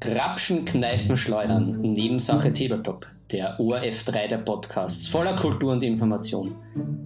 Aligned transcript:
Grapschen, 0.00 0.64
Kneifen, 0.64 1.16
Schleudern, 1.16 1.80
Nebensache 1.80 2.52
Tabletop, 2.52 3.06
der 3.32 3.58
ORF3 3.58 4.28
der 4.28 4.38
Podcasts, 4.38 5.08
voller 5.08 5.34
Kultur 5.34 5.72
und 5.72 5.82
Information. 5.82 6.54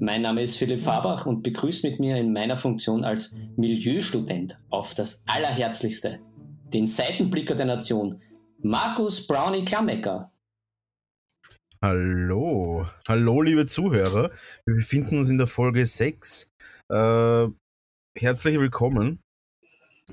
Mein 0.00 0.22
Name 0.22 0.42
ist 0.42 0.56
Philipp 0.56 0.82
Fabach 0.82 1.26
und 1.26 1.42
begrüßt 1.42 1.84
mit 1.84 2.00
mir 2.00 2.16
in 2.16 2.32
meiner 2.32 2.56
Funktion 2.56 3.04
als 3.04 3.34
Milieustudent 3.56 4.58
auf 4.70 4.94
das 4.94 5.24
Allerherzlichste 5.26 6.20
den 6.72 6.86
Seitenblicker 6.86 7.54
der 7.54 7.66
Nation, 7.66 8.20
Markus 8.62 9.26
Brownie 9.26 9.64
Klammecker. 9.64 10.30
Hallo, 11.82 12.86
hallo 13.08 13.40
liebe 13.40 13.64
Zuhörer, 13.64 14.30
wir 14.66 14.74
befinden 14.74 15.16
uns 15.16 15.30
in 15.30 15.38
der 15.38 15.46
Folge 15.46 15.86
6. 15.86 16.46
Äh, 16.92 17.46
herzlich 18.18 18.60
willkommen. 18.60 19.22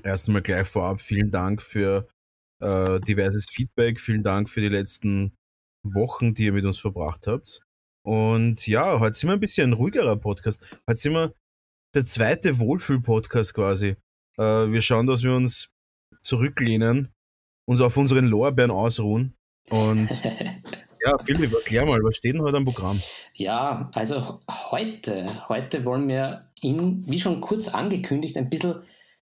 Erst 0.02 0.28
einmal 0.28 0.40
gleich 0.40 0.66
vorab 0.66 1.02
vielen 1.02 1.30
Dank 1.30 1.60
für 1.60 2.08
äh, 2.62 2.98
diverses 3.00 3.50
Feedback. 3.50 4.00
Vielen 4.00 4.22
Dank 4.22 4.48
für 4.48 4.62
die 4.62 4.70
letzten 4.70 5.36
Wochen, 5.86 6.32
die 6.32 6.46
ihr 6.46 6.54
mit 6.54 6.64
uns 6.64 6.78
verbracht 6.78 7.26
habt. 7.26 7.60
Und 8.02 8.66
ja, 8.66 8.98
heute 8.98 9.18
sind 9.18 9.28
wir 9.28 9.34
ein 9.34 9.40
bisschen 9.40 9.68
ein 9.68 9.74
ruhigerer 9.74 10.16
Podcast. 10.16 10.66
Heute 10.88 10.98
sind 10.98 11.12
wir 11.12 11.34
der 11.94 12.06
zweite 12.06 12.58
Wohlfühl-Podcast 12.58 13.52
quasi. 13.52 13.96
Äh, 14.38 14.72
wir 14.72 14.80
schauen, 14.80 15.06
dass 15.06 15.22
wir 15.22 15.34
uns 15.34 15.68
zurücklehnen, 16.22 17.12
uns 17.68 17.82
auf 17.82 17.98
unseren 17.98 18.24
Lorbeeren 18.24 18.70
ausruhen. 18.70 19.34
Und 19.68 20.08
ja, 21.04 21.16
Philipp, 21.24 21.52
erklär 21.52 21.86
mal, 21.86 22.02
was 22.02 22.16
steht 22.16 22.34
denn 22.34 22.42
heute 22.42 22.56
am 22.56 22.64
Programm? 22.64 23.00
Ja, 23.34 23.90
also 23.92 24.40
heute, 24.70 25.26
heute 25.48 25.84
wollen 25.84 26.08
wir 26.08 26.48
in, 26.60 27.06
wie 27.06 27.20
schon 27.20 27.40
kurz 27.40 27.68
angekündigt, 27.68 28.36
ein 28.36 28.48
bisschen 28.48 28.82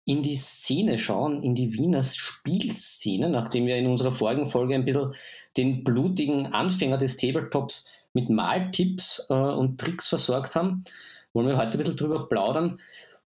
in 0.05 0.23
die 0.23 0.35
Szene 0.35 0.97
schauen, 0.97 1.43
in 1.43 1.55
die 1.55 1.73
Wiener 1.73 2.03
Spielszene, 2.03 3.29
nachdem 3.29 3.67
wir 3.67 3.77
in 3.77 3.87
unserer 3.87 4.11
vorigen 4.11 4.47
Folge 4.47 4.75
ein 4.75 4.85
bisschen 4.85 5.13
den 5.57 5.83
blutigen 5.83 6.47
Anfänger 6.47 6.97
des 6.97 7.17
Tabletops 7.17 7.93
mit 8.13 8.29
Maltipps 8.29 9.27
äh, 9.29 9.33
und 9.33 9.79
Tricks 9.79 10.07
versorgt 10.07 10.55
haben, 10.55 10.83
wollen 11.33 11.47
wir 11.47 11.57
heute 11.57 11.77
ein 11.77 11.79
bisschen 11.79 11.97
drüber 11.97 12.27
plaudern. 12.27 12.79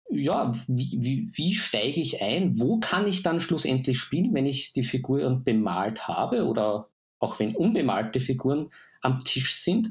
Ja, 0.10 0.54
wie, 0.68 0.98
wie, 1.02 1.30
wie 1.34 1.54
steige 1.54 2.00
ich 2.00 2.22
ein? 2.22 2.60
Wo 2.60 2.80
kann 2.80 3.08
ich 3.08 3.24
dann 3.24 3.42
schlussendlich 3.42 4.00
spielen, 4.00 4.34
wenn 4.34 4.46
ich 4.46 4.74
die 4.74 4.84
Figuren 4.84 5.44
bemalt 5.44 6.08
habe 6.08 6.48
oder 6.48 6.88
auch 7.20 7.40
wenn 7.40 7.56
unbemalte 7.56 8.20
Figuren 8.20 8.70
am 9.02 9.20
Tisch 9.22 9.58
sind? 9.58 9.90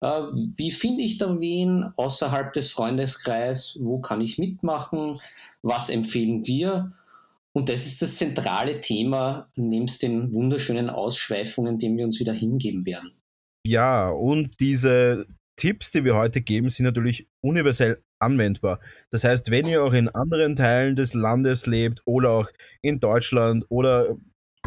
Äh, 0.00 0.22
wie 0.56 0.70
finde 0.70 1.02
ich 1.02 1.18
da 1.18 1.38
wen 1.40 1.92
außerhalb 1.96 2.52
des 2.52 2.70
Freundeskreises? 2.70 3.78
Wo 3.80 4.00
kann 4.00 4.20
ich 4.20 4.38
mitmachen? 4.38 5.18
Was 5.62 5.90
empfehlen 5.90 6.46
wir? 6.46 6.92
Und 7.52 7.68
das 7.68 7.86
ist 7.86 8.00
das 8.00 8.16
zentrale 8.16 8.80
Thema, 8.80 9.48
nebst 9.56 10.02
den 10.02 10.32
wunderschönen 10.32 10.88
Ausschweifungen, 10.88 11.78
denen 11.78 11.96
wir 11.96 12.04
uns 12.04 12.20
wieder 12.20 12.32
hingeben 12.32 12.86
werden. 12.86 13.10
Ja, 13.66 14.08
und 14.08 14.60
diese 14.60 15.26
Tipps, 15.56 15.90
die 15.90 16.04
wir 16.04 16.16
heute 16.16 16.40
geben, 16.40 16.68
sind 16.68 16.86
natürlich 16.86 17.28
universell 17.42 18.02
anwendbar. 18.20 18.80
Das 19.10 19.24
heißt, 19.24 19.50
wenn 19.50 19.66
ihr 19.66 19.82
auch 19.82 19.92
in 19.92 20.08
anderen 20.08 20.54
Teilen 20.54 20.94
des 20.94 21.12
Landes 21.12 21.66
lebt 21.66 22.02
oder 22.04 22.30
auch 22.30 22.50
in 22.82 23.00
Deutschland 23.00 23.64
oder 23.68 24.16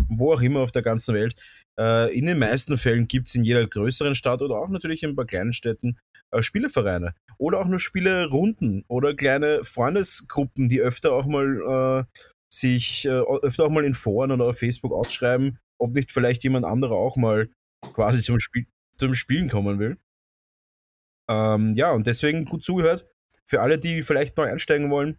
wo 0.09 0.34
auch 0.34 0.42
immer 0.42 0.59
auf 0.59 0.72
der 0.72 0.81
ganzen 0.81 1.16
Welt, 1.16 1.36
äh, 1.80 2.16
in 2.18 2.26
den 2.26 2.40
meisten 2.40 2.78
Fällen 2.78 3.08
gibt 3.08 3.28
es 3.28 3.36
in 3.36 3.44
jeder 3.44 3.68
größeren 3.68 4.16
Stadt 4.16 4.42
oder 4.42 4.56
auch 4.56 4.70
natürlich 4.70 5.04
in 5.04 5.12
ein 5.12 5.16
paar 5.16 5.26
kleinen 5.26 5.54
Städten 5.54 5.98
äh, 6.32 6.42
Spielevereine 6.42 7.14
oder 7.38 7.60
auch 7.60 7.66
nur 7.66 7.80
Spielerunden 7.80 8.84
oder 8.88 9.16
kleine 9.16 9.64
Freundesgruppen, 9.64 10.70
die 10.70 10.82
öfter 10.82 11.14
auch 11.14 11.26
mal 11.26 12.06
äh, 12.08 12.20
sich 12.50 13.06
äh, 13.06 13.10
öfter 13.10 13.66
auch 13.66 13.70
mal 13.70 13.86
in 13.86 13.96
Foren 13.96 14.32
oder 14.32 14.46
auf 14.46 14.60
Facebook 14.60 14.94
ausschreiben, 14.94 15.59
ob 15.80 15.94
nicht 15.94 16.12
vielleicht 16.12 16.44
jemand 16.44 16.66
anderer 16.66 16.96
auch 16.96 17.18
mal 17.18 17.50
quasi 17.94 18.22
zum, 18.22 18.40
Spiel, 18.40 18.68
zum 18.97 19.16
Spielen 19.16 19.50
kommen 19.50 19.80
will. 19.80 19.97
Ähm, 21.30 21.74
ja, 21.74 21.92
und 21.92 22.08
deswegen 22.08 22.46
gut 22.46 22.64
zugehört. 22.64 23.06
Für 23.46 23.62
alle, 23.62 23.78
die 23.78 24.03
vielleicht 24.03 24.38
neu 24.38 24.50
einsteigen 24.50 24.90
wollen, 24.90 25.18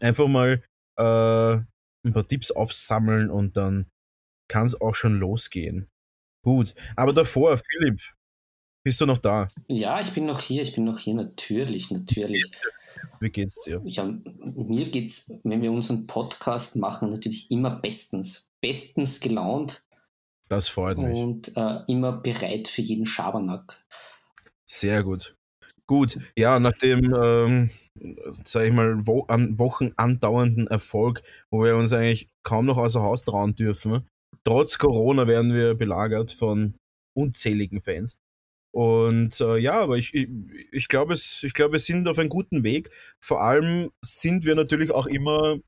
einfach 0.00 0.26
mal 0.26 0.62
äh, 0.98 1.56
ein 2.06 2.12
paar 2.12 2.26
Tipps 2.26 2.50
aufsammeln 2.50 3.30
und 3.30 3.56
dann 3.56 3.86
kann 4.48 4.66
es 4.66 4.80
auch 4.80 4.94
schon 4.94 5.18
losgehen. 5.18 5.88
Gut, 6.42 6.74
aber 6.94 7.12
davor, 7.12 7.58
Philipp, 7.58 8.00
bist 8.84 9.00
du 9.00 9.06
noch 9.06 9.18
da? 9.18 9.48
Ja, 9.66 10.00
ich 10.00 10.12
bin 10.12 10.26
noch 10.26 10.40
hier, 10.40 10.62
ich 10.62 10.74
bin 10.74 10.84
noch 10.84 10.98
hier, 10.98 11.14
natürlich, 11.14 11.90
natürlich. 11.90 12.44
Wie 13.20 13.30
geht's 13.30 13.58
dir? 13.64 13.80
Ja, 13.84 14.04
mir 14.04 14.90
geht's, 14.90 15.32
wenn 15.42 15.62
wir 15.62 15.72
unseren 15.72 16.06
Podcast 16.06 16.76
machen, 16.76 17.10
natürlich 17.10 17.50
immer 17.50 17.70
bestens. 17.70 18.48
Bestens 18.60 19.20
gelaunt. 19.20 19.84
Das 20.48 20.68
freut 20.68 20.98
mich. 20.98 21.18
Und 21.18 21.56
äh, 21.56 21.80
immer 21.88 22.12
bereit 22.12 22.68
für 22.68 22.82
jeden 22.82 23.06
Schabernack. 23.06 23.84
Sehr 24.64 25.02
gut. 25.02 25.36
Gut, 25.88 26.18
ja, 26.36 26.58
nach 26.58 26.76
dem, 26.78 27.14
ähm, 27.14 27.70
sag 28.44 28.64
ich 28.64 28.72
mal, 28.72 29.06
wo, 29.06 29.22
an 29.26 29.58
Wochen 29.58 29.92
andauernden 29.96 30.66
Erfolg, 30.66 31.22
wo 31.50 31.62
wir 31.62 31.76
uns 31.76 31.92
eigentlich 31.92 32.28
kaum 32.42 32.66
noch 32.66 32.76
außer 32.76 33.02
Haus 33.02 33.22
trauen 33.22 33.54
dürfen, 33.54 34.08
trotz 34.46 34.78
Corona 34.78 35.26
werden 35.26 35.52
wir 35.52 35.74
belagert 35.74 36.30
von 36.30 36.74
unzähligen 37.16 37.80
Fans. 37.80 38.16
Und 38.72 39.40
äh, 39.40 39.56
ja, 39.56 39.80
aber 39.80 39.96
ich, 39.96 40.14
ich, 40.14 40.28
ich 40.70 40.88
glaube, 40.88 41.16
glaub, 41.52 41.72
wir 41.72 41.78
sind 41.80 42.06
auf 42.06 42.18
einem 42.18 42.28
guten 42.28 42.62
Weg. 42.62 42.90
Vor 43.18 43.42
allem 43.42 43.90
sind 44.04 44.44
wir 44.44 44.54
natürlich 44.54 44.90
auch 44.92 45.06
immer, 45.06 45.58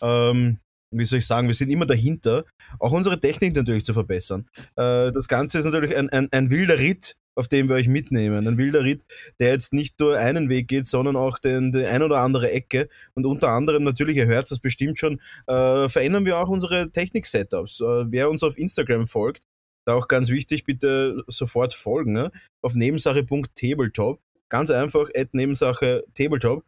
ähm, 0.00 0.58
wie 0.90 1.04
soll 1.04 1.18
ich 1.18 1.26
sagen, 1.26 1.48
wir 1.48 1.54
sind 1.54 1.70
immer 1.70 1.84
dahinter, 1.84 2.44
auch 2.78 2.92
unsere 2.92 3.20
Technik 3.20 3.54
natürlich 3.54 3.84
zu 3.84 3.92
verbessern. 3.92 4.48
Äh, 4.76 5.12
das 5.12 5.28
Ganze 5.28 5.58
ist 5.58 5.64
natürlich 5.64 5.94
ein, 5.94 6.08
ein, 6.08 6.28
ein 6.32 6.50
wilder 6.50 6.78
Ritt, 6.78 7.16
auf 7.36 7.46
dem 7.48 7.68
wir 7.68 7.76
euch 7.76 7.86
mitnehmen. 7.86 8.48
Ein 8.48 8.58
wilder 8.58 8.82
Ritt, 8.82 9.04
der 9.38 9.50
jetzt 9.50 9.72
nicht 9.72 10.00
nur 10.00 10.16
einen 10.16 10.48
Weg 10.48 10.68
geht, 10.68 10.86
sondern 10.86 11.14
auch 11.14 11.38
den, 11.38 11.70
die 11.70 11.84
ein 11.84 12.02
oder 12.02 12.18
andere 12.18 12.50
Ecke. 12.50 12.88
Und 13.14 13.26
unter 13.26 13.50
anderem, 13.50 13.84
natürlich, 13.84 14.16
ihr 14.16 14.26
hört 14.26 14.50
es 14.50 14.58
bestimmt 14.58 14.98
schon, 14.98 15.20
äh, 15.46 15.88
verändern 15.88 16.24
wir 16.24 16.38
auch 16.38 16.48
unsere 16.48 16.90
Technik-Setups. 16.90 17.80
Äh, 17.80 18.10
wer 18.10 18.30
uns 18.30 18.42
auf 18.42 18.58
Instagram 18.58 19.06
folgt, 19.06 19.44
da 19.84 19.94
auch 19.94 20.08
ganz 20.08 20.30
wichtig, 20.30 20.64
bitte 20.64 21.22
sofort 21.28 21.74
folgen. 21.74 22.12
Ne? 22.12 22.32
Auf 22.62 22.74
nebensache.tabletop. 22.74 24.20
Ganz 24.48 24.70
einfach, 24.70 25.08
at 25.14 25.34
Nebensache 25.34 26.04
Tabletop. 26.14 26.64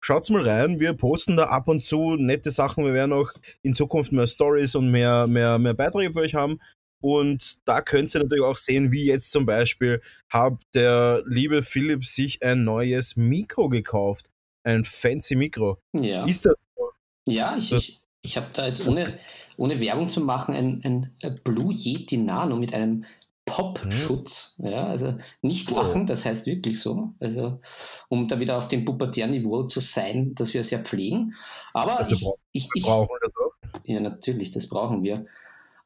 Schaut's 0.00 0.30
mal 0.30 0.48
rein, 0.48 0.78
wir 0.78 0.92
posten 0.92 1.36
da 1.36 1.46
ab 1.46 1.66
und 1.66 1.80
zu 1.80 2.16
nette 2.16 2.52
Sachen. 2.52 2.84
Wir 2.84 2.94
werden 2.94 3.12
auch 3.12 3.32
in 3.62 3.74
Zukunft 3.74 4.12
mehr 4.12 4.26
Stories 4.26 4.74
und 4.76 4.90
mehr, 4.90 5.26
mehr, 5.26 5.58
mehr 5.58 5.74
Beiträge 5.74 6.12
für 6.12 6.20
euch 6.20 6.34
haben. 6.34 6.60
Und 7.00 7.66
da 7.68 7.80
könnt 7.80 8.14
ihr 8.14 8.22
natürlich 8.22 8.44
auch 8.44 8.56
sehen, 8.56 8.92
wie 8.92 9.04
jetzt 9.04 9.30
zum 9.30 9.46
Beispiel 9.46 10.00
hat 10.28 10.54
der 10.74 11.22
liebe 11.26 11.62
Philipp 11.62 12.04
sich 12.04 12.42
ein 12.42 12.64
neues 12.64 13.16
Mikro 13.16 13.68
gekauft. 13.68 14.30
Ein 14.64 14.82
fancy 14.82 15.36
Mikro. 15.36 15.78
Ja. 15.92 16.24
Ist 16.24 16.46
das 16.46 16.66
so? 16.76 16.90
Ja, 17.26 17.56
ich, 17.56 17.72
ich, 17.72 18.02
ich 18.24 18.36
habe 18.36 18.48
da 18.52 18.66
jetzt 18.66 18.86
ohne, 18.86 19.18
ohne 19.56 19.80
Werbung 19.80 20.08
zu 20.08 20.20
machen 20.20 20.54
ein, 20.54 20.80
ein 21.22 21.40
Blue 21.44 21.72
Yeti 21.74 22.16
Nano 22.16 22.56
mit 22.56 22.74
einem 22.74 23.04
Pop-Schutz. 23.46 24.54
Mhm. 24.58 24.66
Ja, 24.66 24.86
also 24.86 25.16
nicht 25.40 25.70
lachen, 25.70 26.02
oh. 26.02 26.04
das 26.04 26.26
heißt 26.26 26.46
wirklich 26.46 26.80
so. 26.80 27.14
Also, 27.20 27.60
um 28.08 28.26
da 28.26 28.38
wieder 28.40 28.58
auf 28.58 28.68
dem 28.68 28.84
pubertären 28.84 29.30
Niveau 29.30 29.62
zu 29.62 29.80
sein, 29.80 30.34
dass 30.34 30.52
wir 30.52 30.60
es 30.60 30.70
ja 30.70 30.80
pflegen. 30.80 31.34
Aber 31.72 32.00
also 32.00 32.36
ich, 32.50 32.64
ich, 32.64 32.68
ich. 32.74 32.82
Brauchen 32.82 33.08
wir 33.08 33.20
das 33.22 33.32
auch? 33.36 33.80
Ja, 33.84 34.00
natürlich, 34.00 34.50
das 34.50 34.68
brauchen 34.68 35.04
wir. 35.04 35.24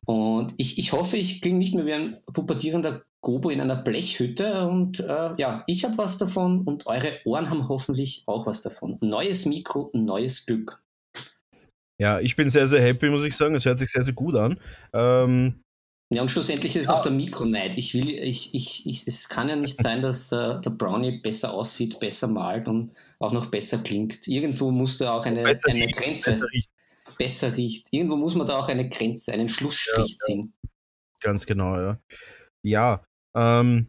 Und 0.07 0.55
ich, 0.57 0.79
ich 0.79 0.93
hoffe, 0.93 1.17
ich 1.17 1.41
klinge 1.41 1.59
nicht 1.59 1.75
mehr 1.75 1.87
wie 1.87 1.93
ein 1.93 2.17
pubertierender 2.33 3.03
Gobo 3.21 3.51
in 3.51 3.61
einer 3.61 3.77
Blechhütte. 3.77 4.67
Und 4.67 5.01
äh, 5.01 5.35
ja, 5.37 5.63
ich 5.67 5.85
habe 5.85 5.99
was 5.99 6.19
davon 6.19 6.63
und 6.63 6.87
eure 6.87 7.19
Ohren 7.25 7.51
haben 7.51 7.69
hoffentlich 7.69 8.25
auch 8.27 8.47
was 8.47 8.63
davon. 8.63 8.99
Neues 9.03 9.47
Mikro, 9.47 9.91
neues 9.93 10.47
Glück. 10.47 10.83
Ja, 11.99 12.19
ich 12.19 12.35
bin 12.35 12.49
sehr, 12.49 12.67
sehr 12.67 12.81
happy, 12.81 13.11
muss 13.11 13.25
ich 13.25 13.37
sagen. 13.37 13.55
Es 13.55 13.67
hört 13.67 13.79
sich 13.79 13.91
sehr, 13.91 14.03
sehr 14.03 14.15
gut 14.15 14.35
an. 14.35 14.59
Ähm, 14.95 15.63
ja, 16.13 16.23
und 16.23 16.31
schlussendlich 16.31 16.75
ist 16.75 16.85
es 16.85 16.89
auch 16.89 17.03
der 17.03 17.13
Mikroneid. 17.13 17.77
Ich 17.77 17.95
will, 17.95 18.09
ich, 18.09 18.53
ich, 18.53 18.85
ich, 18.87 19.07
es 19.07 19.29
kann 19.29 19.49
ja 19.49 19.55
nicht 19.55 19.77
sein, 19.77 20.03
dass 20.03 20.31
der, 20.31 20.59
der 20.59 20.71
Brownie 20.71 21.21
besser 21.21 21.55
aussieht, 21.55 22.01
besser 22.01 22.27
malt 22.27 22.67
und 22.67 22.91
auch 23.21 23.33
noch 23.33 23.47
besser 23.47 23.79
klingt. 23.79 24.27
Irgendwo 24.27 24.73
muss 24.73 24.99
da 24.99 25.13
auch 25.13 25.25
eine, 25.25 25.41
eine 25.41 25.75
riecht, 25.75 25.97
Grenze. 25.97 26.41
Besser 27.21 27.55
riecht. 27.55 27.89
Irgendwo 27.91 28.17
muss 28.17 28.35
man 28.35 28.47
da 28.47 28.59
auch 28.59 28.69
eine 28.69 28.89
Grenze, 28.89 29.35
einen 29.35 29.51
Schlussstrich 29.51 30.17
ja, 30.19 30.27
ziehen. 30.27 30.55
Ganz 31.21 31.45
genau, 31.45 31.77
ja. 31.77 32.01
Ja, 32.63 33.05
ähm, 33.37 33.89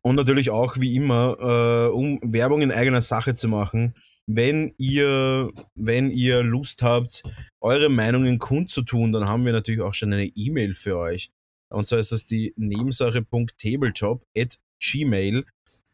und 0.00 0.16
natürlich 0.16 0.48
auch 0.48 0.78
wie 0.78 0.96
immer, 0.96 1.36
äh, 1.38 1.92
um 1.92 2.18
Werbung 2.22 2.62
in 2.62 2.72
eigener 2.72 3.02
Sache 3.02 3.34
zu 3.34 3.48
machen, 3.48 3.94
wenn 4.26 4.72
ihr, 4.78 5.50
wenn 5.74 6.10
ihr 6.10 6.42
Lust 6.42 6.82
habt, 6.82 7.24
eure 7.60 7.90
Meinungen 7.90 8.38
kundzutun, 8.38 9.12
dann 9.12 9.28
haben 9.28 9.44
wir 9.44 9.52
natürlich 9.52 9.82
auch 9.82 9.92
schon 9.92 10.14
eine 10.14 10.28
E-Mail 10.34 10.74
für 10.74 10.96
euch. 10.96 11.30
Und 11.70 11.86
zwar 11.86 11.98
ist 11.98 12.12
das 12.12 12.24
die 12.24 12.54
Nebensache.tabletop 12.56 14.24
at 14.34 14.58
gmail. 14.82 15.44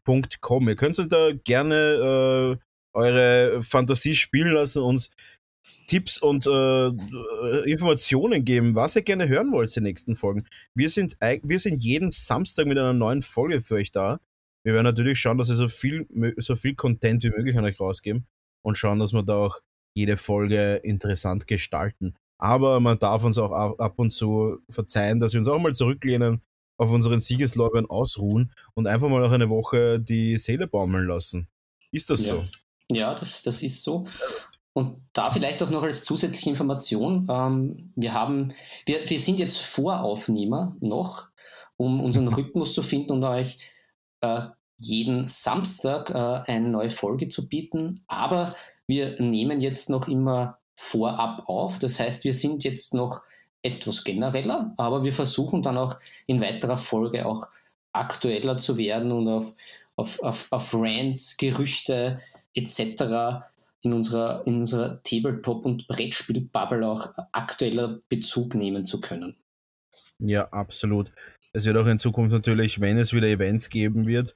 Ihr 0.07 0.75
könnt 0.77 1.11
da 1.11 1.31
gerne 1.43 1.75
äh, 1.75 2.65
eure 2.93 3.61
Fantasie 3.61 4.15
spielen 4.15 4.53
lassen, 4.53 4.81
uns 4.81 5.09
Tipps 5.87 6.17
und 6.17 6.47
äh, 6.47 6.87
Informationen 7.69 8.45
geben, 8.45 8.75
was 8.75 8.95
ihr 8.95 9.01
gerne 9.01 9.27
hören 9.27 9.51
wollt 9.51 9.69
in 9.69 9.83
den 9.83 9.89
nächsten 9.89 10.15
Folgen. 10.15 10.45
Wir 10.73 10.89
sind, 10.89 11.17
wir 11.19 11.59
sind 11.59 11.77
jeden 11.77 12.11
Samstag 12.11 12.67
mit 12.67 12.77
einer 12.77 12.93
neuen 12.93 13.21
Folge 13.21 13.61
für 13.61 13.75
euch 13.75 13.91
da. 13.91 14.19
Wir 14.63 14.73
werden 14.73 14.85
natürlich 14.85 15.19
schauen, 15.19 15.37
dass 15.37 15.49
wir 15.49 15.55
so 15.55 15.69
viel, 15.69 16.07
so 16.37 16.55
viel 16.55 16.75
Content 16.75 17.23
wie 17.23 17.29
möglich 17.29 17.57
an 17.57 17.65
euch 17.65 17.79
rausgeben 17.79 18.25
und 18.63 18.77
schauen, 18.77 18.99
dass 18.99 19.13
wir 19.13 19.23
da 19.23 19.45
auch 19.45 19.59
jede 19.93 20.17
Folge 20.17 20.75
interessant 20.83 21.47
gestalten. 21.47 22.15
Aber 22.37 22.79
man 22.79 22.99
darf 22.99 23.23
uns 23.23 23.37
auch 23.37 23.51
ab 23.51 23.93
und 23.97 24.11
zu 24.11 24.57
verzeihen, 24.69 25.19
dass 25.19 25.33
wir 25.33 25.39
uns 25.39 25.47
auch 25.47 25.59
mal 25.59 25.73
zurücklehnen, 25.73 26.41
auf 26.77 26.91
unseren 26.91 27.21
Siegeslorbeeren 27.21 27.89
ausruhen 27.89 28.51
und 28.73 28.87
einfach 28.87 29.07
mal 29.07 29.21
noch 29.21 29.31
eine 29.31 29.49
Woche 29.49 29.99
die 29.99 30.37
Seele 30.37 30.67
baumeln 30.67 31.07
lassen. 31.07 31.47
Ist 31.91 32.09
das 32.09 32.27
ja. 32.27 32.35
so? 32.35 32.43
Ja, 32.91 33.15
das, 33.15 33.43
das 33.43 33.63
ist 33.63 33.81
so. 33.81 34.05
Und 34.75 35.07
da 35.13 35.31
vielleicht 35.31 35.63
auch 35.63 35.69
noch 35.69 35.83
als 35.83 36.03
zusätzliche 36.03 36.49
Information, 36.49 37.25
ähm, 37.31 37.93
wir 37.95 38.13
haben, 38.13 38.53
wir, 38.85 39.09
wir 39.09 39.19
sind 39.21 39.39
jetzt 39.39 39.57
Voraufnehmer 39.57 40.75
noch, 40.81 41.29
um 41.77 42.03
unseren 42.03 42.27
Rhythmus 42.27 42.73
zu 42.73 42.83
finden 42.83 43.13
und 43.13 43.23
euch 43.23 43.59
äh, 44.19 44.41
jeden 44.77 45.27
Samstag 45.27 46.09
äh, 46.09 46.51
eine 46.51 46.67
neue 46.67 46.89
Folge 46.89 47.29
zu 47.29 47.47
bieten. 47.47 48.01
Aber 48.07 48.53
wir 48.85 49.15
nehmen 49.21 49.61
jetzt 49.61 49.89
noch 49.89 50.09
immer 50.09 50.59
vorab 50.75 51.47
auf. 51.47 51.79
Das 51.79 51.97
heißt, 51.97 52.25
wir 52.25 52.33
sind 52.33 52.65
jetzt 52.65 52.93
noch 52.93 53.21
etwas 53.61 54.03
genereller, 54.03 54.73
aber 54.75 55.05
wir 55.05 55.13
versuchen 55.13 55.61
dann 55.63 55.77
auch 55.77 55.95
in 56.27 56.41
weiterer 56.41 56.77
Folge 56.77 57.25
auch 57.25 57.47
aktueller 57.93 58.57
zu 58.57 58.75
werden 58.75 59.13
und 59.13 59.29
auf, 59.29 59.55
auf, 59.95 60.21
auf, 60.21 60.47
auf 60.51 60.73
Rants, 60.73 61.37
Gerüchte 61.37 62.19
etc. 62.53 63.45
in 63.85 63.93
unserer, 63.93 64.45
in 64.45 64.57
unserer 64.57 65.01
Tabletop- 65.03 65.65
und 65.65 65.87
Brettspiel-Bubble 65.87 66.85
auch 66.85 67.13
aktueller 67.31 68.01
Bezug 68.09 68.55
nehmen 68.55 68.85
zu 68.85 68.99
können. 68.99 69.37
Ja, 70.19 70.47
absolut. 70.49 71.11
Es 71.53 71.65
wird 71.65 71.77
auch 71.77 71.85
in 71.85 71.99
Zukunft 71.99 72.33
natürlich, 72.33 72.81
wenn 72.81 72.97
es 72.97 73.13
wieder 73.13 73.27
Events 73.27 73.69
geben 73.69 74.07
wird, 74.07 74.35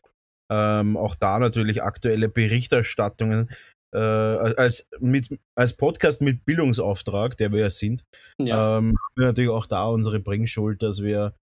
ähm, 0.52 0.96
auch 0.96 1.16
da 1.16 1.40
natürlich 1.40 1.84
aktuelle 1.84 2.30
Berichterstattungen 2.30 3.50
äh, 3.94 3.98
als, 3.98 4.88
mit, 5.00 5.40
als 5.56 5.76
Podcast 5.76 6.22
mit 6.22 6.46
Bildungsauftrag, 6.46 7.36
der 7.38 7.52
wir 7.52 7.60
ja 7.62 7.70
sind, 7.70 8.04
ja. 8.38 8.78
Ähm, 8.78 8.96
natürlich 9.16 9.50
auch 9.50 9.66
da 9.66 9.86
unsere 9.86 10.20
Bringschuld, 10.20 10.82
dass 10.84 11.02
wir 11.02 11.34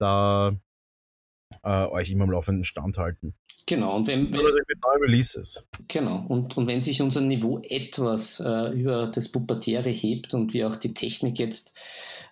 da 0.00 0.56
äh, 1.62 1.86
euch 1.86 2.10
immer 2.10 2.24
am 2.24 2.30
laufenden 2.30 2.64
Stand 2.64 2.98
halten. 2.98 3.34
Genau, 3.66 3.96
und 3.96 4.06
wenn, 4.06 4.32
wenn 4.32 4.44
mit 4.44 4.82
neuen 4.84 5.02
Releases. 5.02 5.64
Genau, 5.88 6.24
und, 6.28 6.56
und 6.56 6.66
wenn 6.68 6.80
sich 6.80 7.02
unser 7.02 7.20
Niveau 7.20 7.60
etwas 7.68 8.40
äh, 8.40 8.70
über 8.70 9.08
das 9.08 9.30
Pubertäre 9.30 9.90
hebt 9.90 10.34
und 10.34 10.52
wir 10.52 10.68
auch 10.68 10.76
die 10.76 10.94
Technik 10.94 11.38
jetzt 11.38 11.76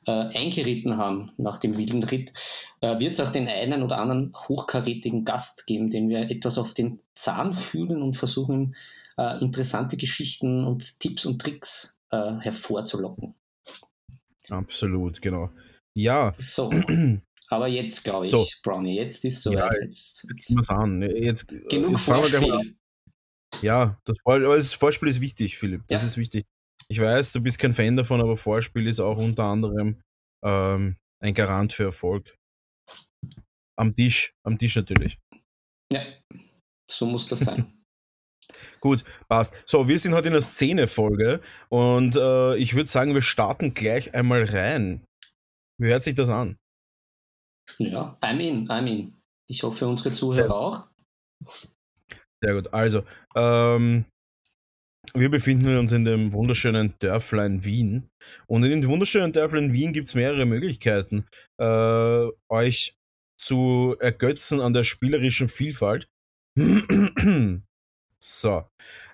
äh, 0.07 0.13
eingeritten 0.13 0.97
haben 0.97 1.33
nach 1.37 1.59
dem 1.59 1.77
wilden 1.77 2.05
Ritt, 2.05 2.33
äh, 2.81 3.01
wird 3.01 3.15
es 3.15 3.21
auch 3.21 3.33
den 3.33 3.49
einen 3.49 3.83
oder 3.83 3.99
anderen 3.99 4.33
hochkarätigen 4.37 5.25
Gast 5.25 5.67
geben, 5.67 5.91
den 5.91 6.09
wir 6.09 6.31
etwas 6.31 6.57
auf 6.57 6.73
den 6.73 7.01
Zahn 7.15 7.53
fühlen 7.53 8.01
und 8.01 8.17
versuchen, 8.17 8.77
äh, 9.17 9.43
interessante 9.43 9.97
Geschichten 9.97 10.65
und 10.65 11.01
Tipps 11.01 11.27
und 11.27 11.41
Tricks 11.41 11.99
äh, 12.11 12.39
hervorzulocken. 12.39 13.35
Absolut, 14.51 15.21
genau. 15.21 15.51
Ja. 15.95 16.33
So. 16.39 16.71
Aber 17.55 17.69
jetzt 17.69 18.03
glaube 18.03 18.25
ich, 18.25 18.33
so. 18.33 18.45
Brownie, 18.65 18.97
jetzt 18.97 19.25
ist 19.25 19.37
es 19.37 19.43
soweit. 19.45 19.73
Ja, 19.73 19.85
jetzt 19.85 20.25
jetzt 20.29 20.51
wir 20.51 20.71
an. 20.77 21.03
Jetzt, 21.03 21.47
Genug 21.47 21.93
jetzt 21.93 22.05
Vorspiel. 22.05 22.77
Ja, 23.63 23.97
das, 24.05 24.17
das 24.25 24.75
Vorspiel 24.75 25.09
ist 25.09 25.21
wichtig, 25.21 25.57
Philipp. 25.57 25.85
Das 25.87 26.03
ja. 26.03 26.09
ist 26.09 26.17
wichtig. 26.17 26.45
Ich 26.89 27.01
weiß, 27.01 27.31
du 27.31 27.41
bist 27.41 27.61
kein 27.61 27.73
Fan 27.73 27.97
davon, 27.97 28.21
aber 28.21 28.37
Vorspiel 28.37 28.89
ist 28.89 28.99
auch 28.99 29.19
unter 29.19 29.45
anderem 29.45 30.03
ähm, 30.45 30.97
ein 31.23 31.33
Garant 31.35 31.73
für 31.73 31.85
Erfolg. 31.85 32.37
Am 33.79 33.95
Tisch, 33.95 34.35
am 34.45 34.59
Tisch 34.59 34.75
natürlich. 34.75 35.21
Ja, 35.93 36.05
so 36.91 37.07
muss 37.07 37.29
das 37.29 37.41
sein. 37.41 37.73
Gut, 38.81 39.05
passt. 39.29 39.55
So, 39.65 39.87
wir 39.87 39.99
sind 39.99 40.13
heute 40.13 40.27
in 40.27 40.33
der 40.33 40.43
Szene-Folge 40.43 41.41
und 41.69 42.17
äh, 42.17 42.57
ich 42.57 42.75
würde 42.75 42.91
sagen, 42.91 43.15
wir 43.15 43.23
starten 43.23 43.75
gleich 43.75 44.13
einmal 44.13 44.43
rein. 44.43 45.05
Wie 45.81 45.87
hört 45.87 46.03
sich 46.03 46.15
das 46.15 46.31
an? 46.31 46.59
Ja, 47.79 48.17
I'm 48.23 48.41
in, 48.41 48.69
I'm 48.69 48.87
in. 48.87 49.15
Ich 49.49 49.63
hoffe, 49.63 49.87
unsere 49.87 50.15
Zuhörer 50.15 50.35
Sehr. 50.35 50.55
auch. 50.55 50.89
Sehr 52.43 52.55
gut. 52.55 52.73
Also, 52.73 53.05
ähm, 53.35 54.05
wir 55.15 55.31
befinden 55.31 55.77
uns 55.79 55.93
in 55.93 56.05
dem 56.05 56.33
wunderschönen 56.33 56.95
Dörflein 56.99 57.65
Wien. 57.65 58.09
Und 58.47 58.65
in 58.65 58.81
dem 58.81 58.91
wunderschönen 58.91 59.33
Dörflein 59.33 59.73
Wien 59.73 59.93
gibt 59.93 60.09
es 60.09 60.15
mehrere 60.15 60.45
Möglichkeiten, 60.45 61.27
äh, 61.59 62.27
euch 62.49 62.97
zu 63.39 63.97
ergötzen 64.01 64.61
an 64.61 64.73
der 64.73 64.85
spielerischen 64.85 65.49
Vielfalt. 65.49 66.09
So. 68.27 68.67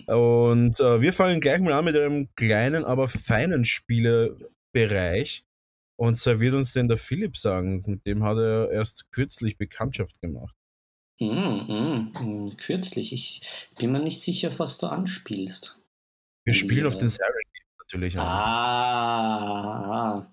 Und 0.07 0.79
äh, 0.79 1.01
wir 1.01 1.13
fangen 1.13 1.41
gleich 1.41 1.59
mal 1.61 1.73
an 1.73 1.85
mit 1.85 1.97
einem 1.97 2.29
kleinen, 2.37 2.85
aber 2.85 3.09
feinen 3.09 3.65
Spielebereich. 3.65 5.45
Und 6.01 6.17
zwar 6.17 6.41
wird 6.41 6.55
uns 6.55 6.73
denn 6.73 6.89
der 6.89 6.97
Philipp 6.97 7.37
sagen, 7.37 7.83
mit 7.87 8.07
dem 8.07 8.25
hat 8.25 8.39
er 8.39 8.71
erst 8.71 9.13
kürzlich 9.13 9.59
Bekanntschaft 9.59 10.19
gemacht. 10.23 10.57
Mm, 11.21 11.27
mm, 11.27 12.57
kürzlich. 12.57 13.13
Ich 13.13 13.43
bin 13.79 13.93
mir 13.93 14.03
nicht 14.03 14.23
sicher, 14.23 14.51
was 14.59 14.79
du 14.79 14.87
anspielst. 14.87 15.79
Wir 16.47 16.55
spielen 16.55 16.87
auf 16.87 16.97
den 16.97 17.11
Siren 17.11 17.35
natürlich. 17.81 18.17
Ah, 18.17 18.25
ah, 20.15 20.27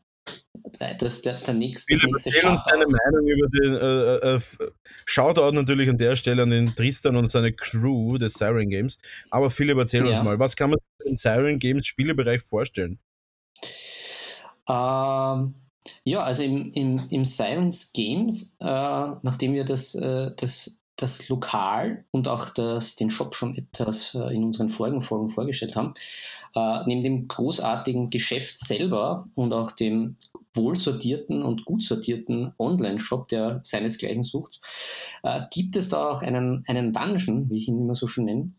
das, 1.00 1.24
der, 1.24 1.34
der 1.34 1.54
nächste, 1.54 1.96
nächste 1.96 2.31
Shoutout. 2.31 2.54
uns 2.54 2.62
deine 2.64 2.86
Meinung 2.86 3.28
über 3.28 3.50
den 3.50 3.74
äh, 3.74 4.16
äh, 4.16 4.36
äh, 4.36 4.72
Shoutout 5.04 5.52
natürlich 5.52 5.90
an 5.90 5.98
der 5.98 6.16
Stelle 6.16 6.44
an 6.44 6.50
den 6.50 6.75
Tristan 6.75 7.18
und 7.18 7.30
seine 7.30 7.52
Crew 7.52 8.18
des 8.18 8.36
Siren 8.36 8.69
Games. 8.69 9.00
Aber 9.31 9.52
Philipp, 9.52 9.78
erzähl 9.78 10.08
ja. 10.08 10.16
uns 10.16 10.24
mal, 10.24 10.40
was 10.40 10.56
kann 10.56 10.69
man 10.69 10.80
im 11.04 11.18
Siren 11.18 11.60
Games 11.60 11.86
Spielebereich 11.88 12.42
vorstellen? 12.42 13.00
Ähm, 14.68 15.56
ja, 16.04 16.19
also 16.19 16.44
im, 16.44 16.72
im, 16.74 17.02
im 17.10 17.25
Sirens 17.25 17.94
Games, 17.94 18.58
äh, 18.60 18.66
nachdem 18.66 19.54
wir 19.54 19.66
das, 19.66 19.96
äh, 19.96 20.31
das 20.36 20.80
das 20.98 21.30
Lokal 21.30 22.06
und 22.12 22.28
auch 22.28 22.50
das, 22.50 22.96
den 22.96 23.10
Shop 23.10 23.36
schon 23.36 23.56
etwas 23.56 24.16
äh, 24.16 24.34
in 24.34 24.44
unseren 24.44 24.69
vorigen 24.69 25.02
Folgen 25.02 25.30
vorgestellt 25.30 25.76
haben, 25.76 25.94
äh, 26.56 26.80
neben 26.86 27.04
dem 27.04 27.28
großartigen 27.28 28.09
Geschäft 28.09 28.57
selber 28.57 29.28
und 29.36 29.54
auch 29.54 29.71
dem 29.71 30.16
wohlsortierten 30.56 31.44
und 31.44 31.66
gut 31.66 31.83
sortierten 31.83 32.54
Online-Shop, 32.57 33.28
der 33.28 33.59
seinesgleichen 33.64 34.24
sucht, 34.24 34.59
äh, 35.21 35.42
gibt 35.52 35.76
es 35.76 35.90
da 35.90 36.09
auch 36.09 36.24
einen, 36.24 36.64
einen 36.68 36.94
Dungeon, 36.94 37.47
wie 37.50 37.57
ich 37.57 37.68
ihn 37.68 37.80
immer 37.80 37.95
so 37.95 38.07
schön 38.07 38.26
nenne, 38.26 38.52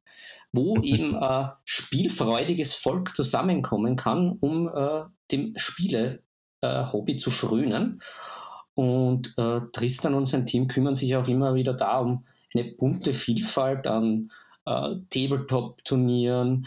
wo 0.52 0.80
eben 0.82 1.14
äh, 1.14 1.46
spielfreudiges 1.64 2.74
Volk 2.74 3.14
zusammenkommen 3.14 3.96
kann, 3.96 4.36
um 4.40 4.68
äh, 4.68 5.02
dem 5.30 5.54
Spiele-Hobby 5.56 7.16
zu 7.16 7.30
frönen. 7.30 8.00
Und 8.74 9.34
äh, 9.36 9.60
Tristan 9.72 10.14
und 10.14 10.26
sein 10.26 10.46
Team 10.46 10.68
kümmern 10.68 10.94
sich 10.94 11.16
auch 11.16 11.28
immer 11.28 11.54
wieder 11.54 11.74
darum, 11.74 12.24
eine 12.54 12.64
bunte 12.64 13.12
Vielfalt 13.12 13.86
an 13.86 14.30
äh, 14.64 14.96
Tabletop-Turnieren, 15.10 16.66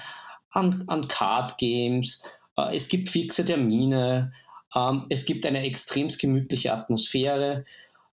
an, 0.52 0.84
an 0.88 1.08
Card-Games. 1.08 2.22
Äh, 2.58 2.76
es 2.76 2.90
gibt 2.90 3.10
fixe 3.10 3.46
Termine. 3.46 4.34
Ähm, 4.76 5.06
es 5.10 5.26
gibt 5.26 5.46
eine 5.46 5.64
extrem 5.64 6.10
gemütliche 6.10 6.74
Atmosphäre. 6.74 7.66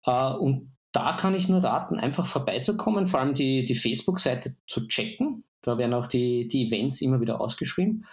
Äh, 0.06 0.34
und 0.34 0.72
da 0.92 1.14
kann 1.14 1.36
ich 1.36 1.50
nur 1.50 1.64
raten, 1.64 2.00
einfach 2.00 2.26
vorbeizukommen, 2.26 3.08
vor 3.08 3.20
allem 3.20 3.34
die, 3.34 3.66
die 3.66 3.76
Facebook-Seite 3.76 4.56
zu 4.68 4.88
checken. 4.88 5.35
Da 5.66 5.78
werden 5.78 5.94
auch 5.94 6.08
die, 6.08 6.48
die 6.48 6.68
Events 6.68 7.02
immer 7.02 7.20
wieder 7.22 7.42
ausgeschrieben. 7.42 8.06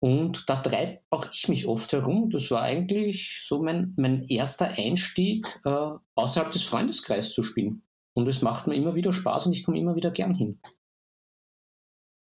Und 0.00 0.50
da 0.50 0.56
treibe 0.56 1.00
auch 1.08 1.32
ich 1.32 1.48
mich 1.48 1.66
oft 1.66 1.92
herum. 1.92 2.28
Das 2.28 2.50
war 2.50 2.62
eigentlich 2.62 3.42
so 3.42 3.62
mein, 3.62 3.94
mein 3.96 4.24
erster 4.24 4.68
Einstieg, 4.76 5.46
äh, 5.64 5.88
außerhalb 6.14 6.52
des 6.52 6.64
Freundeskreises 6.64 7.32
zu 7.32 7.42
spielen. 7.42 7.82
Und 8.14 8.28
es 8.28 8.42
macht 8.42 8.66
mir 8.66 8.74
immer 8.74 8.94
wieder 8.94 9.12
Spaß 9.12 9.46
und 9.46 9.52
ich 9.52 9.64
komme 9.64 9.78
immer 9.78 9.96
wieder 9.96 10.10
gern 10.10 10.34
hin. 10.34 10.60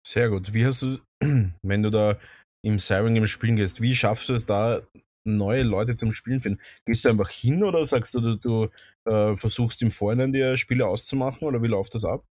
Sehr 0.06 0.30
gut. 0.30 0.54
Wie 0.54 0.66
hast 0.66 0.82
du, 0.82 0.98
wenn 1.62 1.84
du 1.84 1.90
da 1.90 2.18
im 2.66 2.80
Siren 2.80 3.14
Game 3.14 3.28
spielen 3.28 3.56
gehst, 3.56 3.82
wie 3.82 3.96
schaffst 3.96 4.30
du 4.30 4.34
es 4.34 4.46
da, 4.46 4.82
neue 5.24 5.64
Leute 5.64 5.96
zum 5.96 6.14
Spielen 6.14 6.40
finden? 6.40 6.60
Gehst 6.86 7.06
du 7.06 7.10
einfach 7.10 7.30
hin 7.30 7.64
oder 7.64 7.86
sagst 7.86 8.16
du, 8.16 8.22
du, 8.22 8.36
du 8.36 8.68
äh, 9.10 9.38
versuchst 9.38 9.82
im 9.82 9.92
Vorhinein 9.92 10.34
dir 10.34 10.58
Spiele 10.58 10.88
auszumachen 10.88 11.48
oder 11.48 11.62
wie 11.62 11.68
läuft 11.68 11.96
das 11.96 12.06
ab? 12.06 12.24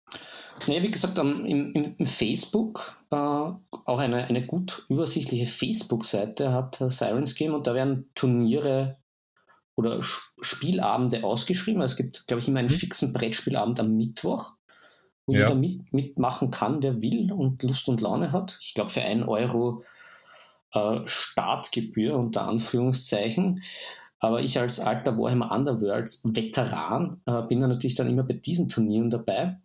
Nee, 0.67 0.81
wie 0.83 0.91
gesagt, 0.91 1.19
um, 1.19 1.45
im, 1.45 1.95
im, 1.97 2.05
Facebook, 2.05 2.97
äh, 3.11 3.15
auch 3.15 3.99
eine, 3.99 4.25
eine 4.25 4.45
gut 4.45 4.85
übersichtliche 4.89 5.47
Facebook-Seite 5.47 6.51
hat 6.51 6.81
äh, 6.81 6.89
Sirens 6.89 7.35
Game 7.35 7.53
und 7.53 7.67
da 7.67 7.73
werden 7.73 8.09
Turniere 8.15 8.97
oder 9.75 10.01
Spielabende 10.01 11.23
ausgeschrieben. 11.23 11.81
Also 11.81 11.93
es 11.93 11.97
gibt, 11.97 12.27
glaube 12.27 12.41
ich, 12.41 12.47
immer 12.47 12.59
einen 12.59 12.69
mhm. 12.69 12.73
fixen 12.73 13.13
Brettspielabend 13.13 13.79
am 13.79 13.95
Mittwoch. 13.95 14.53
wo 15.27 15.33
ja. 15.33 15.41
jeder 15.41 15.55
mit, 15.55 15.93
mitmachen 15.93 16.51
kann, 16.51 16.81
der 16.81 17.01
will 17.01 17.31
und 17.31 17.61
Lust 17.63 17.87
und 17.87 18.01
Laune 18.01 18.31
hat. 18.31 18.57
Ich 18.61 18.73
glaube, 18.73 18.89
für 18.89 19.01
ein 19.01 19.23
Euro 19.23 19.83
äh, 20.77 21.07
Startgebühr 21.07 22.15
unter 22.15 22.47
Anführungszeichen. 22.47 23.63
Aber 24.19 24.41
ich 24.41 24.57
als 24.59 24.79
alter 24.79 25.17
Warhammer 25.17 25.51
Underworlds 25.51 26.23
Veteran 26.25 27.21
äh, 27.25 27.41
bin 27.43 27.59
natürlich 27.59 27.95
dann 27.95 28.09
immer 28.09 28.23
bei 28.23 28.33
diesen 28.33 28.69
Turnieren 28.69 29.09
dabei. 29.09 29.59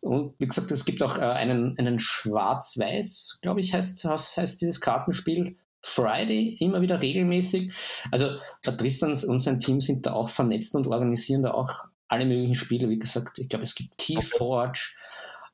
Und 0.00 0.34
wie 0.38 0.46
gesagt, 0.46 0.70
es 0.70 0.84
gibt 0.84 1.02
auch 1.02 1.18
äh, 1.18 1.22
einen, 1.22 1.76
einen 1.78 1.98
Schwarz-Weiß, 1.98 3.40
glaube 3.42 3.60
ich, 3.60 3.74
heißt, 3.74 4.04
heißt 4.04 4.60
dieses 4.60 4.80
Kartenspiel. 4.80 5.56
Friday 5.80 6.56
immer 6.58 6.80
wieder 6.80 7.00
regelmäßig. 7.00 7.72
Also 8.10 8.30
Tristan 8.62 9.16
und 9.28 9.40
sein 9.40 9.60
Team 9.60 9.80
sind 9.80 10.06
da 10.06 10.12
auch 10.12 10.28
vernetzt 10.28 10.74
und 10.74 10.88
organisieren 10.88 11.44
da 11.44 11.52
auch 11.52 11.84
alle 12.08 12.26
möglichen 12.26 12.56
Spiele. 12.56 12.88
Wie 12.88 12.98
gesagt, 12.98 13.38
ich 13.38 13.48
glaube, 13.48 13.64
es 13.64 13.76
gibt 13.76 13.96
Keyforge, 13.96 14.80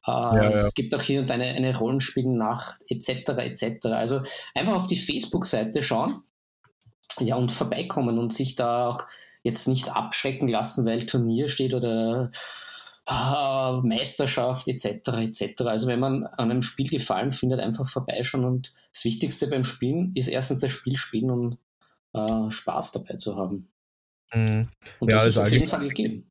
ja, 0.07 0.51
ja. 0.51 0.51
es 0.51 0.75
gibt 0.75 0.95
auch 0.95 1.03
hier 1.03 1.21
und 1.21 1.31
eine, 1.31 1.45
eine 1.45 1.77
Rollenspielnacht 1.77 2.83
etc. 2.89 3.31
etc. 3.39 3.87
Also 3.87 4.23
einfach 4.55 4.75
auf 4.75 4.87
die 4.87 4.97
Facebook-Seite 4.97 5.83
schauen 5.83 6.23
ja, 7.21 7.37
und 7.37 7.53
vorbeikommen 7.53 8.19
und 8.19 8.33
sich 8.33 8.57
da 8.57 8.89
auch 8.89 9.07
jetzt 9.43 9.69
nicht 9.69 9.95
abschrecken 9.95 10.49
lassen, 10.49 10.87
weil 10.87 11.07
Turnier 11.07 11.49
steht 11.49 11.75
oder 11.75 12.31
äh, 13.09 13.73
Meisterschaft 13.83 14.69
etc. 14.69 15.09
etc. 15.19 15.63
Also 15.63 15.87
wenn 15.87 16.01
man 16.01 16.27
an 16.27 16.51
einem 16.51 16.63
Spiel 16.63 16.89
gefallen 16.89 17.33
findet, 17.33 17.61
einfach 17.61 17.89
vorbeischauen 17.89 18.45
und 18.45 18.75
das 18.93 19.05
Wichtigste 19.05 19.49
beim 19.49 19.65
Spielen 19.65 20.13
ist 20.15 20.29
erstens 20.29 20.61
das 20.61 20.73
Spiel 20.73 20.97
spielen 20.97 21.31
und 21.31 21.59
äh, 22.15 22.51
Spaß 22.51 22.93
dabei 22.93 23.17
zu 23.17 23.37
haben. 23.37 23.69
Mhm. 24.33 24.69
Und 25.01 25.11
ja, 25.11 25.19
das 25.19 25.29
ist 25.29 25.39
auf 25.39 25.53
jeden 25.53 25.67
Fall 25.67 25.89
gegeben. 25.89 26.31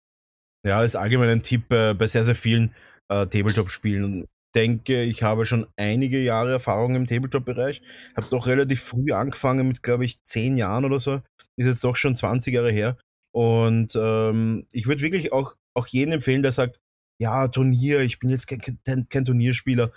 Ja, 0.65 0.81
ist 0.81 0.95
allgemein 0.95 1.29
ein 1.29 1.43
Tipp 1.43 1.71
äh, 1.71 1.93
bei 1.93 2.07
sehr, 2.07 2.23
sehr 2.23 2.35
vielen 2.35 2.73
äh, 3.21 3.27
Tabletop-Spielen 3.27 4.27
denke, 4.55 5.03
ich 5.03 5.23
habe 5.23 5.45
schon 5.45 5.67
einige 5.77 6.19
Jahre 6.19 6.51
Erfahrung 6.51 6.95
im 6.95 7.07
Tabletop-Bereich. 7.07 7.81
Habe 8.15 8.27
doch 8.29 8.47
relativ 8.47 8.81
früh 8.81 9.11
angefangen 9.11 9.67
mit, 9.67 9.83
glaube 9.83 10.05
ich, 10.05 10.21
zehn 10.23 10.57
Jahren 10.57 10.85
oder 10.85 10.99
so. 10.99 11.21
Ist 11.57 11.67
jetzt 11.67 11.83
doch 11.83 11.95
schon 11.95 12.15
20 12.15 12.53
Jahre 12.53 12.71
her. 12.71 12.97
Und 13.33 13.95
ähm, 13.95 14.67
ich 14.71 14.85
würde 14.85 15.01
wirklich 15.01 15.33
auch, 15.33 15.55
auch 15.75 15.87
jeden 15.87 16.11
empfehlen, 16.11 16.43
der 16.43 16.51
sagt, 16.51 16.79
ja, 17.19 17.47
Turnier, 17.47 18.01
ich 18.01 18.19
bin 18.19 18.29
jetzt 18.29 18.47
kein, 18.47 18.59
kein, 18.85 19.05
kein 19.09 19.25
Turnierspieler. 19.25 19.91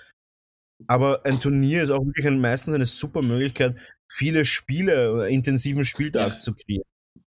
Aber 0.86 1.24
ein 1.24 1.40
Turnier 1.40 1.82
ist 1.82 1.90
auch 1.90 2.04
wirklich 2.04 2.26
ein, 2.26 2.40
meistens 2.40 2.74
eine 2.74 2.86
super 2.86 3.22
Möglichkeit, 3.22 3.78
viele 4.10 4.44
Spiele 4.44 5.12
oder 5.12 5.28
intensiven 5.28 5.84
Spieltag 5.84 6.32
ja. 6.34 6.38
zu 6.38 6.54
kriegen. 6.54 6.82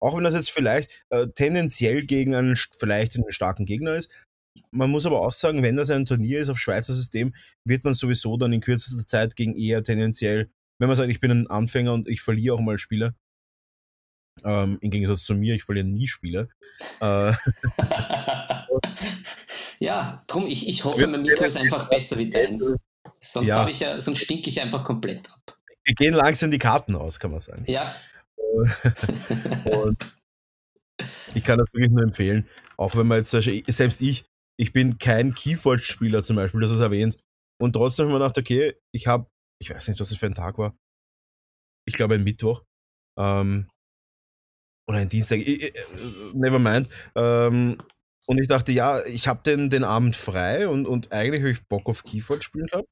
Auch 0.01 0.17
wenn 0.17 0.25
das 0.25 0.35
jetzt 0.35 0.51
vielleicht 0.51 1.05
äh, 1.11 1.29
tendenziell 1.29 2.05
gegen 2.05 2.35
einen 2.35 2.57
vielleicht 2.79 3.17
einen 3.17 3.31
starken 3.31 3.65
Gegner 3.65 3.95
ist, 3.95 4.11
man 4.71 4.91
muss 4.91 5.07
aber 5.07 5.21
auch 5.21 5.33
sagen, 5.33 5.63
wenn 5.63 5.77
das 5.77 5.91
ein 5.91 6.07
Turnier 6.07 6.41
ist 6.41 6.49
auf 6.49 6.59
Schweizer 6.59 6.93
System, 6.93 7.35
wird 7.65 7.85
man 7.85 7.95
sowieso 7.95 8.37
dann 8.37 8.53
in 8.53 8.61
kürzester 8.61 9.07
Zeit 9.07 9.37
gegen 9.37 9.57
eher 9.57 9.83
tendenziell, 9.83 10.51
wenn 10.79 10.89
man 10.89 10.97
sagt, 10.97 11.11
ich 11.11 11.21
bin 11.21 11.31
ein 11.31 11.47
Anfänger 11.47 11.93
und 11.93 12.09
ich 12.09 12.21
verliere 12.21 12.55
auch 12.57 12.61
mal 12.61 12.79
Spiele, 12.79 13.15
ähm, 14.43 14.79
im 14.81 14.91
Gegensatz 14.91 15.25
zu 15.25 15.35
mir, 15.35 15.55
ich 15.55 15.65
verliere 15.65 15.87
nie 15.87 16.09
Spiele. 16.09 16.49
Äh, 17.01 17.33
ja, 19.79 20.25
drum, 20.27 20.47
ich, 20.47 20.69
ich 20.69 20.85
hoffe, 20.85 21.07
mein 21.07 21.23
Mikro 21.23 21.45
ist 21.45 21.57
einfach 21.57 21.89
besser 21.89 22.19
wie 22.19 22.29
deins. 22.31 22.77
Sonst, 23.21 23.49
ja. 23.49 23.69
ich 23.69 23.81
ja, 23.81 24.01
sonst 24.01 24.19
stinke 24.19 24.51
ich 24.51 24.61
einfach 24.61 24.85
komplett 24.85 25.31
ab. 25.31 25.59
Wir 25.85 25.95
gehen 25.95 26.15
langsam 26.15 26.51
die 26.51 26.59
Karten 26.59 26.97
aus, 26.97 27.21
kann 27.21 27.31
man 27.31 27.41
sagen. 27.41 27.65
Ja. 27.67 27.95
ich 31.35 31.45
kann 31.45 31.59
das 31.59 31.69
wirklich 31.73 31.91
nur 31.91 32.03
empfehlen, 32.03 32.49
auch 32.77 32.97
wenn 32.97 33.07
man 33.07 33.19
jetzt, 33.19 33.31
selbst 33.31 34.01
ich, 34.01 34.25
ich 34.59 34.73
bin 34.73 34.99
kein 34.99 35.35
Keyforge-Spieler 35.35 36.23
zum 36.23 36.37
Beispiel, 36.37 36.61
das 36.61 36.71
ist 36.71 36.81
erwähnt. 36.81 37.17
Und 37.61 37.73
trotzdem 37.73 38.07
habe 38.07 38.15
ich 38.15 38.19
mir 38.19 38.25
gedacht, 38.25 38.39
okay, 38.39 38.75
ich 38.93 39.07
habe, 39.07 39.29
ich 39.61 39.71
weiß 39.71 39.89
nicht, 39.89 40.01
was 40.01 40.09
das 40.09 40.19
für 40.19 40.27
ein 40.27 40.35
Tag 40.35 40.59
war. 40.59 40.77
Ich 41.87 41.95
glaube 41.95 42.15
ein 42.15 42.25
Mittwoch. 42.25 42.65
Ähm, 43.19 43.71
oder 44.89 44.99
ein 44.99 45.09
Dienstag, 45.09 45.39
ich, 45.39 45.73
never 46.35 46.59
mind. 46.59 46.89
Ähm, 47.15 47.79
und 48.27 48.41
ich 48.41 48.49
dachte, 48.49 48.73
ja, 48.73 49.05
ich 49.05 49.29
habe 49.29 49.43
den, 49.43 49.71
den 49.71 49.85
Abend 49.85 50.17
frei 50.17 50.69
und, 50.69 50.87
und 50.87 51.13
eigentlich 51.13 51.43
habe 51.43 51.53
ich 51.53 51.67
Bock 51.69 51.89
auf 51.89 52.05
Keyforge 52.05 52.43
spielen 52.43 52.67
gehabt. 52.67 52.89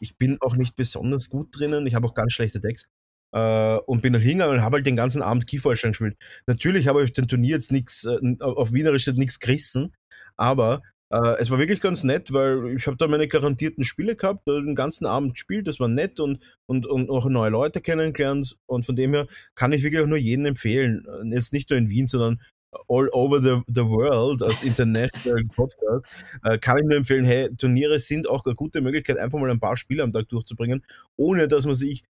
Ich 0.00 0.16
bin 0.16 0.38
auch 0.40 0.56
nicht 0.56 0.76
besonders 0.76 1.28
gut 1.28 1.48
drinnen, 1.56 1.86
ich 1.86 1.94
habe 1.94 2.06
auch 2.06 2.14
ganz 2.14 2.32
schlechte 2.32 2.60
Decks. 2.60 2.86
Äh, 3.34 3.78
und 3.86 4.02
bin 4.02 4.12
dann 4.12 4.22
hingegangen 4.22 4.58
und 4.58 4.62
habe 4.62 4.76
halt 4.76 4.86
den 4.86 4.96
ganzen 4.96 5.22
Abend 5.22 5.46
Keyforge 5.46 5.88
gespielt. 5.88 6.16
Natürlich 6.46 6.88
habe 6.88 7.02
ich 7.02 7.12
den 7.12 7.28
Turnier 7.28 7.56
jetzt 7.56 7.72
nichts, 7.72 8.04
äh, 8.04 8.18
auf 8.40 8.72
Wienerisch 8.72 9.06
nichts 9.08 9.40
gerissen, 9.40 9.94
aber 10.36 10.82
äh, 11.12 11.36
es 11.38 11.50
war 11.50 11.58
wirklich 11.58 11.80
ganz 11.80 12.04
nett, 12.04 12.32
weil 12.32 12.74
ich 12.74 12.86
habe 12.86 12.96
da 12.96 13.06
meine 13.06 13.28
garantierten 13.28 13.84
Spiele 13.84 14.16
gehabt, 14.16 14.48
den 14.48 14.74
ganzen 14.74 15.04
Abend 15.04 15.34
gespielt, 15.34 15.66
das 15.66 15.78
war 15.78 15.88
nett 15.88 16.20
und, 16.20 16.38
und, 16.66 16.86
und 16.86 17.10
auch 17.10 17.28
neue 17.28 17.50
Leute 17.50 17.82
kennengelernt. 17.82 18.56
Und 18.66 18.86
von 18.86 18.96
dem 18.96 19.12
her 19.12 19.26
kann 19.54 19.72
ich 19.72 19.82
wirklich 19.82 20.02
auch 20.02 20.06
nur 20.06 20.16
jedem 20.16 20.46
empfehlen, 20.46 21.06
äh, 21.06 21.34
jetzt 21.34 21.52
nicht 21.52 21.68
nur 21.68 21.78
in 21.78 21.90
Wien, 21.90 22.06
sondern 22.06 22.40
all 22.88 23.10
over 23.12 23.42
the, 23.42 23.60
the 23.68 23.84
world 23.84 24.42
als 24.42 24.62
international 24.64 25.42
Podcast, 25.54 26.06
äh, 26.44 26.56
kann 26.56 26.78
ich 26.78 26.84
nur 26.84 26.96
empfehlen, 26.96 27.26
hey, 27.26 27.54
Turniere 27.56 27.98
sind 27.98 28.26
auch 28.26 28.46
eine 28.46 28.54
gute 28.54 28.80
Möglichkeit, 28.80 29.18
einfach 29.18 29.38
mal 29.38 29.50
ein 29.50 29.60
paar 29.60 29.76
Spiele 29.76 30.02
am 30.02 30.12
Tag 30.12 30.30
durchzubringen, 30.30 30.82
ohne 31.16 31.46
dass 31.46 31.66
man 31.66 31.74
sich 31.74 32.04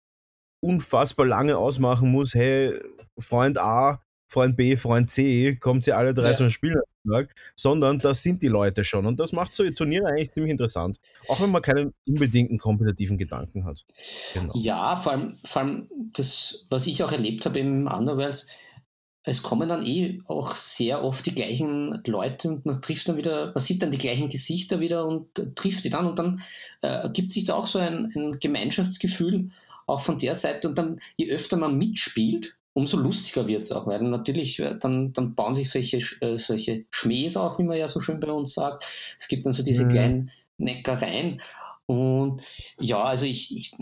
unfassbar 0.61 1.25
lange 1.25 1.57
ausmachen 1.57 2.11
muss, 2.11 2.33
hey, 2.33 2.77
Freund 3.17 3.57
A 3.57 4.01
Freund 4.31 4.55
B, 4.55 4.77
Freund 4.77 5.09
C, 5.09 5.55
kommt 5.55 5.83
sie 5.83 5.93
alle 5.93 6.13
drei 6.13 6.29
ja. 6.29 6.35
zum 6.35 6.49
Spiel, 7.09 7.29
sondern 7.55 7.99
das 7.99 8.23
sind 8.23 8.41
die 8.41 8.47
Leute 8.47 8.83
schon. 8.83 9.05
Und 9.05 9.19
das 9.19 9.31
macht 9.31 9.53
so 9.53 9.69
Turniere 9.69 10.07
eigentlich 10.07 10.31
ziemlich 10.31 10.51
interessant. 10.51 10.97
Auch 11.27 11.39
wenn 11.41 11.51
man 11.51 11.61
keinen 11.61 11.93
unbedingten 12.07 12.57
kompetitiven 12.57 13.17
Gedanken 13.17 13.65
hat. 13.65 13.83
Genau. 14.33 14.53
Ja, 14.55 14.95
vor 14.95 15.13
allem, 15.13 15.35
vor 15.43 15.61
allem 15.61 15.89
das, 16.13 16.65
was 16.69 16.87
ich 16.87 17.03
auch 17.03 17.11
erlebt 17.11 17.45
habe 17.45 17.59
im 17.59 17.87
Underworlds, 17.87 18.47
es 19.23 19.43
kommen 19.43 19.69
dann 19.69 19.85
eh 19.85 20.21
auch 20.25 20.55
sehr 20.55 21.03
oft 21.03 21.25
die 21.25 21.35
gleichen 21.35 22.01
Leute 22.05 22.49
und 22.49 22.65
man 22.65 22.81
trifft 22.81 23.09
dann 23.09 23.17
wieder, 23.17 23.47
man 23.47 23.59
sieht 23.59 23.81
dann 23.81 23.91
die 23.91 23.97
gleichen 23.97 24.29
Gesichter 24.29 24.79
wieder 24.79 25.05
und 25.05 25.55
trifft 25.55 25.83
die 25.83 25.89
dann 25.89 26.07
und 26.07 26.17
dann 26.17 26.41
äh, 26.81 26.87
ergibt 26.87 27.31
sich 27.31 27.45
da 27.45 27.55
auch 27.55 27.67
so 27.67 27.79
ein, 27.79 28.11
ein 28.15 28.39
Gemeinschaftsgefühl 28.39 29.51
auch 29.85 30.01
von 30.01 30.17
der 30.17 30.35
Seite 30.35 30.69
und 30.69 30.77
dann 30.77 30.99
je 31.17 31.29
öfter 31.31 31.57
man 31.57 31.77
mitspielt, 31.77 32.55
umso 32.73 32.97
lustiger 32.97 33.47
wird 33.47 33.65
es 33.65 33.71
auch, 33.71 33.87
weil 33.87 34.01
natürlich 34.01 34.59
äh, 34.59 34.77
dann, 34.79 35.13
dann 35.13 35.35
bauen 35.35 35.55
sich 35.55 35.69
solche, 35.69 35.97
äh, 36.21 36.37
solche 36.37 36.85
Schmähs 36.91 37.37
auf, 37.37 37.59
wie 37.59 37.63
man 37.63 37.77
ja 37.77 37.87
so 37.87 37.99
schön 37.99 38.19
bei 38.19 38.31
uns 38.31 38.53
sagt. 38.53 38.85
Es 39.17 39.27
gibt 39.27 39.45
dann 39.45 39.53
so 39.53 39.63
diese 39.63 39.85
mhm. 39.85 39.89
kleinen 39.89 40.31
Neckereien. 40.57 41.41
Und 41.85 42.41
ja, 42.79 43.03
also 43.03 43.25
ich, 43.25 43.55
ich, 43.55 43.75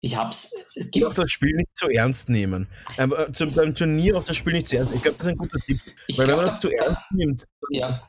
ich 0.00 0.16
hab's. 0.16 0.54
Ich 0.74 0.90
darf 0.90 1.14
das 1.14 1.30
Spiel 1.30 1.54
nicht 1.54 1.68
zu 1.74 1.88
ernst 1.88 2.28
nehmen. 2.28 2.68
Ähm, 2.98 3.14
äh, 3.16 3.30
zum, 3.32 3.52
beim 3.52 3.74
Turnier 3.74 4.16
auch 4.16 4.24
das 4.24 4.36
Spiel 4.36 4.54
nicht 4.54 4.68
zu 4.68 4.78
ernst. 4.78 4.94
Ich 4.94 5.02
glaube, 5.02 5.18
das 5.18 5.26
ist 5.26 5.32
ein 5.32 5.38
guter 5.38 5.58
Tipp. 5.60 5.80
Ich 6.06 6.18
weil 6.18 6.26
glaub, 6.26 6.38
wenn 6.38 6.44
man 6.44 6.54
das 6.54 6.62
da, 6.62 6.68
zu 6.68 6.74
ernst 6.74 7.12
nimmt. 7.12 7.44
Ja. 7.70 8.02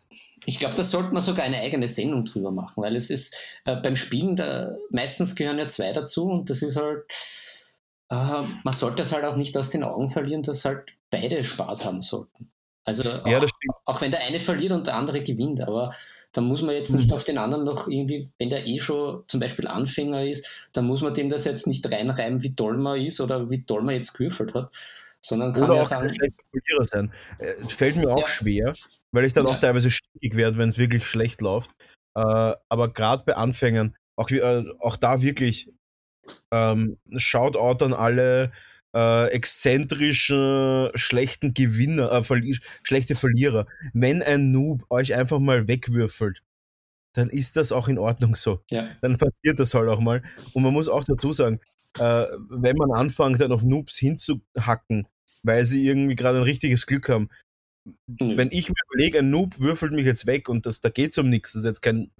Ich 0.45 0.59
glaube, 0.59 0.75
da 0.75 0.83
sollte 0.83 1.13
man 1.13 1.21
sogar 1.21 1.45
eine 1.45 1.59
eigene 1.59 1.87
Sendung 1.87 2.25
drüber 2.25 2.51
machen, 2.51 2.83
weil 2.83 2.95
es 2.95 3.09
ist 3.09 3.35
äh, 3.65 3.75
beim 3.75 3.95
Spielen, 3.95 4.35
da, 4.35 4.75
meistens 4.89 5.35
gehören 5.35 5.57
ja 5.57 5.67
zwei 5.67 5.93
dazu 5.93 6.25
und 6.25 6.49
das 6.49 6.63
ist 6.63 6.75
halt 6.75 7.03
äh, 8.09 8.41
man 8.63 8.73
sollte 8.73 9.03
es 9.03 9.13
halt 9.13 9.25
auch 9.25 9.35
nicht 9.35 9.57
aus 9.57 9.69
den 9.69 9.83
Augen 9.83 10.09
verlieren, 10.09 10.43
dass 10.43 10.65
halt 10.65 10.85
beide 11.09 11.43
Spaß 11.43 11.85
haben 11.85 12.01
sollten. 12.01 12.51
Also 12.85 13.09
auch, 13.09 13.27
ja, 13.27 13.41
auch 13.85 14.01
wenn 14.01 14.11
der 14.11 14.25
eine 14.27 14.39
verliert 14.39 14.73
und 14.73 14.87
der 14.87 14.95
andere 14.95 15.23
gewinnt, 15.23 15.61
aber 15.61 15.93
da 16.33 16.41
muss 16.41 16.63
man 16.63 16.75
jetzt 16.75 16.93
nicht 16.93 17.09
mhm. 17.09 17.15
auf 17.15 17.23
den 17.23 17.37
anderen 17.37 17.63
noch 17.63 17.87
irgendwie, 17.87 18.29
wenn 18.39 18.49
der 18.49 18.65
eh 18.65 18.79
schon 18.79 19.23
zum 19.27 19.39
Beispiel 19.39 19.67
Anfänger 19.67 20.23
ist, 20.25 20.67
dann 20.73 20.85
muss 20.85 21.01
man 21.01 21.13
dem 21.13 21.29
das 21.29 21.45
jetzt 21.45 21.67
nicht 21.67 21.89
reinreiben, 21.89 22.41
wie 22.41 22.55
toll 22.55 22.77
man 22.77 22.99
ist 22.99 23.21
oder 23.21 23.49
wie 23.49 23.63
toll 23.63 23.83
man 23.83 23.95
jetzt 23.95 24.13
gewürfelt 24.13 24.53
hat, 24.53 24.71
sondern 25.21 25.53
kann 25.53 25.65
oder 25.65 25.75
ja 25.75 25.81
auch 25.81 25.85
sagen. 25.85 26.09
Verlierer 26.09 26.83
sein. 26.83 27.13
Äh, 27.37 27.53
fällt 27.67 27.95
mir 27.95 28.09
auch 28.09 28.21
ja. 28.21 28.27
schwer, 28.27 28.73
weil 29.11 29.25
ich 29.25 29.33
dann 29.33 29.45
ja. 29.45 29.53
auch 29.53 29.57
teilweise 29.57 29.91
stickig 29.91 30.35
werde, 30.35 30.57
wenn 30.57 30.69
es 30.69 30.77
wirklich 30.77 31.05
schlecht 31.05 31.41
läuft. 31.41 31.69
Äh, 32.15 32.53
aber 32.67 32.91
gerade 32.91 33.23
bei 33.25 33.35
Anfängern, 33.35 33.95
auch, 34.15 34.29
äh, 34.29 34.65
auch 34.79 34.97
da 34.97 35.21
wirklich 35.21 35.69
ähm, 36.51 36.97
Shoutout 37.17 37.83
an 37.83 37.93
alle 37.93 38.51
äh, 38.95 39.27
exzentrischen, 39.31 40.89
schlechten 40.95 41.53
Gewinner, 41.53 42.11
äh, 42.11 42.23
verli 42.23 42.57
schlechte 42.83 43.15
Verlierer. 43.15 43.65
Wenn 43.93 44.21
ein 44.21 44.51
Noob 44.51 44.85
euch 44.89 45.15
einfach 45.15 45.39
mal 45.39 45.67
wegwürfelt, 45.67 46.43
dann 47.13 47.29
ist 47.29 47.55
das 47.57 47.71
auch 47.71 47.87
in 47.87 47.97
Ordnung 47.97 48.35
so. 48.35 48.61
Ja. 48.69 48.89
Dann 49.01 49.17
passiert 49.17 49.59
das 49.59 49.73
halt 49.73 49.89
auch 49.89 49.99
mal. 49.99 50.21
Und 50.53 50.63
man 50.63 50.73
muss 50.73 50.89
auch 50.89 51.03
dazu 51.03 51.31
sagen, 51.31 51.59
äh, 51.99 52.25
wenn 52.49 52.75
man 52.75 52.91
anfängt, 52.91 53.41
dann 53.41 53.51
auf 53.51 53.63
Noobs 53.63 53.97
hinzuhacken, 53.97 55.07
weil 55.43 55.65
sie 55.65 55.85
irgendwie 55.85 56.15
gerade 56.15 56.39
ein 56.39 56.43
richtiges 56.43 56.85
Glück 56.85 57.09
haben. 57.09 57.29
Mhm. 57.85 58.37
Wenn 58.37 58.49
ich 58.51 58.69
mir 58.69 58.75
überlege, 58.91 59.19
ein 59.19 59.29
Noob 59.29 59.59
würfelt 59.59 59.93
mich 59.93 60.05
jetzt 60.05 60.25
weg 60.25 60.49
und 60.49 60.65
das, 60.65 60.79
da 60.79 60.89
geht 60.89 61.11
es 61.11 61.17
um 61.17 61.29
nichts, 61.29 61.53
das 61.53 61.61
ist 61.61 61.65
jetzt 61.65 61.81
kein 61.81 62.11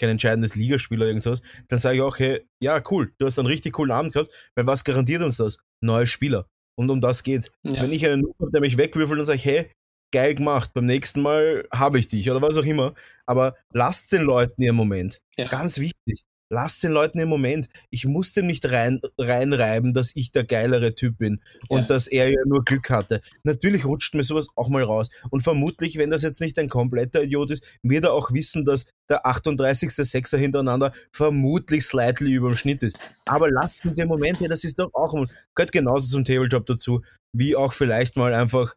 kein 0.00 0.10
entscheidendes 0.10 0.56
Ligaspiel 0.56 0.98
oder 0.98 1.06
irgendwas, 1.06 1.42
dann 1.68 1.78
sage 1.78 1.96
ich 1.96 2.02
auch, 2.02 2.18
hey, 2.18 2.44
ja, 2.60 2.82
cool, 2.90 3.12
du 3.18 3.26
hast 3.26 3.38
einen 3.38 3.46
richtig 3.46 3.74
coolen 3.74 3.92
Abend 3.92 4.12
gehabt, 4.12 4.32
weil 4.54 4.66
was 4.66 4.82
garantiert 4.82 5.22
uns 5.22 5.36
das? 5.36 5.58
Neue 5.80 6.06
Spieler. 6.06 6.46
Und 6.76 6.90
um 6.90 7.00
das 7.00 7.22
geht's. 7.22 7.50
Ja. 7.62 7.82
Wenn 7.82 7.92
ich 7.92 8.04
einen 8.06 8.22
Noob 8.22 8.36
habe, 8.40 8.50
der 8.50 8.60
mich 8.62 8.78
wegwürfelt, 8.78 9.18
dann 9.18 9.26
sage 9.26 9.36
ich, 9.36 9.44
hey, 9.44 9.70
geil 10.12 10.34
gemacht, 10.34 10.72
beim 10.72 10.86
nächsten 10.86 11.20
Mal 11.20 11.66
habe 11.72 11.98
ich 11.98 12.08
dich 12.08 12.30
oder 12.30 12.42
was 12.42 12.56
auch 12.56 12.64
immer. 12.64 12.94
Aber 13.26 13.54
lasst 13.72 14.12
den 14.12 14.22
Leuten 14.22 14.60
ihren 14.62 14.76
Moment. 14.76 15.20
Ja. 15.36 15.46
Ganz 15.48 15.78
wichtig. 15.78 16.24
Lasst 16.52 16.82
den 16.82 16.90
Leuten 16.90 17.20
im 17.20 17.28
Moment. 17.28 17.68
Ich 17.90 18.06
muss 18.06 18.32
dem 18.32 18.48
nicht 18.48 18.68
rein, 18.70 19.00
reinreiben, 19.16 19.92
dass 19.92 20.10
ich 20.16 20.32
der 20.32 20.42
geilere 20.42 20.96
Typ 20.96 21.18
bin 21.18 21.40
und 21.68 21.82
ja. 21.82 21.86
dass 21.86 22.08
er 22.08 22.28
ja 22.28 22.40
nur 22.44 22.64
Glück 22.64 22.90
hatte. 22.90 23.20
Natürlich 23.44 23.84
rutscht 23.84 24.16
mir 24.16 24.24
sowas 24.24 24.48
auch 24.56 24.68
mal 24.68 24.82
raus. 24.82 25.08
Und 25.30 25.42
vermutlich, 25.42 25.96
wenn 25.96 26.10
das 26.10 26.22
jetzt 26.22 26.40
nicht 26.40 26.58
ein 26.58 26.68
kompletter 26.68 27.22
Idiot 27.22 27.52
ist, 27.52 27.78
wird 27.84 28.04
er 28.04 28.12
auch 28.12 28.32
wissen, 28.32 28.64
dass 28.64 28.86
der 29.08 29.24
38. 29.26 29.92
Sechser 29.92 30.38
hintereinander 30.38 30.92
vermutlich 31.12 31.84
slightly 31.84 32.32
über 32.32 32.48
dem 32.48 32.56
Schnitt 32.56 32.82
ist. 32.82 32.98
Aber 33.26 33.48
lasst 33.48 33.84
ihn 33.84 33.94
den 33.94 34.08
Moment, 34.08 34.40
ja, 34.40 34.48
das 34.48 34.64
ist 34.64 34.80
doch 34.80 34.92
auch, 34.92 35.14
gehört 35.54 35.70
genauso 35.70 36.08
zum 36.08 36.24
Tabletop 36.24 36.66
dazu, 36.66 37.02
wie 37.32 37.54
auch 37.54 37.72
vielleicht 37.72 38.16
mal 38.16 38.34
einfach 38.34 38.74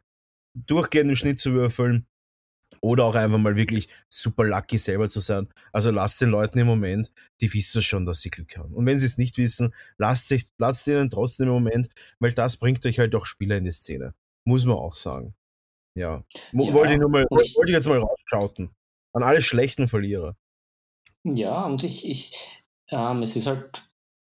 durchgehend 0.54 1.10
im 1.10 1.16
Schnitt 1.16 1.40
zu 1.40 1.54
würfeln 1.54 2.06
oder 2.84 3.06
auch 3.06 3.16
einfach 3.16 3.38
mal 3.38 3.56
wirklich 3.56 3.88
super 4.10 4.44
lucky 4.44 4.78
selber 4.78 5.08
zu 5.08 5.22
sein. 5.22 5.48
Also 5.72 5.90
lasst 5.90 6.22
den 6.22 6.30
Leuten 6.30 6.60
im 6.60 6.68
Moment, 6.68 7.14
die 7.40 7.52
wissen 7.54 7.82
schon, 7.82 8.06
dass 8.06 8.22
sie 8.22 8.30
Glück 8.30 8.58
haben. 8.58 8.74
Und 8.74 8.86
wenn 8.86 9.00
sie 9.00 9.06
es 9.06 9.18
nicht 9.18 9.38
wissen, 9.38 9.74
lasst, 9.98 10.28
sich, 10.28 10.46
lasst 10.58 10.86
ihnen 10.88 11.10
trotzdem 11.10 11.48
im 11.48 11.54
Moment, 11.54 11.90
weil 12.20 12.34
das 12.34 12.58
bringt 12.58 12.86
euch 12.86 13.00
halt 13.00 13.16
auch 13.16 13.26
Spieler 13.26 13.58
in 13.58 13.64
die 13.64 13.72
Szene. 13.72 14.14
Muss 14.44 14.66
man 14.66 14.76
auch 14.76 14.96
sagen. 14.96 15.34
Ja. 15.96 16.26
ja 16.52 16.74
wollte 16.74 16.94
ich 16.94 17.00
nur 17.00 17.10
mal, 17.10 17.26
ich, 17.42 17.56
wollte 17.56 17.72
ich 17.72 17.76
jetzt 17.76 17.88
mal 17.88 18.00
rausschauten. 18.00 18.70
An 19.14 19.24
alle 19.24 19.42
schlechten 19.42 19.88
Verlierer. 19.88 20.36
Ja, 21.24 21.66
und 21.66 21.86
ich, 21.86 22.10
ich, 22.10 22.64
ähm, 22.90 23.24
es 23.24 23.38
ist 23.38 23.48
halt, 23.48 23.82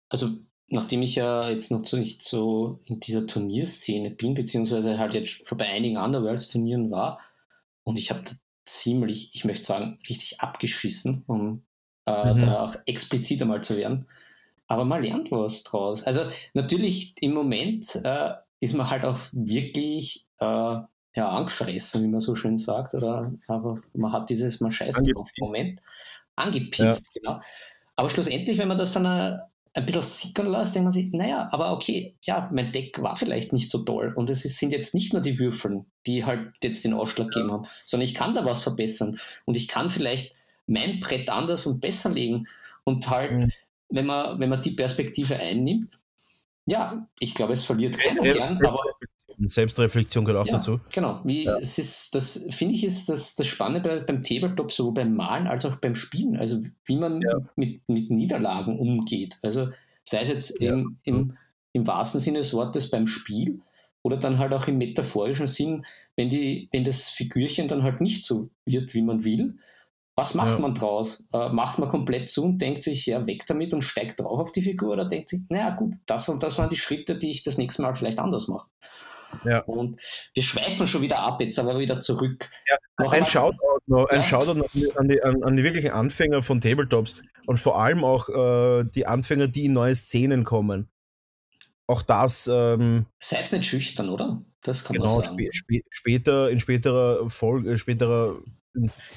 also 0.08 0.30
nachdem 0.68 1.02
ich 1.02 1.16
ja 1.16 1.50
jetzt 1.50 1.70
noch 1.70 1.86
so 1.86 1.98
nicht 1.98 2.22
so 2.22 2.80
in 2.86 3.00
dieser 3.00 3.26
Turnierszene 3.26 4.12
bin, 4.12 4.32
beziehungsweise 4.32 4.96
halt 4.96 5.12
jetzt 5.12 5.46
schon 5.46 5.58
bei 5.58 5.66
einigen 5.66 5.98
Underworlds-Turnieren 5.98 6.90
war, 6.90 7.20
und 7.86 7.98
ich 7.98 8.10
habe 8.10 8.24
ziemlich, 8.66 9.30
ich 9.34 9.44
möchte 9.44 9.64
sagen, 9.64 9.98
richtig 10.08 10.40
abgeschissen, 10.40 11.22
um 11.26 11.64
äh, 12.06 12.34
mhm. 12.34 12.38
da 12.40 12.60
auch 12.60 12.76
explizit 12.86 13.40
einmal 13.40 13.62
zu 13.62 13.76
werden. 13.76 14.06
Aber 14.68 14.84
man 14.84 15.02
lernt 15.02 15.30
was 15.30 15.62
draus. 15.62 16.02
Also 16.02 16.22
natürlich 16.52 17.14
im 17.20 17.32
Moment 17.32 18.00
äh, 18.04 18.34
ist 18.60 18.74
man 18.74 18.90
halt 18.90 19.04
auch 19.04 19.18
wirklich 19.32 20.26
äh, 20.38 20.44
ja, 21.16 21.30
angefressen, 21.30 22.02
wie 22.02 22.08
man 22.08 22.20
so 22.20 22.34
schön 22.34 22.58
sagt, 22.58 22.94
oder 22.94 23.32
einfach, 23.48 23.78
man 23.94 24.12
hat 24.12 24.28
dieses, 24.28 24.60
man 24.60 24.72
scheißt 24.72 25.10
drauf 25.14 25.30
Moment. 25.38 25.80
Angepisst, 26.34 27.10
ja. 27.14 27.20
genau. 27.20 27.40
Aber 27.94 28.10
schlussendlich, 28.10 28.58
wenn 28.58 28.68
man 28.68 28.76
das 28.76 28.92
dann 28.92 29.06
äh, 29.06 29.38
ein 29.76 29.84
bisschen 29.84 30.02
sickern 30.02 30.48
lässt, 30.48 30.74
denkt 30.74 30.84
man 30.84 30.92
sich, 30.92 31.12
naja, 31.12 31.48
aber 31.52 31.72
okay, 31.72 32.16
ja, 32.22 32.48
mein 32.52 32.72
Deck 32.72 33.00
war 33.02 33.16
vielleicht 33.16 33.52
nicht 33.52 33.70
so 33.70 33.78
toll. 33.78 34.12
Und 34.16 34.30
es 34.30 34.42
sind 34.42 34.72
jetzt 34.72 34.94
nicht 34.94 35.12
nur 35.12 35.20
die 35.20 35.38
Würfeln, 35.38 35.86
die 36.06 36.24
halt 36.24 36.52
jetzt 36.62 36.84
den 36.84 36.94
Ausschlag 36.94 37.30
gegeben 37.30 37.52
haben, 37.52 37.66
sondern 37.84 38.06
ich 38.06 38.14
kann 38.14 38.34
da 38.34 38.44
was 38.44 38.62
verbessern. 38.62 39.18
Und 39.44 39.56
ich 39.56 39.68
kann 39.68 39.90
vielleicht 39.90 40.34
mein 40.66 41.00
Brett 41.00 41.28
anders 41.28 41.66
und 41.66 41.80
besser 41.80 42.10
legen 42.10 42.48
und 42.84 43.08
halt, 43.10 43.32
mhm. 43.32 43.50
wenn 43.90 44.06
man, 44.06 44.40
wenn 44.40 44.48
man 44.48 44.62
die 44.62 44.70
Perspektive 44.70 45.36
einnimmt, 45.36 46.00
ja, 46.66 47.06
ich 47.20 47.34
glaube, 47.34 47.52
es 47.52 47.64
verliert 47.64 47.98
keiner 47.98 48.22
gern, 48.22 48.64
aber 48.64 48.80
Selbstreflexion 49.38 50.24
gehört 50.24 50.42
auch 50.42 50.46
ja, 50.46 50.54
dazu. 50.54 50.80
Genau, 50.92 51.20
wie 51.24 51.44
ja. 51.44 51.58
es 51.58 51.78
ist, 51.78 52.14
das 52.14 52.46
finde 52.50 52.74
ich 52.74 52.84
ist 52.84 53.08
das, 53.08 53.36
das 53.36 53.46
Spannende 53.46 54.04
beim 54.06 54.22
Tabletop, 54.22 54.72
sowohl 54.72 54.94
beim 54.94 55.14
Malen 55.14 55.46
als 55.46 55.64
auch 55.66 55.76
beim 55.76 55.94
Spielen, 55.94 56.36
also 56.36 56.62
wie 56.84 56.96
man 56.96 57.20
ja. 57.20 57.38
mit, 57.56 57.86
mit 57.88 58.10
Niederlagen 58.10 58.78
umgeht. 58.78 59.38
Also 59.42 59.68
sei 60.04 60.22
es 60.22 60.28
jetzt 60.28 60.50
im, 60.60 60.98
im, 61.04 61.36
im 61.72 61.86
wahrsten 61.86 62.20
Sinne 62.20 62.38
des 62.38 62.54
Wortes 62.54 62.90
beim 62.90 63.06
Spiel 63.06 63.60
oder 64.02 64.16
dann 64.16 64.38
halt 64.38 64.52
auch 64.54 64.68
im 64.68 64.78
metaphorischen 64.78 65.46
Sinn, 65.46 65.84
wenn, 66.14 66.30
die, 66.30 66.68
wenn 66.72 66.84
das 66.84 67.10
Figürchen 67.10 67.68
dann 67.68 67.82
halt 67.82 68.00
nicht 68.00 68.24
so 68.24 68.48
wird, 68.64 68.94
wie 68.94 69.02
man 69.02 69.24
will. 69.24 69.58
Was 70.14 70.34
macht 70.34 70.54
ja. 70.54 70.60
man 70.60 70.74
draus? 70.74 71.24
Äh, 71.32 71.50
macht 71.50 71.78
man 71.78 71.90
komplett 71.90 72.30
zu 72.30 72.44
und 72.44 72.58
denkt 72.58 72.84
sich, 72.84 73.04
ja, 73.04 73.26
weg 73.26 73.44
damit 73.46 73.74
und 73.74 73.82
steigt 73.82 74.20
drauf 74.20 74.38
auf 74.38 74.52
die 74.52 74.62
Figur 74.62 74.92
oder 74.92 75.04
denkt 75.04 75.28
sich, 75.28 75.42
naja, 75.50 75.70
gut, 75.70 75.94
das 76.06 76.28
und 76.28 76.42
das 76.42 76.56
waren 76.58 76.70
die 76.70 76.76
Schritte, 76.76 77.18
die 77.18 77.30
ich 77.30 77.42
das 77.42 77.58
nächste 77.58 77.82
Mal 77.82 77.94
vielleicht 77.94 78.18
anders 78.18 78.48
mache. 78.48 78.70
Ja. 79.44 79.60
Und 79.60 80.00
wir 80.34 80.42
schweifen 80.42 80.86
schon 80.86 81.02
wieder 81.02 81.20
ab, 81.20 81.40
jetzt 81.40 81.58
aber 81.58 81.78
wieder 81.78 82.00
zurück. 82.00 82.48
Ja, 82.68 82.76
noch 82.98 83.12
ein 83.12 83.26
Shoutout, 83.26 83.80
noch, 83.86 84.06
ein 84.06 84.16
ja. 84.16 84.22
Shoutout 84.22 84.60
an, 84.96 85.08
die, 85.08 85.22
an, 85.22 85.42
an, 85.42 85.56
die 85.56 85.62
wirklichen 85.64 85.90
Anfänger 85.90 86.42
von 86.42 86.60
Tabletops 86.60 87.16
und 87.46 87.58
vor 87.58 87.80
allem 87.80 88.04
auch 88.04 88.28
äh, 88.28 88.84
die 88.84 89.06
Anfänger, 89.06 89.48
die 89.48 89.66
in 89.66 89.72
neue 89.72 89.94
Szenen 89.94 90.44
kommen. 90.44 90.88
Auch 91.86 92.02
das. 92.02 92.50
Ähm, 92.52 93.06
Seid 93.20 93.50
nicht 93.52 93.66
schüchtern, 93.66 94.08
oder? 94.08 94.42
Das 94.62 94.84
kann 94.84 94.96
genau, 94.96 95.16
man 95.16 95.24
sagen. 95.24 95.38
Sp 95.38 95.52
sp 95.54 95.70
später, 95.90 96.50
in 96.50 96.58
späterer 96.58 97.30
Folge, 97.30 97.72
äh, 97.72 97.78
späterer 97.78 98.36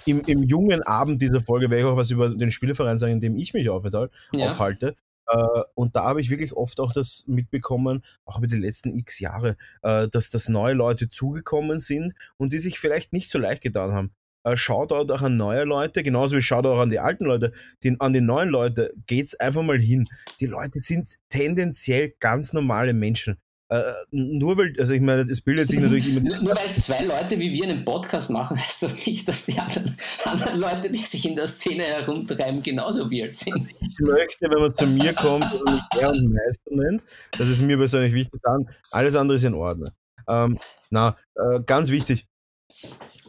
im, 0.05 0.21
im 0.21 0.43
jungen 0.43 0.81
Abend 0.83 1.21
dieser 1.21 1.41
Folge 1.41 1.69
werde 1.69 1.81
ich 1.81 1.85
auch 1.85 1.97
was 1.97 2.11
über 2.11 2.29
den 2.29 2.51
Spieleverein 2.51 2.97
sagen, 2.97 3.13
in 3.13 3.19
dem 3.19 3.35
ich 3.35 3.53
mich 3.53 3.69
aufhalte. 3.69 4.09
Ja. 4.33 4.47
aufhalte. 4.47 4.95
Äh, 5.29 5.61
und 5.75 5.95
da 5.95 6.05
habe 6.05 6.21
ich 6.21 6.29
wirklich 6.29 6.53
oft 6.53 6.79
auch 6.79 6.91
das 6.91 7.23
mitbekommen, 7.27 8.01
auch 8.25 8.37
über 8.37 8.47
die 8.47 8.57
letzten 8.57 8.89
x 8.97 9.19
Jahre, 9.19 9.57
äh, 9.83 10.07
dass 10.07 10.29
das 10.29 10.49
neue 10.49 10.73
Leute 10.73 11.09
zugekommen 11.09 11.79
sind 11.79 12.13
und 12.37 12.53
die 12.53 12.59
sich 12.59 12.79
vielleicht 12.79 13.13
nicht 13.13 13.29
so 13.29 13.39
leicht 13.39 13.61
getan 13.61 13.93
haben. 13.93 14.11
Äh, 14.43 14.57
Shoutout 14.57 15.13
auch 15.13 15.21
an 15.21 15.37
neue 15.37 15.63
Leute, 15.63 16.03
genauso 16.03 16.37
wie 16.37 16.41
Shoutout 16.41 16.69
auch 16.69 16.79
an 16.79 16.89
die 16.89 16.99
alten 16.99 17.25
Leute. 17.25 17.51
Die, 17.83 17.95
an 17.99 18.13
die 18.13 18.21
neuen 18.21 18.49
Leute 18.49 18.93
geht's 19.05 19.35
einfach 19.35 19.61
mal 19.61 19.79
hin. 19.79 20.07
Die 20.39 20.45
Leute 20.45 20.79
sind 20.79 21.15
tendenziell 21.29 22.13
ganz 22.19 22.53
normale 22.53 22.93
Menschen. 22.93 23.37
Äh, 23.71 23.93
nur 24.09 24.57
weil, 24.57 24.73
also 24.79 24.93
ich 24.93 25.01
meine, 25.01 25.21
es 25.21 25.41
bildet 25.41 25.69
sich 25.69 25.79
natürlich 25.81 26.07
immer. 26.07 26.21
nur, 26.21 26.55
weil 26.55 26.67
zwei 26.69 27.03
Leute 27.03 27.37
wie 27.37 27.53
wir 27.53 27.65
einen 27.65 27.85
Podcast 27.85 28.31
machen, 28.31 28.57
heißt 28.63 28.81
das 28.81 29.05
nicht, 29.05 29.27
dass 29.27 29.45
die 29.45 29.59
anderen, 29.59 29.95
anderen 30.25 30.59
Leute, 30.59 30.91
die 30.91 30.97
sich 30.97 31.27
in 31.27 31.35
der 31.35 31.47
Szene 31.47 31.83
herumtreiben, 31.83 32.63
genauso 32.63 33.09
wild 33.11 33.35
sind. 33.35 33.67
Ich 33.79 33.99
möchte, 33.99 34.49
wenn 34.49 34.61
man 34.61 34.73
zu 34.73 34.87
mir 34.87 35.13
kommt 35.13 35.53
und 35.53 35.71
mich 35.71 35.81
Herr 35.93 36.09
und 36.09 36.33
Meister 36.33 36.71
nennt, 36.71 37.03
das 37.37 37.47
ist 37.47 37.61
mir 37.61 37.77
persönlich 37.77 38.13
wichtig, 38.13 38.41
dann 38.43 38.67
alles 38.89 39.15
andere 39.15 39.37
ist 39.37 39.43
in 39.43 39.53
Ordnung. 39.53 39.91
Ähm, 40.27 40.59
na, 40.89 41.15
äh, 41.35 41.59
ganz 41.65 41.91
wichtig, 41.91 42.25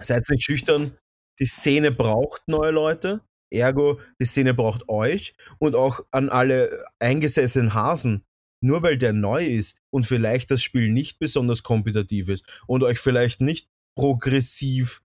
seid 0.01 0.25
nicht 0.31 0.43
schüchtern. 0.43 0.97
Die 1.39 1.47
Szene 1.47 1.93
braucht 1.93 2.43
neue 2.47 2.71
Leute. 2.71 3.21
Ergo, 3.51 4.01
die 4.21 4.25
Szene 4.27 4.55
braucht 4.55 4.89
euch 4.89 5.35
und 5.59 5.75
auch 5.75 6.01
an 6.13 6.29
alle 6.29 6.71
eingesessenen 7.01 7.75
Hasen 7.75 8.25
nur 8.63 8.83
weil 8.83 8.97
der 8.97 9.13
neu 9.13 9.45
ist 9.45 9.79
und 9.91 10.05
vielleicht 10.07 10.51
das 10.51 10.63
Spiel 10.63 10.91
nicht 10.91 11.19
besonders 11.19 11.63
kompetitiv 11.63 12.29
ist 12.29 12.45
und 12.67 12.83
euch 12.83 12.99
vielleicht 12.99 13.41
nicht 13.41 13.69
progressiv 13.97 15.03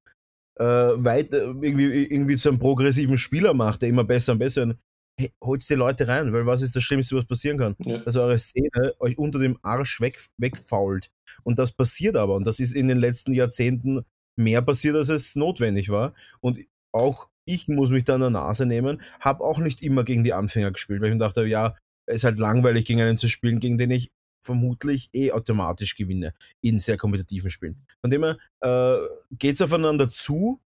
äh, 0.59 0.63
weiter 0.63 1.55
irgendwie, 1.61 2.05
irgendwie 2.05 2.35
zu 2.37 2.49
einem 2.49 2.59
progressiven 2.59 3.17
Spieler 3.17 3.53
macht, 3.53 3.81
der 3.81 3.89
immer 3.89 4.03
besser 4.03 4.33
und 4.33 4.39
besser 4.39 4.67
wird, 4.67 4.79
hey, 5.19 5.31
holt 5.43 5.67
die 5.67 5.73
Leute 5.75 6.07
rein, 6.07 6.33
weil 6.33 6.45
was 6.45 6.61
ist 6.61 6.75
das 6.75 6.83
Schlimmste, 6.83 7.15
was 7.15 7.25
passieren 7.25 7.57
kann? 7.57 7.75
Ja. 7.79 7.99
Dass 7.99 8.17
eure 8.17 8.37
Szene 8.37 8.93
euch 8.99 9.17
unter 9.17 9.39
dem 9.39 9.57
Arsch 9.61 10.01
weg, 10.01 10.21
wegfault. 10.37 11.11
Und 11.43 11.59
das 11.59 11.71
passiert 11.71 12.17
aber. 12.17 12.35
Und 12.35 12.45
das 12.45 12.59
ist 12.59 12.73
in 12.73 12.87
den 12.87 12.97
letzten 12.97 13.33
Jahrzehnten 13.33 14.01
mehr 14.37 14.61
passiert, 14.61 14.95
als 14.95 15.09
es 15.09 15.35
notwendig 15.35 15.89
war. 15.89 16.13
Und 16.41 16.59
auch 16.93 17.29
ich 17.45 17.67
muss 17.67 17.91
mich 17.91 18.03
da 18.03 18.15
an 18.15 18.21
der 18.21 18.29
Nase 18.31 18.65
nehmen, 18.65 19.01
habe 19.19 19.43
auch 19.43 19.59
nicht 19.59 19.83
immer 19.83 20.03
gegen 20.03 20.23
die 20.23 20.33
Anfänger 20.33 20.71
gespielt, 20.71 21.01
weil 21.01 21.09
ich 21.09 21.13
mir 21.13 21.19
dachte, 21.19 21.45
ja, 21.45 21.75
es 22.05 22.17
ist 22.17 22.23
halt 22.23 22.39
langweilig, 22.39 22.85
gegen 22.85 23.01
einen 23.01 23.17
zu 23.17 23.27
spielen, 23.27 23.59
gegen 23.59 23.77
den 23.77 23.91
ich 23.91 24.11
vermutlich 24.41 25.09
eh 25.13 25.31
automatisch 25.31 25.95
gewinne 25.95 26.33
in 26.61 26.79
sehr 26.79 26.97
kompetitiven 26.97 27.49
Spielen. 27.49 27.83
Von 28.01 28.11
dem 28.11 28.23
her 28.23 28.37
äh, 28.61 29.07
geht's 29.31 29.61
aufeinander 29.61 30.07
zu 30.07 30.61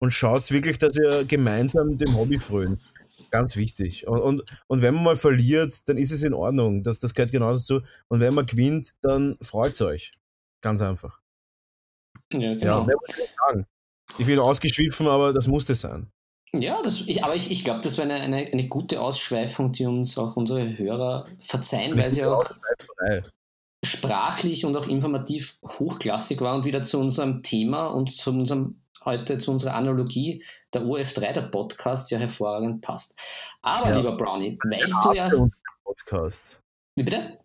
und 0.00 0.10
schaut 0.10 0.50
wirklich, 0.50 0.78
dass 0.78 0.96
ihr 0.96 1.24
gemeinsam 1.24 1.98
dem 1.98 2.16
Hobby 2.16 2.40
frönt. 2.40 2.82
Ganz 3.30 3.56
wichtig. 3.56 4.06
Und, 4.06 4.20
und, 4.20 4.42
und, 4.68 4.82
wenn 4.82 4.94
man 4.94 5.04
mal 5.04 5.16
verliert, 5.16 5.88
dann 5.88 5.96
ist 5.96 6.12
es 6.12 6.22
in 6.22 6.34
Ordnung. 6.34 6.82
Das, 6.82 7.00
das 7.00 7.14
gehört 7.14 7.32
genauso 7.32 7.80
zu. 7.80 7.86
Und 8.08 8.20
wenn 8.20 8.32
man 8.32 8.46
gewinnt, 8.46 8.92
dann 9.02 9.36
freut's 9.42 9.82
euch. 9.82 10.12
Ganz 10.60 10.82
einfach. 10.82 11.20
Ja, 12.32 12.54
genau. 12.54 12.86
Ja, 12.88 13.64
ich 14.18 14.26
bin 14.26 14.38
ausgeschwiffen, 14.38 15.06
aber 15.06 15.32
das 15.32 15.46
musste 15.46 15.74
sein. 15.74 16.10
Ja, 16.52 16.80
das, 16.82 17.02
ich, 17.06 17.24
aber 17.24 17.36
ich, 17.36 17.50
ich 17.50 17.64
glaube, 17.64 17.80
das 17.80 17.98
wäre 17.98 18.10
eine, 18.10 18.22
eine, 18.22 18.50
eine, 18.50 18.68
gute 18.68 19.00
Ausschweifung, 19.00 19.72
die 19.72 19.84
uns 19.84 20.16
auch 20.16 20.36
unsere 20.36 20.78
Hörer 20.78 21.26
verzeihen, 21.40 21.96
weil 21.96 22.10
sie 22.10 22.24
auch 22.24 22.48
sprachlich 23.84 24.64
und 24.64 24.76
auch 24.76 24.88
informativ 24.88 25.58
hochklassig 25.64 26.40
war 26.40 26.56
und 26.56 26.64
wieder 26.64 26.82
zu 26.82 26.98
unserem 26.98 27.42
Thema 27.42 27.88
und 27.88 28.14
zu 28.14 28.30
unserem 28.30 28.80
heute 29.04 29.38
zu 29.38 29.52
unserer 29.52 29.74
Analogie 29.74 30.44
der 30.72 30.82
OF3 30.82 31.32
der 31.32 31.42
Podcast 31.42 32.10
ja 32.10 32.18
hervorragend 32.18 32.82
passt. 32.82 33.18
Aber 33.62 33.90
ja. 33.90 33.96
lieber 33.96 34.16
Brownie, 34.16 34.58
weißt 34.62 35.04
du 35.04 35.12
ja. 35.12 35.28
Podcast. 35.84 36.60
Wie 36.96 37.04
bitte? 37.04 37.38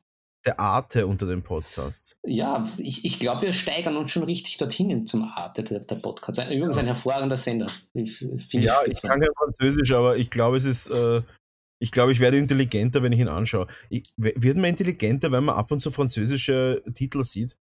Der 0.45 0.59
Arte 0.59 1.07
unter 1.07 1.25
den 1.25 1.41
Podcasts. 1.41 2.15
Ja, 2.23 2.67
ich, 2.77 3.05
ich 3.05 3.19
glaube, 3.19 3.43
wir 3.43 3.53
steigern 3.53 3.95
uns 3.97 4.11
schon 4.11 4.23
richtig 4.23 4.57
dorthin 4.57 5.05
zum 5.05 5.23
Arte 5.23 5.63
der, 5.63 5.79
der 5.79 5.95
Podcast. 5.95 6.39
Übrigens 6.39 6.77
ein 6.77 6.87
hervorragender 6.87 7.37
Sender. 7.37 7.67
Ich, 7.93 8.21
ja, 8.51 8.77
ich, 8.85 9.01
kann 9.01 9.19
kein 9.19 9.29
Französisch, 9.37 9.91
aber 9.93 10.17
ich 10.17 10.29
glaube, 10.29 10.57
es 10.57 10.65
ist. 10.65 10.89
Äh, 10.89 11.21
ich 11.79 11.91
glaube, 11.91 12.13
ich 12.13 12.21
werde 12.21 12.37
intelligenter, 12.37 13.03
wenn 13.03 13.11
ich 13.11 13.19
ihn 13.19 13.27
anschaue. 13.27 13.67
Ich, 13.89 14.13
wird 14.15 14.55
man 14.55 14.69
intelligenter, 14.69 15.33
wenn 15.33 15.43
man 15.43 15.55
ab 15.55 15.69
und 15.69 15.81
zu 15.81 15.91
französische 15.91 16.81
Titel 16.93 17.25
sieht? 17.25 17.57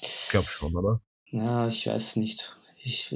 Ich 0.00 0.28
glaube 0.30 0.48
schon, 0.48 0.74
oder? 0.74 1.00
Ja, 1.30 1.68
ich 1.68 1.86
weiß 1.86 2.16
nicht. 2.16 2.56
Ich, 2.84 3.14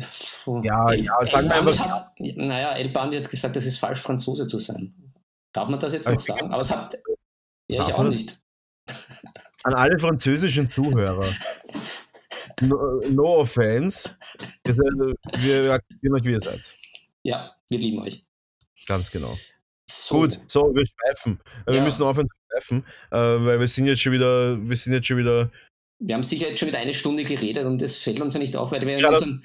ja, 0.63 0.91
El, 0.93 1.05
ja, 1.05 1.27
sagen 1.27 1.49
wir 1.49 1.57
einfach. 1.57 1.89
Hat, 1.89 2.21
naja, 2.21 2.69
El 2.77 2.91
Bandi 2.91 3.17
hat 3.17 3.29
gesagt, 3.29 3.57
es 3.57 3.67
ist 3.67 3.79
falsch, 3.79 3.99
Franzose 3.99 4.47
zu 4.47 4.61
sein. 4.61 4.95
Darf 5.53 5.69
man 5.69 5.81
das 5.81 5.93
jetzt 5.93 6.09
noch 6.09 6.21
sagen? 6.21 6.53
Aber 6.53 6.63
es 6.63 6.71
hat. 6.71 6.97
Ja, 7.69 7.83
ich 7.83 7.93
auch 7.93 8.05
nicht. 8.05 8.39
An 9.63 9.75
alle 9.75 9.99
französischen 9.99 10.71
Zuhörer. 10.71 11.27
No, 12.61 13.01
no 13.11 13.41
offense. 13.41 14.17
Wir 14.65 15.73
akzeptieren 15.73 16.15
euch, 16.15 16.25
wie 16.25 16.33
ihr 16.33 16.41
seid. 16.41 16.77
Ja, 17.23 17.55
wir 17.69 17.79
lieben 17.79 18.01
euch. 18.01 18.25
Ganz 18.87 19.11
genau. 19.11 19.37
So. 19.89 20.21
Gut, 20.21 20.39
so, 20.47 20.73
wir 20.75 20.85
schweifen. 20.87 21.41
Ja. 21.67 21.75
Wir 21.75 21.83
müssen 21.83 22.05
aufhören 22.05 22.29
zu 22.29 22.37
schweifen, 22.49 22.85
äh, 23.11 23.17
weil 23.17 23.61
wir 23.61 23.69
sind 23.69 23.87
jetzt 23.87 24.03
schon 24.03 24.13
wieder, 24.13 24.57
wir 24.61 24.77
sind 24.77 24.93
jetzt 24.93 25.07
schon 25.07 25.19
wieder 25.19 25.51
wir 25.99 26.15
haben 26.15 26.23
sicher 26.23 26.49
jetzt 26.49 26.59
schon 26.59 26.69
wieder 26.69 26.79
eine 26.79 26.95
Stunde 26.95 27.25
geredet 27.25 27.65
und 27.65 27.81
das 27.81 27.97
fällt 27.97 28.21
uns 28.21 28.35
ja 28.35 28.41
nicht 28.41 28.55
auf, 28.57 28.73
weil 28.73 28.83
wir 28.83 28.99
ja, 28.99 29.09
in 29.09 29.15
unseren, 29.15 29.43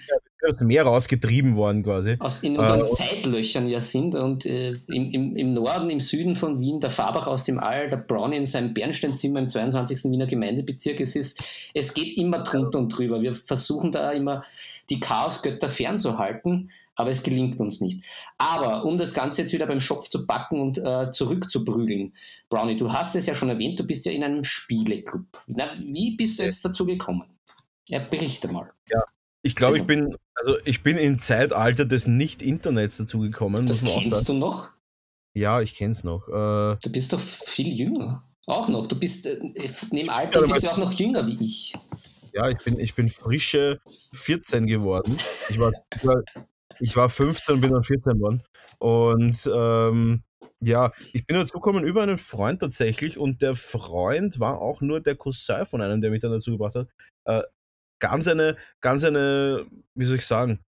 aus 0.48 0.60
Meer 0.60 0.84
rausgetrieben 0.84 1.56
worden 1.56 1.84
quasi. 1.84 2.18
Aus, 2.20 2.44
in 2.44 2.58
unseren 2.58 2.82
äh, 2.82 2.86
Zeitlöchern 2.86 3.68
ja 3.68 3.80
sind 3.80 4.16
und 4.16 4.46
äh, 4.46 4.72
im, 4.88 5.12
im, 5.12 5.36
im 5.38 5.54
Norden, 5.54 5.90
im 5.90 6.00
Süden 6.00 6.36
von 6.36 6.60
Wien, 6.60 6.80
der 6.80 6.92
Fabach 6.92 7.28
aus 7.28 7.46
dem 7.46 7.60
All, 7.60 7.90
der 7.90 7.98
Brownie 7.98 8.38
in 8.38 8.46
seinem 8.46 8.74
Bernsteinzimmer 8.74 9.40
im 9.40 9.50
22. 9.50 10.12
Wiener 10.12 10.26
Gemeindebezirk. 10.26 11.00
Es, 11.00 11.16
ist, 11.16 11.44
es 11.74 11.94
geht 11.94 12.18
immer 12.18 12.40
drunter 12.40 12.80
und 12.80 12.90
drüber. 12.90 13.22
Wir 13.22 13.36
versuchen 13.36 13.92
da 13.92 14.12
immer 14.12 14.44
die 14.90 15.00
Chaosgötter 15.00 15.70
fernzuhalten 15.70 16.72
aber 16.96 17.12
es 17.12 17.24
gelingt 17.24 17.60
uns 17.60 17.82
nicht. 17.82 18.04
Aber 18.38 18.86
um 18.86 18.98
das 18.98 19.14
Ganze 19.14 19.42
jetzt 19.42 19.54
wieder 19.54 19.68
beim 19.68 19.80
Schopf 19.80 20.10
zu 20.10 20.26
backen 20.26 20.62
und 20.62 20.78
äh, 20.78 21.12
zurückzuprügeln, 21.12 22.14
Brownie, 22.50 22.78
du 22.78 22.92
hast 22.92 23.16
es 23.16 23.26
ja 23.26 23.36
schon 23.36 23.50
erwähnt, 23.50 23.80
du 23.80 23.86
bist 23.86 24.06
ja 24.06 24.12
in 24.12 24.24
einem 24.24 24.44
Spieleclub. 24.44 25.26
Na, 25.48 25.74
wie 25.80 26.16
bist 26.16 26.40
du 26.40 26.44
jetzt 26.44 26.64
dazu 26.66 26.86
gekommen? 26.86 27.26
Ja, 27.90 28.00
berichte 28.00 28.48
mal. 28.48 28.72
Ja, 28.90 29.04
ich 29.42 29.56
glaube, 29.56 29.78
ich 29.78 29.86
bin, 29.86 30.16
also 30.36 30.56
ich 30.66 30.84
bin 30.84 30.98
im 30.98 31.18
Zeitalter 31.18 31.86
des 31.86 32.08
Nicht-Internets 32.08 32.98
dazu 32.98 33.20
gekommen. 33.20 33.68
Das 33.68 33.84
kennst 33.84 34.30
du 34.30 34.34
noch? 34.34 34.70
Ja, 35.34 35.62
ich 35.62 35.76
kenn's 35.76 36.04
noch. 36.04 36.28
Äh, 36.28 36.78
du 36.82 36.90
bist 36.92 37.14
doch 37.14 37.20
viel 37.20 37.74
jünger. 37.74 38.24
Auch 38.46 38.68
noch. 38.68 38.86
Du 38.86 39.00
bist 39.00 39.26
äh, 39.26 39.40
neben 39.92 40.10
Alter 40.10 40.42
bist 40.42 40.64
du 40.64 40.72
auch 40.72 40.78
noch 40.78 40.92
jünger 40.92 41.26
wie 41.28 41.44
ich. 41.44 41.74
Ja, 42.34 42.50
ich 42.50 42.58
bin, 42.58 42.80
ich 42.80 42.96
bin 42.96 43.10
frische 43.10 43.80
14 44.14 44.68
geworden. 44.68 45.18
Ich 45.50 45.60
war, 45.60 45.72
ich 45.96 46.06
war 46.06 46.22
ich 46.82 46.96
war 46.96 47.10
15 47.10 47.56
und 47.56 47.62
bin 47.62 47.72
dann 47.72 47.84
14 47.84 48.14
geworden. 48.14 48.44
Und 48.80 49.50
ähm, 49.56 50.24
ja, 50.62 50.92
ich 51.14 51.26
bin 51.26 51.38
dazu 51.38 51.54
gekommen 51.54 51.84
über 51.84 52.04
einen 52.04 52.18
Freund 52.18 52.60
tatsächlich 52.60 53.18
und 53.18 53.42
der 53.42 53.56
Freund 53.56 54.40
war 54.40 54.60
auch 54.60 54.82
nur 54.82 55.00
der 55.00 55.16
Cousin 55.16 55.66
von 55.66 55.82
einem, 55.82 56.02
der 56.02 56.12
mich 56.12 56.22
dann 56.22 56.32
dazu 56.32 56.52
gebracht 56.52 56.76
hat. 56.76 56.88
Äh, 57.26 57.44
ganz 58.00 58.28
eine, 58.28 58.58
ganz 58.82 59.04
eine, 59.04 59.66
wie 59.96 60.06
soll 60.06 60.18
ich 60.18 60.26
sagen, 60.26 60.60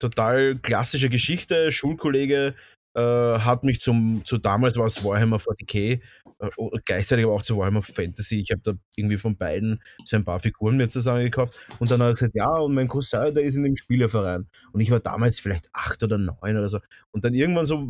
total 0.00 0.56
klassische 0.56 1.08
Geschichte. 1.08 1.72
Schulkollege 1.72 2.54
äh, 2.94 3.00
hat 3.38 3.64
mich 3.64 3.80
zum, 3.80 4.22
zu 4.24 4.38
damals 4.38 4.76
war 4.76 4.86
es 4.86 5.02
Warhammer 5.04 5.38
40k, 5.38 6.00
äh, 6.40 6.50
gleichzeitig 6.84 7.24
aber 7.24 7.34
auch 7.34 7.42
zu 7.42 7.56
Warhammer 7.56 7.82
Fantasy. 7.82 8.40
Ich 8.40 8.50
habe 8.50 8.62
da 8.62 8.72
irgendwie 8.96 9.18
von 9.18 9.36
beiden 9.36 9.82
so 10.04 10.16
ein 10.16 10.24
paar 10.24 10.40
Figuren 10.40 10.76
mir 10.76 10.88
zusammengekauft 10.88 11.54
und 11.78 11.90
dann 11.90 12.00
hat 12.02 12.08
er 12.08 12.12
gesagt, 12.14 12.34
ja, 12.34 12.50
und 12.50 12.74
mein 12.74 12.88
Cousin, 12.88 13.34
der 13.34 13.44
ist 13.44 13.56
in 13.56 13.62
dem 13.62 13.76
Spielerverein. 13.76 14.48
Und 14.72 14.80
ich 14.80 14.90
war 14.90 15.00
damals 15.00 15.40
vielleicht 15.40 15.68
acht 15.72 16.02
oder 16.02 16.18
neun 16.18 16.56
oder 16.56 16.68
so. 16.68 16.80
Und 17.10 17.24
dann 17.24 17.34
irgendwann 17.34 17.66
so 17.66 17.88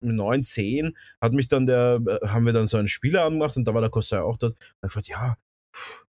neun, 0.00 0.42
zehn 0.42 0.96
hat 1.20 1.32
mich 1.32 1.48
dann 1.48 1.66
der, 1.66 2.00
äh, 2.06 2.28
haben 2.28 2.46
wir 2.46 2.52
dann 2.52 2.66
so 2.66 2.76
einen 2.76 2.88
Spieler 2.88 3.24
angemacht 3.24 3.56
und 3.56 3.66
da 3.66 3.74
war 3.74 3.80
der 3.80 3.90
Cousin 3.90 4.18
auch 4.18 4.36
dort. 4.36 4.54
Und 4.80 4.88
ich 4.88 4.94
gesagt, 4.94 5.08
ja, 5.08 5.36
pff, 5.74 6.04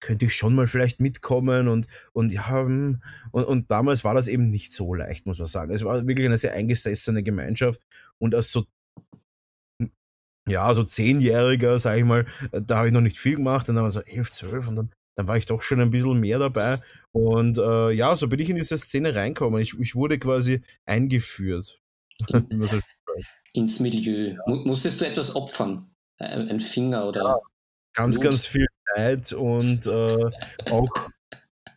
könnte 0.00 0.26
ich 0.26 0.34
schon 0.34 0.54
mal 0.54 0.66
vielleicht 0.66 1.00
mitkommen 1.00 1.68
und, 1.68 1.86
und 2.12 2.30
ja, 2.32 2.48
hm, 2.48 3.02
und, 3.32 3.44
und 3.44 3.70
damals 3.70 4.04
war 4.04 4.14
das 4.14 4.28
eben 4.28 4.50
nicht 4.50 4.72
so 4.72 4.94
leicht, 4.94 5.26
muss 5.26 5.38
man 5.38 5.46
sagen. 5.46 5.72
Es 5.72 5.84
war 5.84 6.06
wirklich 6.06 6.26
eine 6.26 6.38
sehr 6.38 6.52
eingesessene 6.52 7.22
Gemeinschaft 7.22 7.80
und 8.18 8.34
als 8.34 8.52
so 8.52 8.64
ja, 10.48 10.72
so 10.72 10.84
Zehnjähriger, 10.84 11.78
sag 11.78 11.98
ich 11.98 12.04
mal, 12.04 12.24
äh, 12.52 12.62
da 12.62 12.78
habe 12.78 12.88
ich 12.88 12.94
noch 12.94 13.00
nicht 13.00 13.18
viel 13.18 13.36
gemacht, 13.36 13.68
und 13.68 13.74
dann 13.74 13.84
war 13.84 13.90
so 13.90 14.00
elf, 14.02 14.30
zwölf 14.30 14.68
und 14.68 14.76
dann, 14.76 14.90
dann 15.16 15.28
war 15.28 15.36
ich 15.36 15.46
doch 15.46 15.62
schon 15.62 15.80
ein 15.80 15.90
bisschen 15.90 16.20
mehr 16.20 16.38
dabei. 16.38 16.78
Und 17.12 17.58
äh, 17.58 17.90
ja, 17.90 18.14
so 18.14 18.28
bin 18.28 18.38
ich 18.38 18.50
in 18.50 18.56
diese 18.56 18.78
Szene 18.78 19.14
reinkommen. 19.14 19.60
Ich, 19.60 19.78
ich 19.78 19.94
wurde 19.94 20.18
quasi 20.18 20.62
eingeführt. 20.84 21.80
Ins 23.54 23.80
Milieu. 23.80 24.34
Ja. 24.34 24.38
Musstest 24.46 25.00
du 25.00 25.06
etwas 25.06 25.34
opfern? 25.34 25.90
Ein 26.18 26.60
Finger 26.60 27.06
oder? 27.08 27.22
Ja, 27.22 27.38
ganz, 27.96 28.20
ganz 28.20 28.46
viel 28.46 28.66
Zeit 28.94 29.32
und 29.32 29.86
äh, 29.86 30.24
auch, 30.70 30.88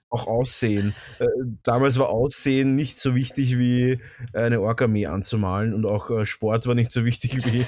auch 0.10 0.27
Aussehen. 0.27 0.93
Äh, 1.19 1.25
damals 1.63 1.97
war 1.97 2.10
Aussehen 2.10 2.75
nicht 2.75 2.99
so 2.99 3.15
wichtig 3.15 3.58
wie 3.58 3.99
eine 4.34 4.62
Ork-Armee 4.62 5.08
anzumalen 5.08 5.73
und 5.73 5.86
auch 5.86 6.10
äh, 6.12 6.25
Sport 6.25 6.67
war 6.67 6.75
nicht 6.75 6.91
so 6.91 7.05
wichtig 7.05 7.38
wie, 7.45 7.65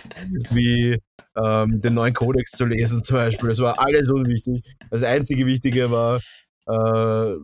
wie 0.52 1.00
ähm, 1.42 1.80
den 1.80 1.94
neuen 1.94 2.14
Kodex 2.14 2.52
zu 2.52 2.66
lesen 2.66 3.04
zum 3.04 3.18
Beispiel. 3.18 3.50
Das 3.50 3.60
war 3.60 3.80
alles 3.80 4.10
unwichtig. 4.10 4.76
Das 4.90 5.04
einzige 5.04 5.46
Wichtige 5.46 5.92
war 5.92 6.20
äh, 6.68 7.36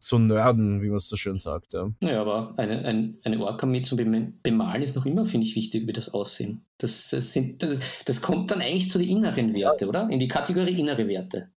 zu 0.00 0.18
nerden, 0.18 0.82
wie 0.82 0.88
man 0.88 0.96
es 0.96 1.08
so 1.08 1.16
schön 1.16 1.38
sagt. 1.38 1.74
Ja, 1.74 1.90
ja 2.02 2.20
aber 2.20 2.54
eine, 2.56 2.84
ein, 2.84 3.18
eine 3.24 3.40
Ork-Armee 3.40 3.82
zum 3.82 3.98
Bemalen 4.42 4.82
ist 4.82 4.96
noch 4.96 5.06
immer, 5.06 5.24
finde 5.24 5.46
ich, 5.46 5.56
wichtig, 5.56 5.86
wie 5.86 5.92
das 5.92 6.12
Aussehen. 6.14 6.64
Das, 6.78 7.10
das, 7.10 7.32
sind, 7.32 7.62
das, 7.62 7.78
das 8.04 8.22
kommt 8.22 8.50
dann 8.50 8.60
eigentlich 8.60 8.90
zu 8.90 8.98
den 8.98 9.08
inneren 9.08 9.54
Werte, 9.54 9.88
oder? 9.88 10.08
In 10.10 10.18
die 10.18 10.28
Kategorie 10.28 10.78
innere 10.78 11.06
Werte. 11.08 11.50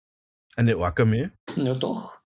Eine 0.57 0.77
Ork-Armee? 0.77 1.31
Ja, 1.57 1.75
doch. 1.75 2.20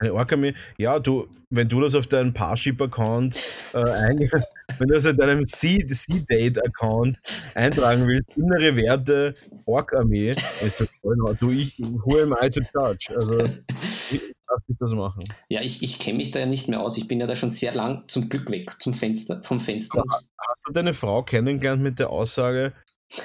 Eine 0.00 0.14
Ork-Armee? 0.14 0.54
Ja, 0.76 1.00
du, 1.00 1.28
wenn 1.50 1.68
du 1.68 1.80
das 1.80 1.94
auf 1.96 2.06
deinen 2.06 2.32
Parship-Account 2.32 3.36
äh, 3.74 4.28
wenn 4.78 4.88
du 4.88 4.94
das 4.94 5.06
in 5.06 5.16
deinem 5.16 5.46
C-Date-Account 5.46 7.16
eintragen 7.54 8.06
willst, 8.06 8.36
innere 8.36 8.76
Werte, 8.76 9.34
Ork-Armee, 9.64 10.36
ist 10.64 10.80
das 10.80 10.88
voll 11.02 11.36
Du, 11.40 11.50
ich, 11.50 11.78
who 11.78 12.18
am 12.18 12.34
I 12.40 12.48
to 12.50 12.60
judge? 12.72 13.12
Also, 13.16 13.38
darf 14.48 14.62
ich 14.66 14.76
das 14.78 14.92
machen. 14.92 15.24
Ja, 15.48 15.60
ich, 15.60 15.82
ich 15.82 15.98
kenne 15.98 16.18
mich 16.18 16.30
da 16.30 16.40
ja 16.40 16.46
nicht 16.46 16.68
mehr 16.68 16.80
aus. 16.80 16.96
Ich 16.96 17.06
bin 17.06 17.20
ja 17.20 17.26
da 17.26 17.36
schon 17.36 17.50
sehr 17.50 17.74
lang 17.74 18.04
zum 18.08 18.28
Glück 18.28 18.50
weg 18.50 18.80
zum 18.80 18.94
Fenster, 18.94 19.42
vom 19.42 19.60
Fenster. 19.60 20.00
Aber 20.00 20.20
hast 20.48 20.62
du 20.66 20.72
deine 20.72 20.94
Frau 20.94 21.22
kennengelernt 21.22 21.82
mit 21.82 21.98
der 21.98 22.10
Aussage, 22.10 22.72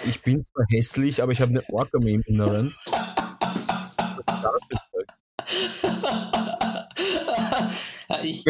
ich 0.05 0.21
bin 0.21 0.43
zwar 0.43 0.65
hässlich, 0.69 1.21
aber 1.21 1.31
ich 1.31 1.41
habe 1.41 1.51
eine 1.51 1.67
Ork-Armee 1.69 2.13
im 2.13 2.21
Inneren? 2.21 2.73
ich, 8.23 8.45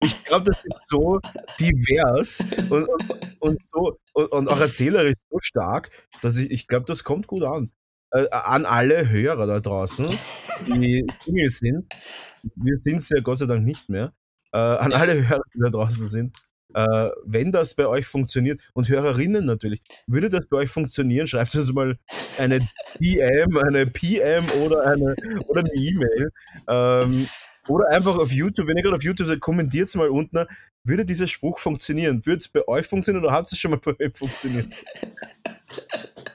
ich 0.00 0.24
glaube, 0.24 0.44
das 0.44 0.64
ist 0.64 0.88
so 0.88 1.20
divers 1.58 2.44
und, 2.70 2.88
und, 2.88 3.36
und 3.40 3.68
so 3.68 3.98
und, 4.12 4.32
und, 4.32 4.48
auch 4.48 4.60
erzählerisch 4.60 5.14
so 5.30 5.38
stark, 5.40 5.90
dass 6.20 6.38
ich, 6.38 6.50
ich 6.50 6.68
glaube, 6.68 6.84
das 6.86 7.04
kommt 7.04 7.26
gut 7.26 7.42
an. 7.42 7.72
Äh, 8.12 8.28
an 8.30 8.66
alle 8.66 9.08
Hörer 9.08 9.46
da 9.46 9.60
draußen, 9.60 10.06
die 10.66 11.06
Single 11.24 11.50
sind. 11.50 11.88
Wir 12.56 12.76
sind 12.76 12.98
es 12.98 13.08
ja 13.08 13.20
Gott 13.20 13.38
sei 13.38 13.46
Dank 13.46 13.64
nicht 13.64 13.88
mehr. 13.88 14.12
Äh, 14.52 14.58
an 14.58 14.92
alle 14.92 15.26
Hörer, 15.26 15.42
die 15.54 15.60
da 15.60 15.70
draußen 15.70 16.10
sind. 16.10 16.36
Äh, 16.74 17.08
wenn 17.24 17.52
das 17.52 17.74
bei 17.74 17.86
euch 17.86 18.06
funktioniert 18.06 18.60
und 18.74 18.88
Hörerinnen 18.88 19.44
natürlich, 19.44 19.80
würde 20.06 20.28
das 20.28 20.46
bei 20.46 20.58
euch 20.58 20.70
funktionieren, 20.70 21.26
schreibt 21.26 21.54
uns 21.54 21.72
mal 21.72 21.96
eine 22.38 22.60
DM, 23.00 23.56
eine 23.58 23.86
PM 23.86 24.44
oder 24.62 24.86
eine 24.86 25.14
oder 25.46 25.60
eine 25.60 25.72
E-Mail. 25.74 26.30
Ähm, 26.68 27.26
oder 27.68 27.88
einfach 27.88 28.18
auf 28.18 28.32
YouTube, 28.32 28.66
wenn 28.66 28.76
ihr 28.76 28.82
gerade 28.82 28.96
auf 28.96 29.04
YouTube 29.04 29.26
seid, 29.28 29.40
kommentiert 29.40 29.88
es 29.88 29.94
mal 29.94 30.08
unten. 30.08 30.44
Würde 30.84 31.04
dieser 31.04 31.28
Spruch 31.28 31.58
funktionieren? 31.58 32.26
Würde 32.26 32.40
es 32.40 32.48
bei 32.48 32.66
euch 32.66 32.86
funktionieren 32.86 33.24
oder 33.24 33.32
hat 33.32 33.50
es 33.50 33.58
schon 33.58 33.70
mal 33.70 33.78
bei 33.78 33.94
euch 33.98 34.18
funktioniert? 34.18 34.84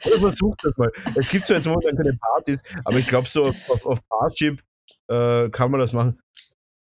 Oder 0.06 0.20
versucht 0.20 0.60
das 0.64 0.76
mal. 0.78 0.92
Es 1.16 1.30
gibt 1.30 1.46
zwar 1.46 1.58
jetzt 1.58 1.68
momentan 1.68 1.96
keine 1.96 2.14
Partys, 2.14 2.62
aber 2.86 2.98
ich 2.98 3.08
glaube, 3.08 3.28
so 3.28 3.48
auf, 3.48 3.86
auf 3.86 4.00
Parship 4.10 4.62
äh, 5.08 5.50
kann 5.50 5.72
man 5.72 5.80
das 5.80 5.94
machen. 5.94 6.20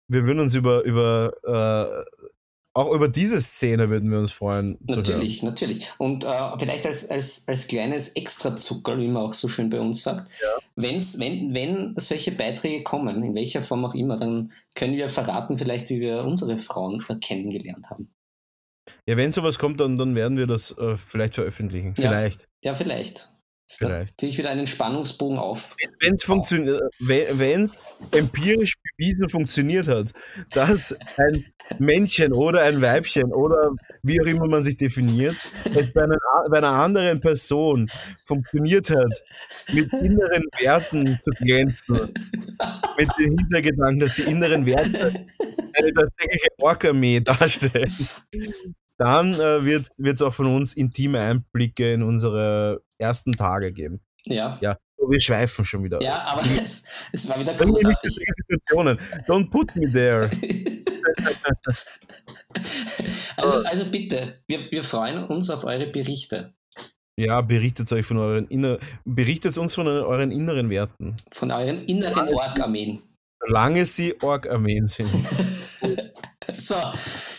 Wir 0.09 0.25
würden 0.25 0.41
uns 0.41 0.55
über, 0.55 0.83
über 0.85 1.33
äh, 1.45 2.21
auch 2.77 2.93
über 2.93 3.09
diese 3.09 3.41
Szene 3.41 3.89
würden 3.89 4.11
wir 4.11 4.19
uns 4.19 4.33
freuen. 4.33 4.77
Natürlich, 4.85 5.43
natürlich. 5.43 5.89
Und 5.97 6.25
äh, 6.25 6.59
vielleicht 6.59 6.85
als, 6.85 7.11
als, 7.11 7.49
als 7.49 7.67
kleines 7.69 8.11
Extrazucker, 8.11 8.99
wie 8.99 9.09
man 9.09 9.23
auch 9.23 9.33
so 9.33 9.49
schön 9.49 9.71
bei 9.71 9.81
uns 9.81 10.03
sagt, 10.03 10.31
ja. 10.43 10.59
wenn's, 10.77 11.19
wenn, 11.19 11.55
wenn 11.55 11.95
solche 11.97 12.33
Beiträge 12.33 12.85
kommen, 12.85 13.23
in 13.23 13.35
welcher 13.35 13.63
Form 13.63 13.87
auch 13.87 13.95
immer, 13.95 14.19
dann 14.19 14.53
können 14.75 14.95
wir 14.95 15.09
verraten, 15.09 15.57
vielleicht, 15.57 15.89
wie 15.89 16.01
wir 16.01 16.23
unsere 16.23 16.59
Frauen 16.59 17.03
kennengelernt 17.23 17.89
haben. 17.89 18.11
Ja, 19.07 19.17
wenn 19.17 19.33
sowas 19.33 19.59
kommt, 19.59 19.81
dann, 19.81 19.99
dann 19.99 20.15
werden 20.15 20.37
wir 20.39 20.47
das 20.47 20.77
äh, 20.79 20.97
vielleicht 20.97 21.35
veröffentlichen. 21.35 21.95
Vielleicht. 21.95 22.49
Ja, 22.63 22.73
ja 22.73 22.75
vielleicht. 23.67 23.97
Vielleicht. 23.97 24.13
Natürlich 24.13 24.39
wieder 24.39 24.51
einen 24.51 24.67
Spannungsbogen 24.67 25.39
auf. 25.39 25.77
Wenn 26.01 26.15
es 26.15 26.25
funktioniert, 26.25 26.83
wenn 26.99 27.63
es 27.63 27.81
empirisch 28.13 28.75
bewiesen 28.97 29.29
funktioniert 29.29 29.89
hat, 29.89 30.13
dass 30.51 30.97
ein 31.17 31.45
Männchen 31.79 32.33
oder 32.33 32.63
ein 32.63 32.81
Weibchen 32.81 33.33
oder 33.33 33.71
wie 34.03 34.21
auch 34.21 34.27
immer 34.27 34.47
man 34.49 34.63
sich 34.63 34.77
definiert, 34.77 35.37
es 35.75 35.93
bei 35.93 36.05
einer, 36.05 36.17
bei 36.51 36.59
einer 36.59 36.73
anderen 36.73 37.21
Person 37.21 37.89
funktioniert 38.25 38.91
hat, 38.91 39.23
mit 39.73 39.93
inneren 39.93 40.45
Werten 40.61 41.19
zu 41.23 41.31
glänzen, 41.43 42.15
mit 42.97 43.09
dem 43.19 43.37
Hintergedanken, 43.37 43.99
dass 43.99 44.15
die 44.15 44.23
inneren 44.23 44.65
Werte 44.65 45.27
eine 45.79 45.93
tatsächliche 45.93 46.49
Ork-Armee 46.59 47.21
darstellen, 47.21 47.93
dann 48.99 49.35
äh, 49.35 49.65
wird 49.65 49.89
es 49.99 50.23
auch 50.23 50.35
von 50.35 50.47
uns 50.47 50.75
intime 50.75 51.21
Einblicke 51.21 51.93
in 51.93 52.03
unsere 52.03 52.83
ersten 52.99 53.33
Tage 53.33 53.73
geben. 53.73 54.01
Ja. 54.25 54.59
Ja, 54.61 54.77
wir 55.09 55.21
schweifen 55.21 55.65
schon 55.65 55.85
wieder. 55.85 56.03
Ja, 56.03 56.19
aber 56.27 56.43
es, 56.63 56.87
es 57.13 57.29
war 57.29 57.39
wieder 57.39 57.55
großartig. 57.55 58.19
Situationen. 58.49 58.99
Don't 59.27 59.51
put 59.51 59.75
me 59.77 59.91
there. 59.91 60.31
Also, 63.37 63.63
also 63.63 63.91
bitte, 63.91 64.43
wir, 64.47 64.71
wir 64.71 64.83
freuen 64.83 65.25
uns 65.25 65.51
auf 65.51 65.65
eure 65.65 65.87
Berichte 65.87 66.55
Ja, 67.19 67.41
berichtet 67.41 67.91
euch 67.93 68.05
von 68.05 68.19
euren 68.19 68.47
inner 68.49 68.79
berichtet 69.05 69.57
uns 69.57 69.75
von 69.75 69.87
euren 69.87 70.31
inneren 70.31 70.69
Werten. 70.69 71.17
von 71.33 71.51
euren 71.51 71.85
inneren 71.85 72.35
Ork-Armeen. 72.35 73.03
Solange 73.47 73.85
sie 73.87 74.21
Ork-Armeen 74.21 74.87
sind. 74.87 75.11
So, 76.59 76.75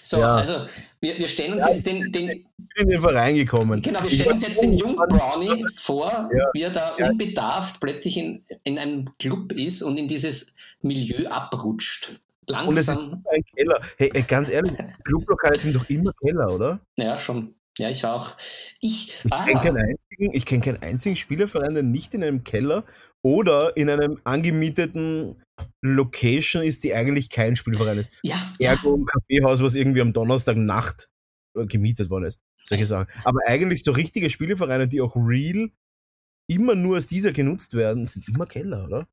so 0.01 0.19
Ja. 0.19 0.35
also 0.35 0.65
wir, 0.99 1.17
wir 1.17 1.27
stellen 1.27 1.53
uns 1.53 1.63
Ja, 1.63 1.69
jetzt 1.69 1.85
den, 1.87 2.11
den, 2.11 2.29
Ich 2.29 2.43
bin 2.75 2.83
in 2.83 2.89
den 2.89 3.01
Verein 3.01 3.35
gekommen. 3.35 3.81
genau, 3.81 4.01
wir 4.03 4.11
stellen 4.11 4.33
uns 4.33 4.47
jetzt 4.47 4.61
den 4.61 4.73
jungen 4.77 4.95
Brownie 5.09 5.65
vor, 5.75 6.29
Ja. 6.35 6.45
wie 6.53 6.61
er 6.63 6.69
da 6.71 6.95
unbedarft 6.95 7.79
plötzlich 7.79 8.17
in, 8.17 8.43
in 8.63 8.77
einem 8.79 9.09
Club 9.19 9.51
ist 9.53 9.81
und 9.81 9.97
in 9.97 10.07
dieses 10.07 10.55
Milieu 10.81 11.27
abrutscht. 11.29 12.21
Und 12.49 12.77
es 12.77 12.87
ist 12.87 12.95
Langsam, 12.95 13.23
ein 13.29 13.43
Keller. 13.55 13.79
Hey, 13.97 14.09
ey, 14.13 14.21
ganz 14.23 14.49
ehrlich, 14.49 14.71
Clublokale 15.03 15.59
sind 15.59 15.75
doch 15.75 15.87
immer 15.89 16.13
Keller, 16.23 16.49
oder? 16.53 16.79
ja 16.97 17.17
schon. 17.17 17.53
Ja, 17.77 17.89
ich 17.89 18.03
war 18.03 18.15
auch. 18.15 18.37
Ich, 18.81 19.13
Ich 19.23 19.31
ah, 19.31 19.45
kenne 19.45 19.61
keinen, 19.61 19.77
einzigen- 19.77 20.33
ich 20.33 20.45
kenn 20.45 20.61
keinen 20.61 20.81
einzigen 20.81 21.15
Spielerverein, 21.15 21.73
der 21.73 21.83
nicht 21.83 22.13
in 22.13 22.23
einem 22.23 22.43
Keller 22.43 22.83
oder 23.21 23.75
in 23.77 23.89
einem 23.89 24.19
angemieteten 24.23 25.35
Location 25.81 26.63
ist, 26.63 26.83
die 26.83 26.93
eigentlich 26.93 27.29
kein 27.29 27.55
Spielverein 27.55 27.97
ist. 27.97 28.19
ja, 28.23 28.37
Ergo 28.59 28.95
ein 28.97 29.05
Kaffeehaus, 29.05 29.61
was 29.61 29.75
irgendwie 29.75 30.01
am 30.01 30.13
Donnerstagnacht 30.13 31.09
äh, 31.55 31.65
gemietet 31.65 32.09
worden 32.09 32.25
ist. 32.25 32.39
Solche 32.63 32.85
Sachen. 32.85 33.07
Aber 33.23 33.39
eigentlich 33.45 33.83
so 33.83 33.91
richtige 33.91 34.29
Spielevereine, 34.29 34.87
die 34.87 35.01
auch 35.01 35.15
real 35.15 35.69
immer 36.49 36.75
nur 36.75 36.95
als 36.95 37.07
dieser 37.07 37.31
genutzt 37.31 37.73
werden, 37.73 38.05
sind 38.05 38.27
immer 38.27 38.45
Keller, 38.45 38.85
oder? 38.85 39.07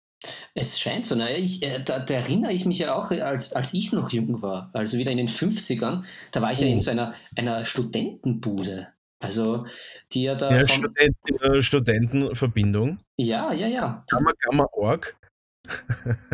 Es 0.55 0.79
scheint 0.81 1.05
so. 1.07 1.15
Ne? 1.15 1.37
Ich, 1.37 1.63
äh, 1.63 1.83
da, 1.83 1.99
da 1.99 2.15
erinnere 2.15 2.53
ich 2.53 2.65
mich 2.67 2.79
ja 2.79 2.95
auch, 2.95 3.11
als, 3.11 3.53
als 3.53 3.75
ich 3.75 3.93
noch 3.93 4.11
jung 4.11 4.41
war, 4.43 4.71
also 4.73 4.99
wieder 4.99 5.11
in 5.11 5.19
den 5.19 5.29
50ern, 5.29 6.05
da 6.33 6.43
war 6.43 6.53
ich 6.53 6.61
ja 6.61 6.67
in 6.67 6.79
Oh. 6.79 6.81
so 6.81 6.91
einer, 6.91 7.15
einer 7.37 7.65
Studentenbude. 7.65 8.89
Also, 9.23 9.67
die 10.13 10.25
ja 10.25 10.35
da. 10.35 10.51
Ja, 10.51 10.59
vom- 10.67 10.69
Studenten, 10.69 11.37
äh, 11.43 11.63
Studentenverbindung. 11.63 12.99
ja, 13.19 13.53
ja, 13.53 13.67
ja. 13.69 14.05
Gamma 14.11 14.33
Gamma 14.41 14.67
Org. 14.73 15.17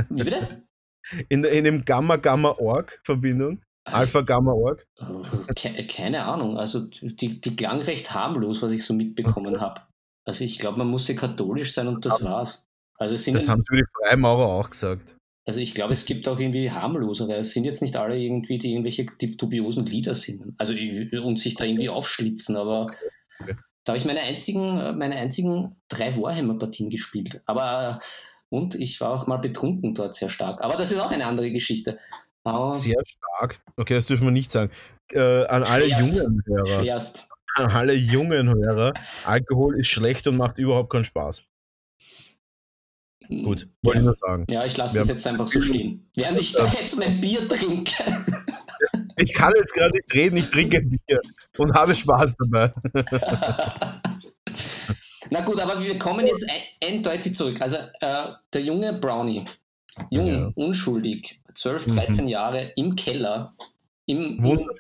Wie 0.08 0.22
bitte? 0.24 0.62
In, 1.28 1.42
in 1.44 1.64
dem 1.64 1.84
Gamma 1.84 2.16
Gamma 2.16 2.50
Org 2.58 3.00
Verbindung. 3.04 3.60
Alpha 3.84 4.20
Gamma 4.20 4.52
Org. 4.52 4.86
Ke 5.56 5.84
keine 5.86 6.24
Ahnung. 6.24 6.56
Also, 6.56 6.80
die, 6.86 7.40
die 7.40 7.56
klang 7.56 7.80
recht 7.80 8.12
harmlos, 8.14 8.62
was 8.62 8.70
ich 8.72 8.84
so 8.84 8.94
mitbekommen 8.94 9.60
habe. 9.60 9.80
Also, 10.28 10.44
ich 10.44 10.58
glaube, 10.60 10.78
man 10.78 10.86
musste 10.88 11.14
katholisch 11.16 11.72
sein 11.72 11.88
und 11.88 12.04
das 12.04 12.22
war's. 12.22 12.64
Also, 13.00 13.16
sind 13.16 13.34
Das 13.34 13.48
haben 13.48 13.64
die 13.72 13.84
Freimaurer 14.04 14.46
auch 14.46 14.68
gesagt. 14.70 15.16
Also 15.46 15.58
ich 15.58 15.74
glaube, 15.74 15.94
es 15.94 16.04
gibt 16.04 16.28
auch 16.28 16.38
irgendwie 16.38 16.70
harmlosere. 16.70 17.32
Es 17.34 17.52
sind 17.54 17.64
jetzt 17.64 17.80
nicht 17.82 17.96
alle 17.96 18.16
irgendwie, 18.16 18.58
die 18.58 18.72
irgendwelche 18.72 19.06
die 19.20 19.36
dubiosen 19.36 19.86
Lieder 19.86 20.14
singen. 20.14 20.54
Also 20.58 20.74
und 21.24 21.40
sich 21.40 21.56
da 21.56 21.64
irgendwie 21.64 21.88
aufschlitzen, 21.88 22.56
aber 22.56 22.88
Okay. 23.40 23.54
da 23.84 23.92
habe 23.92 23.98
ich 23.98 24.04
meine 24.04 24.20
einzigen, 24.20 24.98
meine 24.98 25.16
einzigen 25.16 25.76
drei 25.88 26.14
Warhammer-Partien 26.14 26.90
gespielt. 26.90 27.40
Aber 27.46 28.00
und 28.50 28.74
ich 28.74 29.00
war 29.00 29.10
auch 29.12 29.26
mal 29.26 29.38
betrunken 29.38 29.94
dort 29.94 30.14
sehr 30.14 30.28
stark. 30.28 30.60
Aber 30.60 30.76
das 30.76 30.92
ist 30.92 31.00
auch 31.00 31.10
eine 31.10 31.24
andere 31.26 31.50
Geschichte. 31.50 31.98
Aber 32.44 32.72
Sehr 32.72 33.00
stark. 33.06 33.58
Okay, 33.76 33.94
das 33.94 34.06
dürfen 34.06 34.24
wir 34.26 34.32
nicht 34.32 34.52
sagen. 34.52 34.70
Äh, 35.12 35.46
an 35.46 35.62
alle 35.62 35.86
Schwerst. 35.86 36.16
jungen 36.18 36.42
Hörer. 36.46 36.66
schwerst. 36.66 37.28
An 37.54 37.70
alle 37.70 37.94
jungen 37.94 38.48
Hörer. 38.54 38.92
Alkohol 39.24 39.80
ist 39.80 39.88
schlecht 39.88 40.26
und 40.28 40.36
macht 40.36 40.58
überhaupt 40.58 40.90
keinen 40.92 41.04
Spaß. 41.04 41.42
Gut, 43.30 43.68
wollte 43.82 44.00
ich 44.00 44.02
Ja, 44.02 44.02
nur 44.02 44.14
sagen. 44.16 44.46
ja 44.50 44.64
ich 44.66 44.76
lasse 44.76 44.98
haben- 45.00 45.08
jetzt 45.08 45.26
einfach 45.26 45.46
so 45.48 45.60
stehen. 45.60 46.08
Während 46.16 46.40
ich 46.40 46.52
da 46.52 46.66
jetzt 46.80 46.98
mein 46.98 47.20
Bier 47.20 47.46
trinke. 47.48 47.92
Ich 49.22 49.34
kann 49.34 49.52
jetzt 49.54 49.74
gerade 49.74 49.90
nicht 49.94 50.14
reden, 50.14 50.38
ich 50.38 50.48
trinke 50.48 50.80
Bier 50.80 51.20
und 51.58 51.74
habe 51.74 51.94
Spaß 51.94 52.34
dabei. 52.38 52.72
Na 55.30 55.42
gut, 55.42 55.60
aber 55.60 55.78
wir 55.82 55.98
kommen 55.98 56.26
jetzt 56.26 56.48
ein, 56.48 56.94
eindeutig 56.96 57.34
zurück. 57.34 57.60
Also 57.60 57.76
äh, 58.00 58.28
der 58.52 58.62
junge 58.62 58.94
Brownie, 58.94 59.44
jung, 60.10 60.26
Ja. 60.26 60.50
unschuldig, 60.54 61.40
12, 61.54 61.88
Mhm. 61.88 61.96
13 61.96 62.28
Jahre 62.28 62.72
im 62.76 62.96
Keller, 62.96 63.54
im, 64.06 64.42
im, 64.44 64.70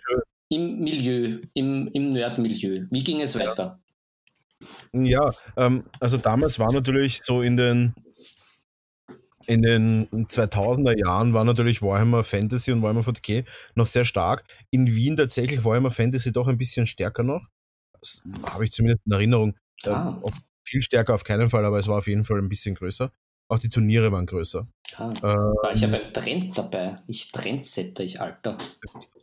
im 0.48 0.78
Milieu, 0.80 1.38
im, 1.54 1.88
im 1.92 2.12
Nerd-Milieu. 2.14 2.86
Wie 2.90 3.04
ging 3.04 3.20
es 3.20 3.38
weiter? 3.38 3.78
Ja, 4.92 5.32
ähm, 5.56 5.84
also 6.00 6.16
damals 6.16 6.58
war 6.58 6.72
natürlich 6.72 7.22
so 7.22 7.42
in 7.42 7.56
den 7.58 7.94
in 9.50 9.62
den 9.62 10.08
2000er 10.28 10.96
Jahren 10.98 11.32
war 11.34 11.44
natürlich 11.44 11.82
Warhammer 11.82 12.24
Fantasy 12.24 12.72
und 12.72 12.82
Warhammer 12.82 13.00
40k 13.02 13.44
noch 13.74 13.86
sehr 13.86 14.04
stark. 14.04 14.44
In 14.70 14.86
Wien 14.94 15.16
tatsächlich 15.16 15.64
Warhammer 15.64 15.90
Fantasy 15.90 16.32
doch 16.32 16.48
ein 16.48 16.58
bisschen 16.58 16.86
stärker 16.86 17.22
noch. 17.22 17.46
Das 18.00 18.20
habe 18.50 18.64
ich 18.64 18.72
zumindest 18.72 19.04
in 19.06 19.12
Erinnerung. 19.12 19.54
Äh, 19.84 19.90
Ah. 19.90 20.18
auf, 20.22 20.32
viel 20.64 20.82
stärker 20.82 21.14
auf 21.14 21.24
keinen 21.24 21.50
Fall, 21.50 21.64
aber 21.64 21.78
es 21.78 21.88
war 21.88 21.98
auf 21.98 22.06
jeden 22.06 22.24
Fall 22.24 22.38
ein 22.38 22.48
bisschen 22.48 22.74
größer. 22.74 23.10
Auch 23.48 23.58
die 23.58 23.68
Turniere 23.68 24.12
waren 24.12 24.26
größer. 24.26 24.68
Ah, 24.96 25.10
Äh, 25.10 25.22
war 25.22 25.72
ich 25.74 25.80
ja 25.80 25.88
beim 25.88 26.12
Trend 26.12 26.56
dabei. 26.56 27.00
Ich 27.08 27.32
Trendsetter, 27.32 28.04
ich 28.04 28.20
Alter. 28.20 28.56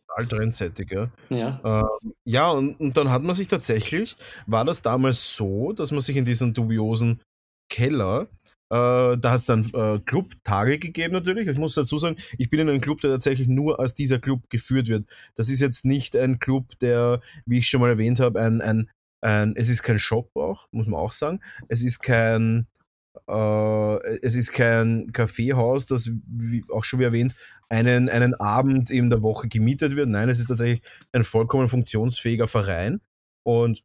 total 0.08 0.28
trendseitig, 0.28 0.92
ja. 0.92 1.10
Ja. 1.30 1.62
Ähm, 2.04 2.14
ja, 2.26 2.50
und, 2.52 2.78
und 2.80 2.98
dann 2.98 3.10
hat 3.10 3.24
man 3.24 3.36
sich 3.36 3.48
tatsächlich, 3.48 4.16
war 4.46 4.66
das 4.66 4.82
damals 4.82 5.36
so, 5.36 5.72
dass 5.74 5.92
man 5.92 6.02
sich 6.02 6.18
in 6.18 6.26
diesen 6.26 6.54
dubiosen 6.54 7.22
Keller, 7.70 8.28
äh, 8.70 9.18
da 9.18 9.32
hat 9.32 9.40
es 9.40 9.46
dann 9.46 9.70
äh, 9.74 10.00
Clubtage 10.00 10.78
gegeben 10.80 11.14
natürlich. 11.14 11.48
Ich 11.48 11.58
muss 11.58 11.76
dazu 11.76 11.98
sagen, 11.98 12.18
ich 12.38 12.50
bin 12.50 12.60
in 12.60 12.70
einem 12.70 12.82
Club, 12.82 13.00
der 13.02 13.12
tatsächlich 13.12 13.48
nur 13.48 13.80
als 13.80 13.94
dieser 13.94 14.20
Club 14.20 14.50
geführt 14.50 14.90
wird. 14.90 15.06
Das 15.36 15.50
ist 15.50 15.62
jetzt 15.62 15.86
nicht 15.86 16.16
ein 16.16 16.40
Club, 16.40 16.78
der, 16.80 17.22
wie 17.46 17.60
ich 17.60 17.70
schon 17.70 17.82
mal 17.82 17.90
erwähnt 17.90 18.20
habe, 18.20 18.42
ein, 18.42 18.62
ein, 18.62 18.90
ein 19.22 19.56
es 19.56 19.70
ist 19.70 19.84
kein 19.84 20.00
Shop 20.00 20.36
auch, 20.36 20.68
muss 20.72 20.88
man 20.88 21.00
auch 21.00 21.14
sagen. 21.14 21.40
Es 21.70 21.82
ist 21.82 22.02
kein, 22.02 22.68
äh, 23.30 24.18
es 24.22 24.36
ist 24.36 24.52
kein 24.52 25.12
Kaffeehaus, 25.14 25.86
das, 25.86 26.10
wie 26.28 26.62
auch 26.70 26.84
schon 26.84 27.00
wie 27.00 27.06
erwähnt, 27.06 27.36
einen, 27.70 28.10
einen 28.10 28.34
Abend 28.34 28.92
in 28.92 29.10
der 29.10 29.24
Woche 29.24 29.48
gemietet 29.48 29.96
wird. 29.96 30.10
Nein, 30.10 30.28
es 30.28 30.40
ist 30.40 30.48
tatsächlich 30.48 30.82
ein 31.14 31.24
vollkommen 31.24 31.70
funktionsfähiger 31.70 32.50
Verein. 32.50 33.00
Und 33.44 33.84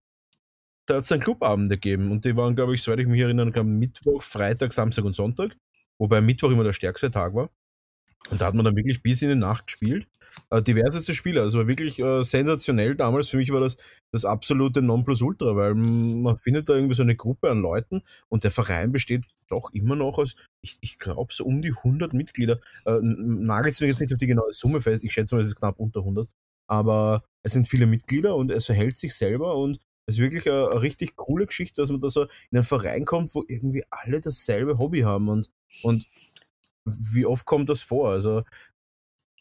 da 0.86 0.96
hat 0.96 1.02
es 1.02 1.08
dann 1.08 1.20
Clubabende 1.20 1.76
gegeben. 1.76 2.10
Und 2.10 2.24
die 2.24 2.36
waren, 2.36 2.54
glaube 2.54 2.74
ich, 2.74 2.82
soweit 2.82 3.00
ich 3.00 3.06
mich 3.06 3.20
erinnere, 3.20 3.50
glaub, 3.50 3.66
Mittwoch, 3.66 4.22
Freitag, 4.22 4.72
Samstag 4.72 5.04
und 5.04 5.14
Sonntag. 5.14 5.56
Wobei 5.98 6.20
Mittwoch 6.20 6.50
immer 6.50 6.64
der 6.64 6.72
stärkste 6.72 7.10
Tag 7.10 7.34
war. 7.34 7.50
Und 8.30 8.40
da 8.40 8.46
hat 8.46 8.54
man 8.54 8.64
dann 8.64 8.76
wirklich 8.76 9.02
bis 9.02 9.22
in 9.22 9.30
die 9.30 9.34
Nacht 9.34 9.66
gespielt. 9.66 10.06
Äh, 10.50 10.62
diverseste 10.62 11.14
Spiele. 11.14 11.42
Also 11.42 11.58
war 11.58 11.68
wirklich 11.68 11.98
äh, 11.98 12.22
sensationell 12.22 12.94
damals. 12.94 13.28
Für 13.28 13.36
mich 13.36 13.52
war 13.52 13.60
das 13.60 13.76
das 14.12 14.24
absolute 14.24 14.80
Nonplusultra, 14.80 15.56
weil 15.56 15.74
man 15.74 16.36
findet 16.38 16.68
da 16.68 16.74
irgendwie 16.74 16.94
so 16.94 17.02
eine 17.02 17.16
Gruppe 17.16 17.50
an 17.50 17.60
Leuten 17.60 18.02
und 18.28 18.44
der 18.44 18.50
Verein 18.50 18.92
besteht 18.92 19.24
doch 19.48 19.70
immer 19.72 19.96
noch 19.96 20.18
aus, 20.18 20.34
ich, 20.62 20.78
ich 20.80 20.98
glaube, 20.98 21.32
so 21.34 21.44
um 21.44 21.62
die 21.62 21.74
100 21.76 22.12
Mitglieder. 22.12 22.60
Äh, 22.86 22.98
Nagelt 23.02 23.80
mir 23.80 23.88
jetzt 23.88 24.00
nicht 24.00 24.12
auf 24.12 24.18
die 24.18 24.26
genaue 24.26 24.52
Summe 24.52 24.80
fest. 24.80 25.04
Ich 25.04 25.12
schätze 25.12 25.34
mal, 25.34 25.40
es 25.40 25.48
ist 25.48 25.56
knapp 25.56 25.78
unter 25.78 26.00
100. 26.00 26.28
Aber 26.68 27.24
es 27.42 27.52
sind 27.52 27.68
viele 27.68 27.86
Mitglieder 27.86 28.36
und 28.36 28.50
es 28.50 28.66
verhält 28.66 28.96
sich 28.96 29.14
selber 29.14 29.56
und 29.56 29.78
es 30.06 30.16
ist 30.16 30.20
wirklich 30.20 30.46
eine, 30.48 30.70
eine 30.70 30.82
richtig 30.82 31.16
coole 31.16 31.46
Geschichte, 31.46 31.80
dass 31.80 31.90
man 31.90 32.00
da 32.00 32.08
so 32.08 32.22
in 32.22 32.28
einen 32.58 32.62
Verein 32.62 33.04
kommt, 33.04 33.34
wo 33.34 33.44
irgendwie 33.46 33.84
alle 33.90 34.20
dasselbe 34.20 34.78
Hobby 34.78 35.00
haben 35.00 35.28
und, 35.28 35.48
und 35.82 36.06
wie 36.84 37.26
oft 37.26 37.46
kommt 37.46 37.68
das 37.68 37.82
vor? 37.82 38.10
Also 38.10 38.42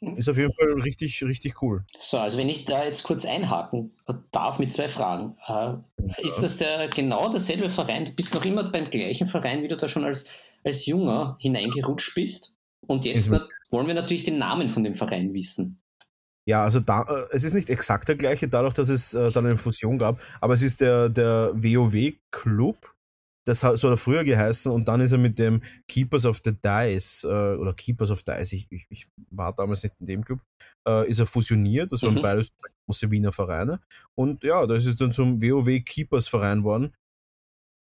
ist 0.01 0.29
auf 0.29 0.37
jeden 0.37 0.53
Fall 0.53 0.81
richtig, 0.81 1.23
richtig 1.23 1.61
cool. 1.61 1.85
So, 1.99 2.17
also 2.17 2.39
wenn 2.39 2.49
ich 2.49 2.65
da 2.65 2.83
jetzt 2.83 3.03
kurz 3.03 3.23
einhaken 3.25 3.95
darf 4.31 4.57
mit 4.57 4.73
zwei 4.73 4.89
Fragen. 4.89 5.37
Äh, 5.45 5.75
Ist 6.25 6.41
das 6.41 6.57
der 6.57 6.87
genau 6.87 7.29
derselbe 7.29 7.69
Verein? 7.69 8.05
Du 8.05 8.11
bist 8.13 8.33
noch 8.33 8.43
immer 8.43 8.63
beim 8.63 8.89
gleichen 8.89 9.27
Verein, 9.27 9.61
wie 9.61 9.67
du 9.67 9.77
da 9.77 9.87
schon 9.87 10.03
als, 10.03 10.29
als 10.63 10.87
Junger 10.87 11.37
hineingerutscht 11.39 12.15
bist. 12.15 12.55
Und 12.87 13.05
jetzt 13.05 13.31
wollen 13.69 13.87
wir 13.87 13.93
natürlich 13.93 14.23
den 14.23 14.39
Namen 14.39 14.69
von 14.69 14.83
dem 14.83 14.95
Verein 14.95 15.33
wissen. 15.35 15.79
Ja, 16.47 16.63
also 16.63 16.79
da, 16.79 17.03
äh, 17.03 17.27
es 17.31 17.43
ist 17.43 17.53
nicht 17.53 17.69
exakt 17.69 18.07
der 18.07 18.15
gleiche, 18.15 18.47
dadurch, 18.47 18.73
dass 18.73 18.89
es 18.89 19.13
äh, 19.13 19.31
dann 19.31 19.45
eine 19.45 19.57
Fusion 19.57 19.97
gab, 19.97 20.19
aber 20.41 20.53
es 20.55 20.63
ist 20.63 20.81
der, 20.81 21.09
der 21.09 21.51
WoW-Club, 21.55 22.93
das 23.47 23.63
hat, 23.63 23.77
so 23.77 23.87
hat 23.89 23.95
er 23.95 23.97
früher 23.97 24.23
geheißen 24.23 24.71
und 24.71 24.87
dann 24.87 25.01
ist 25.01 25.11
er 25.11 25.17
mit 25.19 25.37
dem 25.39 25.61
Keepers 25.87 26.25
of 26.25 26.39
the 26.43 26.53
Dice 26.53 27.23
äh, 27.25 27.55
oder 27.55 27.73
Keepers 27.73 28.11
of 28.11 28.23
Dice, 28.23 28.53
ich, 28.53 28.67
ich, 28.71 28.85
ich 28.89 29.07
war 29.31 29.53
damals 29.53 29.83
nicht 29.83 29.95
in 29.99 30.05
dem 30.07 30.25
Club, 30.25 30.39
äh, 30.87 31.07
ist 31.09 31.19
er 31.19 31.27
fusioniert, 31.27 31.91
das 31.91 32.03
waren 32.03 32.15
Mhm. 32.15 32.21
beides 32.21 32.49
große 32.87 33.11
Wiener 33.11 33.31
Vereine 33.31 33.79
und 34.15 34.43
ja, 34.43 34.65
da 34.67 34.75
ist 34.75 34.87
es 34.87 34.97
dann 34.97 35.11
zum 35.11 35.41
WoW 35.41 35.83
Keepers 35.85 36.27
Verein 36.27 36.63
worden 36.63 36.93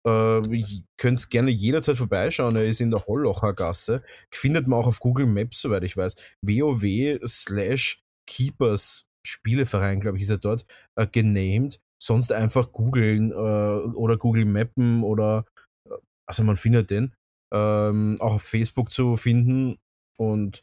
Äh, 0.07 0.57
ihr 0.57 0.67
könnt 0.97 1.29
gerne 1.31 1.51
jederzeit 1.51 1.99
vorbeischauen. 1.99 2.57
Er 2.57 2.65
ist 2.65 2.81
in 2.81 2.91
der 2.91 3.05
Hollocher 3.07 3.53
Gasse. 3.55 4.03
Findet 4.33 4.67
man 4.67 4.79
auch 4.81 4.87
auf 4.87 5.01
Google 5.01 5.27
Maps, 5.27 5.61
soweit 5.61 5.85
ich 5.85 5.97
weiß. 5.97 6.15
WoW 6.43 7.19
slash 7.27 7.99
Keepers 8.29 9.07
Spieleverein, 9.27 10.01
glaube 10.01 10.19
ich, 10.19 10.25
ist 10.25 10.31
er 10.31 10.38
dort 10.38 10.64
äh, 10.97 11.07
genamed. 11.07 11.81
Sonst 12.01 12.31
einfach 12.33 12.71
googeln 12.71 13.33
äh, 13.33 13.35
oder 13.35 14.17
Google 14.17 14.45
Mappen 14.45 15.03
oder 15.03 15.45
äh, 15.88 15.97
also 16.29 16.45
man 16.45 16.57
findet 16.57 16.91
den. 16.91 17.14
Ähm, 17.53 18.17
auch 18.21 18.35
auf 18.35 18.43
Facebook 18.43 18.93
zu 18.93 19.17
finden. 19.17 19.79
Und 20.21 20.61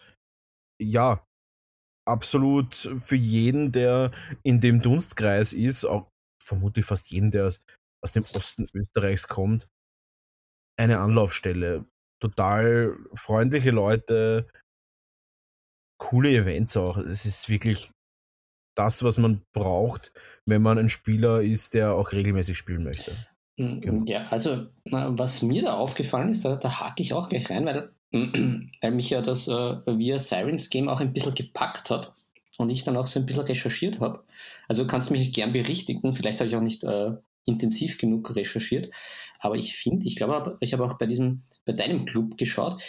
ja, 0.81 1.25
absolut 2.07 2.75
für 2.75 3.15
jeden, 3.15 3.71
der 3.71 4.11
in 4.43 4.59
dem 4.61 4.81
Dunstkreis 4.81 5.53
ist, 5.53 5.85
auch 5.85 6.11
vermutlich 6.43 6.85
fast 6.85 7.11
jeden, 7.11 7.31
der 7.31 7.47
aus, 7.47 7.59
aus 8.03 8.11
dem 8.11 8.25
Osten 8.33 8.67
Österreichs 8.73 9.27
kommt, 9.27 9.67
eine 10.79 10.99
Anlaufstelle. 10.99 11.85
Total 12.21 12.97
freundliche 13.13 13.71
Leute, 13.71 14.47
coole 15.97 16.29
Events 16.29 16.77
auch. 16.77 16.97
Es 16.97 17.25
ist 17.25 17.49
wirklich 17.49 17.91
das, 18.75 19.03
was 19.03 19.17
man 19.17 19.41
braucht, 19.53 20.11
wenn 20.45 20.61
man 20.61 20.77
ein 20.77 20.89
Spieler 20.89 21.41
ist, 21.41 21.73
der 21.73 21.93
auch 21.93 22.11
regelmäßig 22.11 22.57
spielen 22.57 22.83
möchte. 22.83 23.15
Mm, 23.57 23.79
genau. 23.79 24.05
Ja, 24.05 24.27
also 24.29 24.67
was 24.83 25.41
mir 25.41 25.63
da 25.63 25.73
aufgefallen 25.75 26.29
ist, 26.29 26.45
da, 26.45 26.55
da 26.57 26.81
hake 26.81 27.01
ich 27.01 27.13
auch 27.13 27.29
gleich 27.29 27.49
rein, 27.49 27.65
weil, 27.65 27.89
weil 28.11 28.91
mich 28.91 29.09
ja 29.09 29.21
das 29.21 29.47
äh, 29.47 29.77
via 29.85 30.19
Sirens 30.19 30.69
Game 30.69 30.89
auch 30.89 30.99
ein 30.99 31.13
bisschen 31.13 31.35
gepackt 31.35 31.89
hat 31.89 32.13
und 32.57 32.69
ich 32.69 32.83
dann 32.83 32.97
auch 32.97 33.07
so 33.07 33.19
ein 33.19 33.25
bisschen 33.25 33.43
recherchiert 33.43 33.99
habe. 34.01 34.23
Also 34.67 34.83
du 34.83 34.89
kannst 34.89 35.11
mich 35.11 35.31
gern 35.31 35.53
berichtigen, 35.53 36.13
vielleicht 36.13 36.39
habe 36.39 36.49
ich 36.49 36.55
auch 36.55 36.61
nicht 36.61 36.83
äh, 36.83 37.11
intensiv 37.45 37.97
genug 37.97 38.35
recherchiert, 38.35 38.91
aber 39.39 39.55
ich 39.55 39.75
finde, 39.75 40.07
ich 40.07 40.15
glaube, 40.15 40.57
ich 40.59 40.73
habe 40.73 40.83
auch 40.83 40.97
bei 40.97 41.05
diesem, 41.05 41.43
bei 41.65 41.73
deinem 41.73 42.05
Club 42.05 42.37
geschaut, 42.37 42.81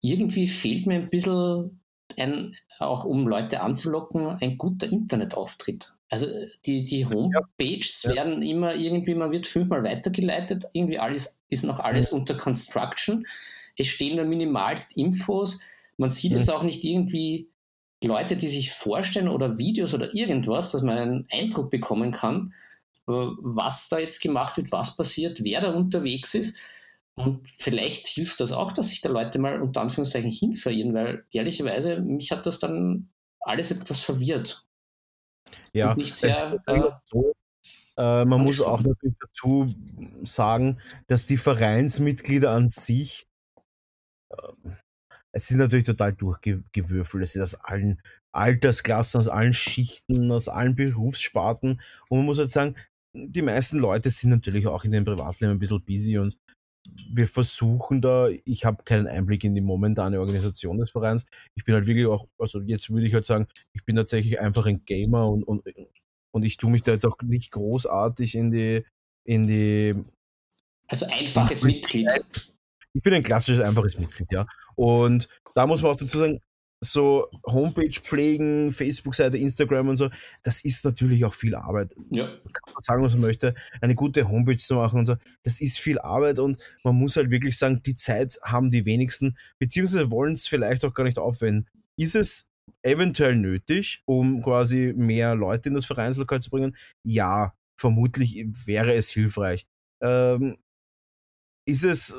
irgendwie 0.00 0.48
fehlt 0.48 0.86
mir 0.86 0.96
ein 0.96 1.10
bisschen 1.10 1.79
ein, 2.18 2.56
auch 2.78 3.04
um 3.04 3.26
Leute 3.26 3.60
anzulocken, 3.60 4.26
ein 4.26 4.58
guter 4.58 4.88
Internetauftritt. 4.88 5.94
Also 6.08 6.26
die, 6.66 6.84
die 6.84 7.06
Homepages 7.06 8.02
ja. 8.02 8.16
werden 8.16 8.42
immer 8.42 8.74
irgendwie, 8.74 9.14
man 9.14 9.30
wird 9.30 9.46
fünfmal 9.46 9.84
weitergeleitet, 9.84 10.64
irgendwie 10.72 10.98
alles 10.98 11.40
ist 11.48 11.64
noch 11.64 11.78
alles 11.78 12.10
ja. 12.10 12.18
unter 12.18 12.34
Construction. 12.34 13.26
Es 13.76 13.86
stehen 13.86 14.16
nur 14.16 14.24
minimalst 14.24 14.96
Infos. 14.96 15.60
Man 15.96 16.10
sieht 16.10 16.32
ja. 16.32 16.38
jetzt 16.38 16.50
auch 16.50 16.64
nicht 16.64 16.84
irgendwie 16.84 17.48
Leute, 18.02 18.36
die 18.36 18.48
sich 18.48 18.72
vorstellen 18.72 19.28
oder 19.28 19.58
Videos 19.58 19.94
oder 19.94 20.12
irgendwas, 20.14 20.72
dass 20.72 20.82
man 20.82 20.98
einen 20.98 21.26
Eindruck 21.30 21.70
bekommen 21.70 22.10
kann, 22.10 22.54
äh, 23.06 23.12
was 23.12 23.88
da 23.88 23.98
jetzt 23.98 24.20
gemacht 24.20 24.56
wird, 24.56 24.72
was 24.72 24.96
passiert, 24.96 25.44
wer 25.44 25.60
da 25.60 25.70
unterwegs 25.72 26.34
ist. 26.34 26.58
Und 27.16 27.48
vielleicht 27.48 28.06
hilft 28.06 28.40
das 28.40 28.52
auch, 28.52 28.72
dass 28.72 28.88
sich 28.88 29.00
da 29.00 29.08
Leute 29.08 29.38
mal 29.38 29.60
unter 29.60 29.82
Anführungszeichen 29.82 30.30
hin 30.30 30.54
verirren, 30.54 30.94
weil 30.94 31.26
ehrlicherweise 31.32 32.00
mich 32.00 32.30
hat 32.30 32.46
das 32.46 32.60
dann 32.60 33.10
alles 33.40 33.70
etwas 33.70 34.00
verwirrt. 34.00 34.66
Ja, 35.72 35.96
sehr, 36.00 36.60
äh, 36.66 36.90
so, 37.04 37.32
äh, 37.96 38.24
man 38.24 38.42
muss 38.42 38.60
auch 38.60 38.82
natürlich 38.82 39.16
dazu 39.20 39.74
sagen, 40.22 40.78
dass 41.06 41.26
die 41.26 41.36
Vereinsmitglieder 41.36 42.50
an 42.50 42.68
sich, 42.68 43.28
äh, 44.30 44.70
es 45.32 45.48
sind 45.48 45.58
natürlich 45.58 45.84
total 45.84 46.12
durchgewürfelt, 46.12 47.22
es 47.22 47.36
ist 47.36 47.42
aus 47.42 47.54
allen 47.56 48.00
Altersklassen, 48.32 49.18
aus 49.18 49.28
allen 49.28 49.52
Schichten, 49.52 50.30
aus 50.30 50.48
allen 50.48 50.74
Berufssparten. 50.74 51.80
Und 52.08 52.18
man 52.18 52.26
muss 52.26 52.38
halt 52.38 52.52
sagen, 52.52 52.76
die 53.12 53.42
meisten 53.42 53.78
Leute 53.78 54.10
sind 54.10 54.30
natürlich 54.30 54.66
auch 54.66 54.84
in 54.84 54.92
dem 54.92 55.04
Privatleben 55.04 55.52
ein 55.52 55.58
bisschen 55.58 55.84
busy 55.84 56.18
und 56.18 56.38
wir 57.12 57.26
versuchen 57.26 58.00
da, 58.00 58.28
ich 58.44 58.64
habe 58.64 58.82
keinen 58.84 59.06
Einblick 59.06 59.44
in 59.44 59.54
die 59.54 59.60
momentane 59.60 60.20
Organisation 60.20 60.78
des 60.78 60.90
Vereins. 60.90 61.26
Ich 61.54 61.64
bin 61.64 61.74
halt 61.74 61.86
wirklich 61.86 62.06
auch, 62.06 62.26
also 62.38 62.60
jetzt 62.60 62.90
würde 62.90 63.06
ich 63.06 63.14
halt 63.14 63.24
sagen, 63.24 63.46
ich 63.72 63.84
bin 63.84 63.96
tatsächlich 63.96 64.40
einfach 64.40 64.66
ein 64.66 64.84
Gamer 64.84 65.28
und, 65.28 65.44
und, 65.44 65.62
und 66.30 66.44
ich 66.44 66.56
tue 66.56 66.70
mich 66.70 66.82
da 66.82 66.92
jetzt 66.92 67.06
auch 67.06 67.16
nicht 67.22 67.50
großartig 67.52 68.34
in 68.34 68.50
die, 68.50 68.84
in 69.24 69.46
die. 69.46 69.94
Also 70.88 71.06
einfaches 71.06 71.62
Mitglied. 71.62 72.08
Ich 72.92 73.02
bin 73.02 73.14
ein 73.14 73.22
klassisches, 73.22 73.60
einfaches 73.60 73.98
Mitglied, 73.98 74.32
ja. 74.32 74.46
Und 74.74 75.28
da 75.54 75.66
muss 75.66 75.82
man 75.82 75.92
auch 75.92 75.96
dazu 75.96 76.18
sagen, 76.18 76.40
so 76.80 77.28
Homepage 77.46 78.00
pflegen, 78.00 78.72
Facebook-Seite, 78.72 79.36
Instagram 79.36 79.88
und 79.88 79.96
so, 79.96 80.08
das 80.42 80.62
ist 80.62 80.84
natürlich 80.84 81.24
auch 81.24 81.34
viel 81.34 81.54
Arbeit. 81.54 81.94
Ja. 82.10 82.26
Kann 82.26 82.72
man 82.74 82.82
sagen, 82.82 83.02
was 83.02 83.12
man 83.12 83.22
möchte, 83.22 83.54
eine 83.80 83.94
gute 83.94 84.28
Homepage 84.28 84.56
zu 84.56 84.76
machen 84.76 85.00
und 85.00 85.06
so, 85.06 85.16
das 85.42 85.60
ist 85.60 85.78
viel 85.78 85.98
Arbeit 85.98 86.38
und 86.38 86.62
man 86.82 86.96
muss 86.96 87.16
halt 87.16 87.30
wirklich 87.30 87.58
sagen, 87.58 87.82
die 87.84 87.96
Zeit 87.96 88.38
haben 88.42 88.70
die 88.70 88.86
wenigsten, 88.86 89.36
beziehungsweise 89.58 90.10
wollen 90.10 90.32
es 90.32 90.46
vielleicht 90.46 90.84
auch 90.84 90.94
gar 90.94 91.04
nicht 91.04 91.18
aufwenden. 91.18 91.68
Ist 91.96 92.16
es 92.16 92.48
eventuell 92.82 93.36
nötig, 93.36 94.02
um 94.06 94.42
quasi 94.42 94.94
mehr 94.96 95.34
Leute 95.34 95.68
in 95.68 95.74
das 95.74 95.84
Vereinslokal 95.84 96.40
zu 96.40 96.50
bringen? 96.50 96.74
Ja, 97.02 97.52
vermutlich 97.76 98.46
wäre 98.64 98.94
es 98.94 99.10
hilfreich. 99.10 99.66
Ähm, 100.02 100.56
ist 101.66 101.84
es 101.84 102.14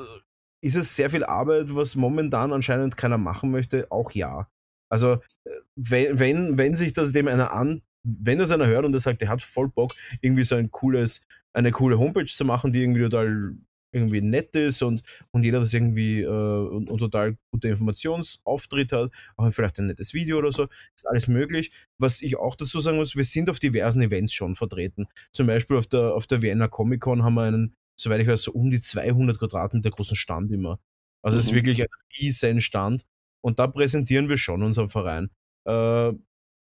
ist 0.62 0.76
es 0.76 0.96
sehr 0.96 1.10
viel 1.10 1.24
Arbeit, 1.24 1.74
was 1.76 1.96
momentan 1.96 2.52
anscheinend 2.52 2.96
keiner 2.96 3.18
machen 3.18 3.50
möchte? 3.50 3.90
Auch 3.90 4.12
ja. 4.12 4.48
Also, 4.88 5.14
äh, 5.44 5.50
wenn, 5.76 6.18
wenn, 6.18 6.58
wenn 6.58 6.74
sich 6.74 6.92
das 6.92 7.12
dem 7.12 7.28
einer 7.28 7.52
an, 7.52 7.82
wenn 8.04 8.38
das 8.38 8.50
einer 8.50 8.66
hört 8.66 8.84
und 8.84 8.92
der 8.92 9.00
sagt, 9.00 9.20
der 9.20 9.28
hat 9.28 9.42
voll 9.42 9.68
Bock, 9.68 9.94
irgendwie 10.20 10.44
so 10.44 10.54
ein 10.54 10.70
cooles, 10.70 11.22
eine 11.52 11.72
coole 11.72 11.98
Homepage 11.98 12.26
zu 12.26 12.44
machen, 12.44 12.72
die 12.72 12.82
irgendwie 12.82 13.02
total 13.02 13.56
irgendwie 13.92 14.22
nett 14.22 14.56
ist 14.56 14.82
und, 14.82 15.02
und 15.32 15.44
jeder 15.44 15.60
das 15.60 15.74
irgendwie 15.74 16.22
äh, 16.22 16.26
und, 16.26 16.88
und, 16.88 16.98
total 16.98 17.36
gute 17.50 17.68
Informationsauftritt 17.68 18.92
hat, 18.92 19.10
auch 19.36 19.50
vielleicht 19.52 19.78
ein 19.78 19.86
nettes 19.86 20.14
Video 20.14 20.38
oder 20.38 20.50
so, 20.50 20.64
ist 20.94 21.06
alles 21.06 21.28
möglich. 21.28 21.72
Was 21.98 22.22
ich 22.22 22.36
auch 22.38 22.56
dazu 22.56 22.80
sagen 22.80 22.96
muss, 22.96 23.14
wir 23.14 23.24
sind 23.24 23.50
auf 23.50 23.58
diversen 23.58 24.02
Events 24.02 24.32
schon 24.32 24.56
vertreten. 24.56 25.06
Zum 25.30 25.46
Beispiel 25.46 25.76
auf 25.76 25.86
der, 25.86 26.14
auf 26.14 26.26
der 26.26 26.40
Vienna 26.40 26.68
Comic 26.68 27.02
Con 27.02 27.22
haben 27.22 27.34
wir 27.34 27.42
einen 27.42 27.76
soweit 27.96 28.20
ich 28.20 28.28
weiß, 28.28 28.42
so 28.42 28.52
um 28.52 28.70
die 28.70 28.80
200 28.80 29.38
Quadratmeter 29.38 29.90
großen 29.90 30.16
Stand 30.16 30.52
immer. 30.52 30.80
Also 31.22 31.38
es 31.38 31.46
mhm. 31.46 31.50
ist 31.50 31.54
wirklich 31.54 31.82
ein 31.82 31.88
riesen 32.18 32.60
Stand 32.60 33.02
und 33.40 33.58
da 33.58 33.66
präsentieren 33.66 34.28
wir 34.28 34.38
schon 34.38 34.62
unseren 34.62 34.88
Verein. 34.88 35.30
Äh, 35.66 36.12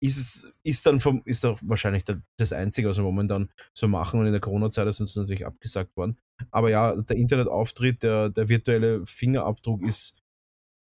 ist, 0.03 0.51
ist 0.63 0.87
dann 0.87 0.99
vom, 0.99 1.23
ist 1.27 1.45
auch 1.45 1.59
wahrscheinlich 1.63 2.05
das 2.39 2.53
Einzige, 2.53 2.89
was 2.89 2.97
wir 2.97 3.03
momentan 3.03 3.51
so 3.75 3.87
machen 3.87 4.19
und 4.19 4.27
in 4.27 4.33
der 4.33 4.41
Corona-Zeit 4.41 4.87
ist 4.87 5.01
uns 5.01 5.15
natürlich 5.15 5.47
abgesagt 5.47 5.95
worden. 5.97 6.19
Aber 6.51 6.71
ja, 6.71 6.97
der 6.97 7.17
Internetauftritt, 7.17 8.03
der, 8.03 8.31
der 8.31 8.49
virtuelle 8.49 9.05
Fingerabdruck 9.05 9.83
ist 9.83 10.17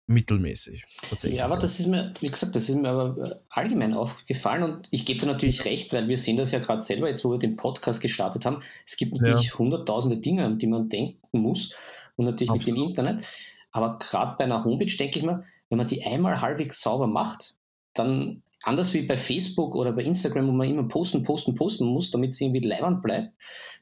mittelmäßig. 0.06 0.84
Ja, 1.22 1.44
aber 1.46 1.56
das 1.56 1.80
ist 1.80 1.86
mir, 1.88 2.12
wie 2.20 2.28
gesagt, 2.28 2.54
das 2.54 2.68
ist 2.68 2.76
mir 2.76 2.88
aber 2.88 3.40
allgemein 3.48 3.92
aufgefallen 3.94 4.62
und 4.62 4.88
ich 4.90 5.04
gebe 5.04 5.20
dir 5.20 5.26
natürlich 5.26 5.64
recht, 5.64 5.92
weil 5.92 6.08
wir 6.08 6.16
sehen 6.16 6.36
das 6.36 6.52
ja 6.52 6.60
gerade 6.60 6.82
selber 6.82 7.08
jetzt, 7.08 7.24
wo 7.24 7.30
wir 7.32 7.38
den 7.38 7.56
Podcast 7.56 8.00
gestartet 8.00 8.44
haben. 8.44 8.62
Es 8.84 8.96
gibt 8.96 9.14
natürlich 9.14 9.48
ja. 9.48 9.58
hunderttausende 9.58 10.18
Dinge, 10.18 10.44
an 10.44 10.58
die 10.58 10.68
man 10.68 10.88
denken 10.88 11.40
muss 11.40 11.74
und 12.16 12.24
natürlich 12.24 12.50
Absolut. 12.50 12.66
mit 12.66 12.76
dem 12.76 12.88
Internet. 12.88 13.26
Aber 13.72 13.98
gerade 13.98 14.36
bei 14.38 14.44
einer 14.44 14.64
Homepage 14.64 14.96
denke 14.96 15.18
ich 15.18 15.24
mir, 15.24 15.44
wenn 15.68 15.78
man 15.78 15.86
die 15.86 16.04
einmal 16.04 16.40
halbwegs 16.40 16.80
sauber 16.80 17.06
macht, 17.06 17.54
dann 17.92 18.42
anders 18.66 18.92
wie 18.94 19.02
bei 19.02 19.16
Facebook 19.16 19.74
oder 19.76 19.92
bei 19.92 20.02
Instagram, 20.02 20.48
wo 20.48 20.52
man 20.52 20.68
immer 20.68 20.88
posten, 20.88 21.22
posten, 21.22 21.54
posten 21.54 21.86
muss, 21.86 22.10
damit 22.10 22.32
es 22.32 22.40
irgendwie 22.40 22.66
leibend 22.66 23.02
bleibt. 23.02 23.32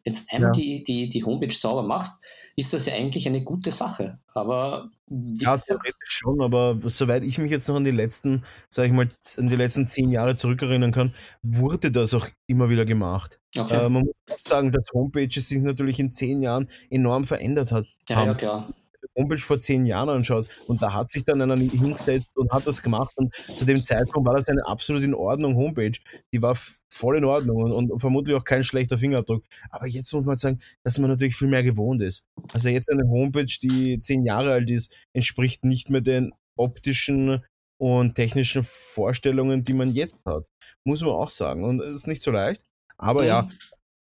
Wenn 0.05 0.13
du 0.13 0.19
einmal 0.31 0.49
ja. 0.49 0.53
die, 0.53 0.83
die, 0.83 1.09
die 1.09 1.25
Homepage 1.25 1.55
sauber 1.55 1.83
machst, 1.83 2.23
ist 2.57 2.75
das 2.75 2.87
ja 2.87 2.95
eigentlich 2.95 3.27
eine 3.27 3.43
gute 3.43 3.71
Sache. 3.71 4.19
Aber 4.35 4.91
ja, 5.09 5.57
theoretisch 5.57 5.95
schon, 6.07 6.41
aber 6.43 6.79
soweit 6.85 7.25
ich 7.25 7.39
mich 7.39 7.51
jetzt 7.51 7.69
noch 7.69 7.77
an 7.77 7.85
die 7.85 7.91
letzten, 7.91 8.43
sag 8.69 8.87
ich 8.87 8.93
mal, 8.93 9.09
an 9.39 9.49
die 9.49 9.57
letzten 9.57 9.87
zehn 9.87 10.11
Jahre 10.11 10.35
zurückerinnern 10.35 10.93
kann, 10.93 11.15
wurde 11.43 11.91
das 11.91 12.13
auch 12.13 12.29
immer 12.47 12.69
wieder 12.69 12.85
gemacht. 12.85 13.41
Okay. 13.57 13.87
Äh, 13.87 13.89
man 13.89 14.05
muss 14.05 14.15
sagen, 14.39 14.71
dass 14.71 14.93
Homepages 14.93 15.49
sich 15.49 15.63
natürlich 15.63 15.99
in 15.99 16.13
zehn 16.13 16.43
Jahren 16.43 16.69
enorm 16.91 17.25
verändert 17.25 17.73
hat. 17.73 17.87
Ja, 18.09 18.27
ja, 18.27 18.35
klar. 18.35 18.75
Homepage 19.17 19.39
vor 19.39 19.59
zehn 19.59 19.87
Jahren 19.87 20.09
anschaut 20.09 20.47
und 20.67 20.83
da 20.83 20.93
hat 20.93 21.11
sich 21.11 21.25
dann 21.25 21.41
einer 21.41 21.57
hingesetzt 21.57 22.37
und 22.37 22.51
hat 22.51 22.67
das 22.67 22.83
gemacht 22.83 23.13
und 23.17 23.35
zu 23.35 23.65
dem 23.65 23.83
Zeitpunkt 23.83 24.27
war 24.27 24.35
das 24.35 24.49
eine 24.49 24.67
absolut 24.67 25.03
in 25.03 25.15
Ordnung 25.15 25.57
Homepage. 25.57 25.93
Die 26.33 26.43
war 26.43 26.57
voll 26.93 27.17
in 27.17 27.25
Ordnung 27.25 27.57
und, 27.57 27.91
und 27.91 28.01
vermutlich 28.01 28.37
auch 28.37 28.45
kein 28.45 28.65
schlechter 28.65 28.99
Fingerabdruck. 28.99 29.45
Aber 29.71 29.87
jetzt 29.87 30.13
muss 30.13 30.25
man 30.25 30.39
sagen, 30.39 30.61
dass 30.83 30.99
man 30.99 31.11
natürlich 31.11 31.37
viel 31.37 31.49
mehr 31.49 31.63
gewohnt 31.63 32.03
ist. 32.03 32.25
Also 32.53 32.69
jetzt 32.69 32.91
eine 32.91 33.09
Homepage, 33.09 33.47
die 33.63 34.01
zehn 34.01 34.25
Jahre 34.25 34.53
alt 34.53 34.71
ist, 34.71 34.95
entspricht 35.13 35.65
nicht 35.65 35.91
mehr 35.91 36.01
den 36.01 36.33
optischen 36.57 37.45
und 37.79 38.15
technischen 38.15 38.63
Vorstellungen, 38.65 39.65
die 39.65 39.75
man 39.75 39.91
jetzt 39.91 40.21
hat. 40.25 40.49
Muss 40.85 41.03
man 41.03 41.11
auch 41.11 41.31
sagen. 41.31 41.65
Und 41.65 41.81
es 41.81 41.99
ist 41.99 42.07
nicht 42.07 42.23
so 42.23 42.31
leicht. 42.31 42.65
Aber 42.97 43.23
mhm. 43.23 43.29
ja, 43.29 43.49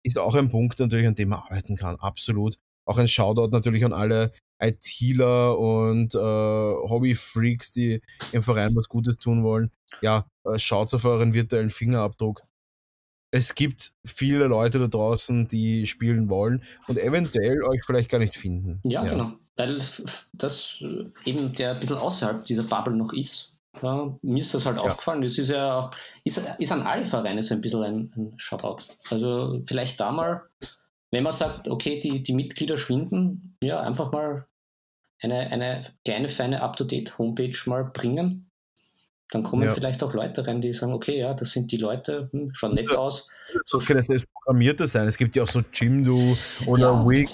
ist 0.04 0.20
auch 0.20 0.36
ein 0.36 0.50
Punkt 0.50 0.80
natürlich, 0.80 1.08
an 1.08 1.16
dem 1.16 1.30
man 1.30 1.40
arbeiten 1.40 1.76
kann. 1.76 1.96
Absolut. 1.98 2.58
Auch 2.86 2.98
ein 2.98 3.08
Shoutout 3.08 3.48
natürlich 3.48 3.86
an 3.86 3.94
alle 3.94 4.32
ITler 4.64 5.58
und 5.58 6.16
äh, 6.16 6.18
Hobbyfreaks, 6.18 7.72
die 7.72 8.02
im 8.32 8.44
Verein 8.44 8.76
was 8.76 8.88
Gutes 8.88 9.20
tun 9.20 9.44
wollen. 9.44 9.72
Ja, 10.02 10.26
äh, 10.46 10.58
schaut 10.60 10.94
auf 10.94 11.06
euren 11.06 11.34
virtuellen 11.34 11.70
Fingerabdruck. 11.70 12.44
es 13.32 13.56
gibt 13.56 13.94
viele 14.06 14.46
Leute 14.46 14.80
da 14.80 14.88
draußen, 14.88 15.48
die 15.48 15.88
spielen 15.88 16.30
wollen 16.30 16.64
und 16.88 17.00
eventuell 17.00 17.64
euch 17.64 17.82
vielleicht 17.84 18.12
gar 18.12 18.20
nicht 18.20 18.36
finden. 18.36 18.80
Ja, 18.86 19.04
ja. 19.04 19.12
genau. 19.12 19.32
Weil 19.56 19.80
das 20.34 20.78
äh, 20.82 21.06
eben 21.26 21.54
der 21.54 21.72
ein 21.72 21.80
bisschen 21.80 21.98
außerhalb 21.98 22.46
dieser 22.46 22.64
Bubble 22.64 22.96
noch 22.96 23.14
ist. 23.14 23.54
Ja, 23.82 24.16
mir 24.22 24.38
ist 24.38 24.54
das 24.54 24.66
halt 24.66 24.78
ja. 24.78 24.84
aufgefallen. 24.84 25.24
Das 25.24 25.38
ist 25.38 25.50
ja 25.50 25.76
auch, 25.76 25.92
ist, 26.24 26.48
ist 26.60 26.72
an 26.72 26.84
alle 26.84 27.06
Vereine 27.06 27.42
so 27.42 27.56
ein 27.56 27.62
bisschen 27.62 27.84
ein, 27.84 28.14
ein 28.16 28.34
Shoutout. 28.38 28.84
Also 29.10 29.62
vielleicht 29.66 30.00
da 30.00 30.12
mal, 30.12 30.44
wenn 31.10 31.24
man 31.24 31.34
sagt, 31.34 31.68
okay, 31.68 32.00
die, 32.00 32.22
die 32.22 32.34
Mitglieder 32.34 32.78
schwinden, 32.78 33.58
ja, 33.64 33.80
einfach 33.80 34.12
mal 34.12 34.46
eine, 35.24 35.52
eine 35.52 35.82
kleine, 36.06 36.30
feine 36.30 36.62
Up-to-Date-Homepage 36.62 37.58
mal 37.66 37.86
bringen 37.86 38.52
dann 39.34 39.44
kommen 39.44 39.64
ja. 39.64 39.72
vielleicht 39.72 40.04
auch 40.04 40.14
Leute 40.14 40.46
rein, 40.46 40.62
die 40.62 40.74
sagen, 40.74 40.94
okay, 40.94 41.18
ja, 41.18 41.34
das 41.34 41.52
sind 41.52 41.72
die 41.72 41.78
Leute, 41.78 42.30
hm, 42.32 42.52
schauen 42.54 42.76
nett 42.76 42.92
aus. 42.96 43.28
So 43.66 43.80
kann 43.80 43.98
es 43.98 44.08
nicht 44.10 44.32
Programmierte 44.32 44.86
sein. 44.86 45.08
Es 45.08 45.18
gibt 45.18 45.36
ja 45.36 45.44
auch 45.44 45.48
so 45.48 45.62
Jimdo 45.74 46.38
oder 46.68 46.92
ja. 46.92 47.08
Wig. 47.08 47.30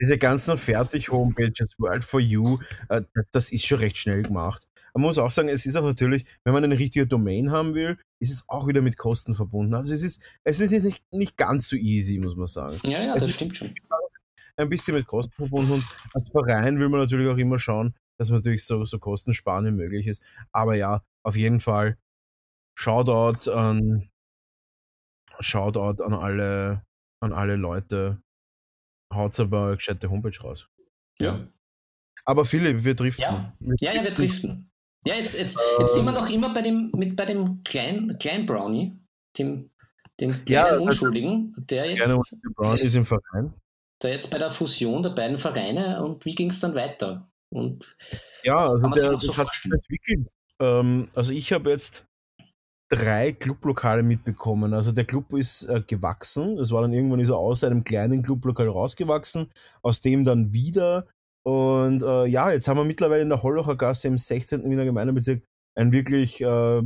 Diese 0.00 0.16
ganzen 0.16 0.56
Fertig-Homepages, 0.56 1.74
World 1.78 2.04
for 2.04 2.20
You, 2.20 2.58
äh, 2.88 3.02
das 3.32 3.52
ist 3.52 3.66
schon 3.66 3.78
recht 3.78 3.98
schnell 3.98 4.22
gemacht. 4.22 4.66
Man 4.94 5.02
muss 5.02 5.18
auch 5.18 5.30
sagen, 5.30 5.48
es 5.48 5.66
ist 5.66 5.76
auch 5.76 5.84
natürlich, 5.84 6.24
wenn 6.42 6.54
man 6.54 6.64
eine 6.64 6.78
richtige 6.78 7.06
Domain 7.06 7.50
haben 7.50 7.74
will, 7.74 7.98
ist 8.18 8.32
es 8.32 8.44
auch 8.48 8.66
wieder 8.66 8.80
mit 8.80 8.96
Kosten 8.96 9.34
verbunden. 9.34 9.74
Also 9.74 9.92
es 9.92 10.02
ist, 10.02 10.20
es 10.42 10.60
ist 10.60 10.84
nicht, 10.84 11.02
nicht 11.10 11.36
ganz 11.36 11.68
so 11.68 11.76
easy, 11.76 12.18
muss 12.18 12.34
man 12.34 12.46
sagen. 12.46 12.78
Ja, 12.82 13.02
ja, 13.02 13.14
das 13.14 13.24
es 13.24 13.34
stimmt 13.34 13.56
schon. 13.56 13.74
Ein 14.60 14.68
bisschen 14.68 14.94
mit 14.94 15.06
Kosten 15.06 15.34
verbunden 15.34 15.72
und 15.72 15.84
als 16.12 16.30
Verein 16.30 16.78
will 16.78 16.88
man 16.88 17.00
natürlich 17.00 17.28
auch 17.28 17.38
immer 17.38 17.58
schauen, 17.58 17.94
dass 18.18 18.30
man 18.30 18.40
natürlich 18.40 18.64
so, 18.64 18.84
so 18.84 18.98
kostensparen 18.98 19.64
wie 19.66 19.70
möglich 19.70 20.06
ist. 20.06 20.22
Aber 20.52 20.74
ja, 20.74 21.02
auf 21.22 21.36
jeden 21.36 21.60
Fall 21.60 21.96
Shoutout 22.74 23.50
an 23.50 24.10
Shoutout 25.40 26.02
an 26.02 26.12
alle, 26.12 26.84
an 27.20 27.32
alle 27.32 27.56
Leute. 27.56 28.22
Haut 29.12 29.38
aber 29.40 29.66
eine 29.66 29.76
gescheite 29.76 30.10
Homepage 30.10 30.38
raus. 30.42 30.68
Ja. 31.20 31.48
Aber 32.24 32.44
Philipp, 32.44 32.84
wir 32.84 32.94
driften. 32.94 33.24
Ja, 33.24 33.56
wir 33.58 33.74
ja, 33.80 33.92
ja, 33.94 34.04
wir 34.04 34.12
driften. 34.12 34.70
Ja, 35.04 35.14
jetzt, 35.14 35.38
jetzt, 35.38 35.58
jetzt 35.78 35.94
sind 35.94 36.04
wir 36.04 36.12
noch 36.12 36.28
immer 36.28 36.52
bei 36.52 36.62
dem, 36.62 36.92
mit, 36.94 37.16
bei 37.16 37.24
dem 37.24 37.62
kleinen 37.64 38.18
klein 38.18 38.44
Brownie, 38.44 38.98
dem, 39.38 39.70
dem 40.20 40.30
kleinen 40.44 40.46
ja, 40.48 40.78
Unschuldigen, 40.78 41.54
der 41.56 41.90
jetzt. 41.90 42.38
Brownie 42.54 42.80
ist 42.80 42.94
im 42.94 43.06
Verein. 43.06 43.54
Der 44.02 44.12
jetzt 44.12 44.30
bei 44.30 44.38
der 44.38 44.50
Fusion 44.50 45.02
der 45.02 45.10
beiden 45.10 45.38
Vereine 45.38 46.02
und 46.02 46.24
wie 46.24 46.34
ging 46.34 46.50
es 46.50 46.60
dann 46.60 46.74
weiter? 46.74 47.30
Und 47.52 47.96
ja, 48.44 48.56
also 48.56 48.88
der, 48.88 49.12
das 49.12 49.22
so 49.22 49.36
hat 49.36 49.48
sich 49.54 49.70
entwickelt 49.70 50.28
ähm, 50.60 51.08
also 51.14 51.32
ich 51.32 51.52
habe 51.52 51.70
jetzt 51.70 52.04
drei 52.88 53.32
Clublokale 53.32 54.02
mitbekommen. 54.02 54.74
Also 54.74 54.92
der 54.92 55.04
Club 55.04 55.32
ist 55.32 55.64
äh, 55.64 55.80
gewachsen. 55.86 56.58
Es 56.58 56.70
war 56.70 56.82
dann 56.82 56.92
irgendwann 56.92 57.20
ist 57.20 57.30
er 57.30 57.38
aus 57.38 57.64
einem 57.64 57.84
kleinen 57.84 58.22
Clublokal 58.22 58.68
rausgewachsen, 58.68 59.48
aus 59.82 60.00
dem 60.00 60.24
dann 60.24 60.52
wieder. 60.52 61.06
Und 61.42 62.02
äh, 62.02 62.26
ja, 62.26 62.50
jetzt 62.52 62.68
haben 62.68 62.76
wir 62.76 62.84
mittlerweile 62.84 63.22
in 63.22 63.28
der 63.30 63.42
Hollocher 63.42 63.76
Gasse 63.76 64.08
im 64.08 64.18
16. 64.18 64.68
Wiener 64.68 64.84
Gemeindebezirk 64.84 65.42
ein 65.76 65.92
wirklich, 65.92 66.42
äh, 66.42 66.82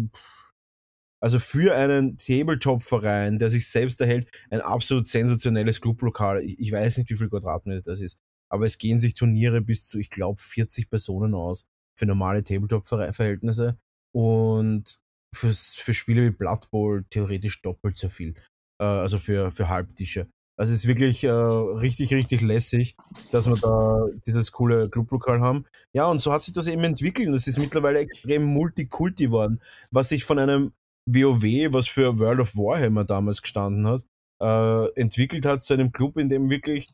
also 1.25 1.39
für 1.39 1.75
einen 1.75 2.19
Tabletop-Verein, 2.19 3.39
der 3.39 3.49
sich 3.49 3.67
selbst 3.67 3.99
erhält, 3.99 4.29
ein 4.51 4.61
absolut 4.61 5.07
sensationelles 5.07 5.81
Clublokal. 5.81 6.43
Ich, 6.43 6.59
ich 6.59 6.71
weiß 6.71 6.99
nicht, 6.99 7.09
wie 7.09 7.17
viel 7.17 7.31
Quadratmeter 7.31 7.81
das 7.81 8.01
ist, 8.01 8.19
aber 8.51 8.67
es 8.67 8.77
gehen 8.77 9.01
sich 9.01 9.15
Turniere 9.15 9.63
bis 9.63 9.89
zu, 9.89 9.99
ich 9.99 10.11
glaube, 10.11 10.43
40 10.43 10.91
Personen 10.91 11.35
aus 11.35 11.65
für 11.99 12.05
normale 12.05 12.43
Tabletop-Verhältnisse 12.43 13.79
und 14.13 14.99
fürs, 15.35 15.73
für 15.73 15.95
Spiele 15.95 16.27
wie 16.27 16.31
Blood 16.31 16.71
Bowl 16.71 17.07
theoretisch 17.09 17.63
doppelt 17.63 17.97
so 17.97 18.11
viel. 18.11 18.35
Äh, 18.79 18.85
also 18.85 19.19
für, 19.19 19.51
für 19.51 19.71
Halbtische. 19.71 20.29
Also 20.59 20.75
es 20.75 20.81
ist 20.81 20.87
wirklich 20.87 21.25
äh, 21.25 21.31
richtig, 21.31 22.13
richtig 22.13 22.43
lässig, 22.43 22.97
dass 23.31 23.49
wir 23.49 23.57
da 23.57 24.09
dieses 24.27 24.53
coole 24.53 24.91
Clublokal 24.91 25.41
haben. 25.41 25.65
Ja, 25.95 26.05
und 26.05 26.21
so 26.21 26.35
hat 26.35 26.43
sich 26.43 26.53
das 26.53 26.67
eben 26.67 26.85
entwickelt. 26.85 27.29
Das 27.29 27.47
ist 27.47 27.59
mittlerweile 27.59 28.01
extrem 28.01 28.45
multikulti 28.45 29.31
worden, 29.31 29.63
was 29.91 30.11
sich 30.11 30.23
von 30.23 30.39
einem 30.39 30.73
WoW, 31.07 31.73
was 31.73 31.89
für 31.89 32.19
World 32.19 32.41
of 32.41 32.57
Warhammer 32.57 33.05
damals 33.05 33.43
gestanden 33.43 33.87
hat, 33.87 34.03
äh, 34.43 35.01
entwickelt 35.01 35.47
hat 35.47 35.63
zu 35.63 35.75
einem 35.75 35.93
Club, 35.93 36.19
in 36.19 36.29
dem 36.29 36.51
wirklich 36.51 36.93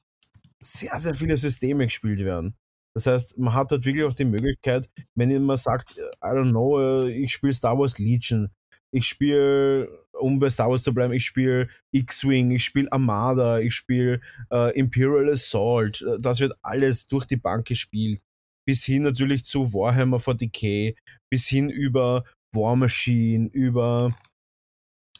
sehr, 0.62 0.98
sehr 0.98 1.14
viele 1.14 1.36
Systeme 1.36 1.84
gespielt 1.86 2.20
werden. 2.20 2.54
Das 2.94 3.06
heißt, 3.06 3.38
man 3.38 3.54
hat 3.54 3.70
dort 3.70 3.84
wirklich 3.84 4.04
auch 4.04 4.14
die 4.14 4.24
Möglichkeit, 4.24 4.86
wenn 5.14 5.44
man 5.44 5.56
sagt, 5.56 5.96
I 5.96 6.26
don't 6.26 6.50
know, 6.50 6.80
äh, 6.80 7.10
ich 7.10 7.32
spiele 7.32 7.54
Star 7.54 7.78
Wars 7.78 7.98
Legion, 7.98 8.50
ich 8.92 9.06
spiele, 9.06 9.88
um 10.18 10.38
bei 10.40 10.50
Star 10.50 10.68
Wars 10.68 10.82
zu 10.82 10.92
bleiben, 10.92 11.14
ich 11.14 11.24
spiele 11.24 11.68
X-Wing, 11.92 12.50
ich 12.50 12.64
spiele 12.64 12.90
Armada, 12.90 13.60
ich 13.60 13.74
spiele 13.74 14.20
äh, 14.52 14.76
Imperial 14.76 15.30
Assault, 15.30 16.02
äh, 16.02 16.18
das 16.18 16.40
wird 16.40 16.52
alles 16.62 17.06
durch 17.06 17.26
die 17.26 17.36
Bank 17.36 17.66
gespielt. 17.66 18.20
Bis 18.66 18.84
hin 18.84 19.04
natürlich 19.04 19.44
zu 19.44 19.72
Warhammer 19.72 20.18
40k, 20.18 20.96
bis 21.30 21.46
hin 21.46 21.70
über 21.70 22.24
War 22.52 22.76
Machine, 22.76 23.48
über 23.52 24.14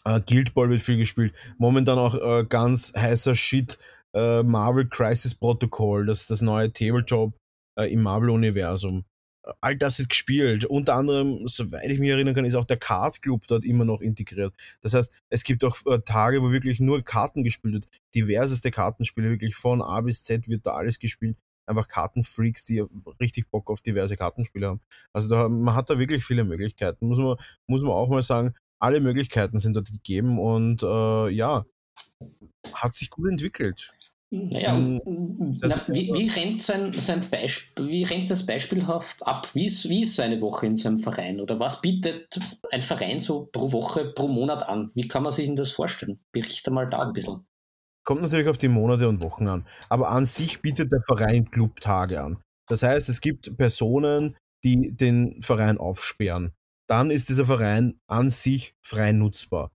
äh, 0.05 0.21
Guild 0.21 0.55
Ball 0.55 0.71
wird 0.71 0.81
viel 0.81 0.97
gespielt. 0.97 1.35
Momentan 1.59 1.99
auch 1.99 2.15
äh, 2.15 2.45
ganz 2.45 2.93
heißer 2.95 3.35
Shit, 3.35 3.79
äh, 4.15 4.43
Marvel 4.43 4.89
Crisis 4.89 5.35
Protocol, 5.35 6.07
das 6.07 6.27
das 6.27 6.43
neue 6.43 6.73
Tabletop 6.73 7.35
äh, 7.79 7.93
im 7.93 8.03
Marvel-Universum. 8.03 9.05
All 9.61 9.75
das 9.75 9.99
wird 9.99 10.11
gespielt. 10.11 10.67
Unter 10.67 10.95
anderem, 10.95 11.49
soweit 11.49 11.89
ich 11.89 11.99
mich 11.99 12.11
erinnern 12.11 12.35
kann, 12.35 12.45
ist 12.45 12.55
auch 12.55 12.67
der 12.67 12.77
Card 12.77 13.23
Club 13.23 13.47
dort 13.49 13.65
immer 13.65 13.85
noch 13.85 14.01
integriert. 14.01 14.55
Das 14.83 14.95
heißt, 14.95 15.23
es 15.31 15.45
gibt 15.45 15.65
auch 15.65 15.77
äh, 15.87 15.99
Tage, 16.01 16.43
wo 16.43 16.53
wirklich 16.53 16.79
nur 16.79 17.03
Karten 17.03 17.43
gespielt 17.43 17.75
wird. 17.75 17.87
Diverseste 18.15 18.71
Kartenspiele, 18.71 19.31
wirklich 19.31 19.55
von 19.55 19.81
A 19.81 20.03
bis 20.03 20.23
Z 20.23 20.49
wird 20.49 20.67
da 20.67 20.75
alles 20.75 20.99
gespielt. 20.99 21.39
Einfach 21.71 21.89
Kartenfreaks, 21.89 22.67
die 22.67 22.85
richtig 23.21 23.51
Bock 23.51 23.71
auf 23.71 23.81
diverse 23.81 24.17
Kartenspiele 24.17 24.67
haben. 24.67 24.81
Also 25.13 25.29
da, 25.29 25.49
man 25.49 25.75
hat 25.75 25.89
da 25.89 25.99
wirklich 25.99 26.25
viele 26.25 26.45
Möglichkeiten. 26.45 27.07
Muss 27.07 27.19
man, 27.19 27.37
muss 27.67 27.83
man 27.83 27.93
auch 27.93 28.09
mal 28.09 28.23
sagen, 28.23 28.55
alle 28.81 29.01
Möglichkeiten 29.01 29.61
sind 29.61 29.75
dort 29.75 29.91
gegeben 29.91 30.39
und 30.39 30.83
äh, 30.83 31.29
ja, 31.29 31.65
hat 32.75 32.95
sich 32.95 33.11
gut 33.11 33.31
entwickelt. 33.31 33.93
Naja, 34.33 34.77
hm, 34.77 35.01
na, 35.63 35.85
wie, 35.89 36.13
wie, 36.13 36.29
rennt 36.29 36.63
so 36.63 36.73
ein, 36.73 36.93
so 36.93 37.11
ein 37.11 37.29
Beispiel, 37.31 37.89
wie 37.89 38.05
rennt 38.05 38.31
das 38.31 38.47
beispielhaft 38.47 39.27
ab? 39.27 39.53
Wie 39.55 39.67
ist, 39.67 39.89
wie 39.89 40.03
ist 40.03 40.15
so 40.15 40.23
eine 40.23 40.41
Woche 40.41 40.67
in 40.67 40.77
so 40.77 40.89
einem 40.89 40.99
Verein? 40.99 41.41
Oder 41.41 41.59
was 41.59 41.81
bietet 41.81 42.39
ein 42.71 42.83
Verein 42.83 43.19
so 43.19 43.49
pro 43.51 43.73
Woche, 43.73 44.13
pro 44.13 44.29
Monat 44.29 44.63
an? 44.69 44.89
Wie 44.95 45.09
kann 45.09 45.25
man 45.25 45.33
sich 45.33 45.47
denn 45.47 45.57
das 45.57 45.73
vorstellen? 45.73 46.21
Berichte 46.31 46.71
mal 46.71 46.89
da 46.89 47.01
ein 47.03 47.13
bisschen. 47.13 47.45
Kommt 48.05 48.23
natürlich 48.23 48.49
auf 48.49 48.59
die 48.59 48.69
Monate 48.69 49.09
und 49.09 49.23
Wochen 49.23 49.49
an. 49.49 49.67
Aber 49.89 50.11
an 50.11 50.27
sich 50.27 50.61
bietet 50.63 50.93
der 50.93 51.03
Verein 51.03 51.51
Clubtage 51.51 52.23
an. 52.23 52.43
Das 52.69 52.83
heißt, 52.83 53.09
es 53.09 53.21
gibt 53.21 53.57
Personen, 53.57 54.37
die 54.65 54.97
den 54.97 55.41
Verein 55.43 55.79
aufsperren. 55.79 56.53
Dann 56.89 57.11
ist 57.11 57.29
dieser 57.29 57.47
Verein 57.47 58.01
an 58.09 58.31
sich 58.31 58.75
frei 58.85 59.13
nutzbar. 59.13 59.71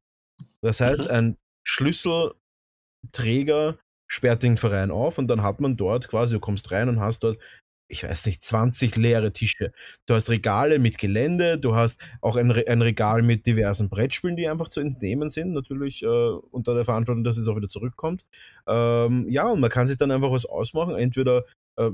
Das 0.62 0.82
heißt, 0.82 1.06
mhm. 1.06 1.12
ein 1.12 1.38
Schlüsselträger 1.64 3.78
sperrt 4.08 4.44
den 4.44 4.58
Verein 4.58 4.92
auf 4.92 5.18
und 5.18 5.28
dann 5.28 5.42
hat 5.42 5.62
man 5.62 5.78
dort 5.78 6.08
quasi, 6.08 6.34
du 6.34 6.40
kommst 6.40 6.72
rein 6.72 6.90
und 6.90 7.00
hast 7.00 7.24
dort, 7.24 7.40
ich 7.88 8.04
weiß 8.04 8.26
nicht, 8.26 8.44
20 8.44 8.96
leere 8.96 9.32
Tische. 9.32 9.72
Du 10.06 10.16
hast 10.16 10.30
Regale 10.30 10.80
mit 10.80 10.98
Gelände, 10.98 11.60
du 11.60 11.76
hast 11.76 12.02
auch 12.22 12.36
ein, 12.36 12.52
ein 12.52 12.82
Regal 12.82 13.22
mit 13.22 13.46
diversen 13.46 13.90
Brettspielen, 13.90 14.36
die 14.36 14.48
einfach 14.48 14.70
zu 14.70 14.80
entnehmen 14.80 15.30
sind, 15.30 15.54
natürlich 15.54 16.02
äh, 16.04 16.08
unter 16.08 16.74
der 16.74 16.86
Verantwortung, 16.86 17.24
dass 17.24 17.38
es 17.38 17.48
auch 17.48 17.56
wieder 17.56 17.68
zurückkommt. 17.68 18.26
Ähm, 18.68 19.28
ja, 19.30 19.48
und 19.48 19.60
man 19.60 19.70
kann 19.70 19.86
sich 19.88 19.98
dann 19.98 20.10
einfach 20.12 20.32
was 20.32 20.46
ausmachen. 20.46 20.96
Entweder 20.96 21.44
äh, 21.78 21.92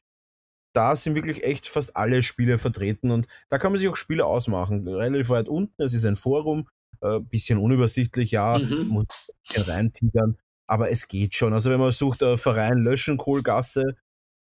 da 0.75 0.95
sind 0.95 1.15
wirklich 1.15 1.43
echt 1.43 1.67
fast 1.67 1.95
alle 1.95 2.23
Spiele 2.23 2.57
vertreten 2.57 3.11
und 3.11 3.27
da 3.49 3.59
kann 3.59 3.71
man 3.71 3.79
sich 3.79 3.87
auch 3.87 3.95
Spiele 3.95 4.25
ausmachen. 4.25 4.87
Relativ 4.87 5.29
weit 5.29 5.47
unten, 5.47 5.81
es 5.81 5.93
ist 5.93 6.05
ein 6.05 6.15
Forum, 6.15 6.67
äh, 7.03 7.19
bisschen 7.19 7.59
unübersichtlich, 7.59 8.31
ja, 8.31 8.57
mhm. 8.57 8.87
muss 8.87 9.03
ein 9.03 9.35
bisschen 9.47 9.63
reintigern, 9.63 10.37
aber 10.67 10.89
es 10.89 11.07
geht 11.07 11.35
schon. 11.35 11.53
Also 11.53 11.69
wenn 11.69 11.79
man 11.79 11.91
sucht, 11.91 12.21
äh, 12.21 12.37
Verein 12.37 12.77
Löschen, 12.79 13.17
Kohlgasse, 13.17 13.95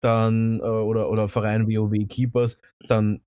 dann, 0.01 0.59
äh, 0.59 0.63
oder, 0.63 1.09
oder 1.09 1.29
Verein 1.29 1.67
WoW 1.67 2.07
Keepers, 2.07 2.57
dann, 2.87 3.21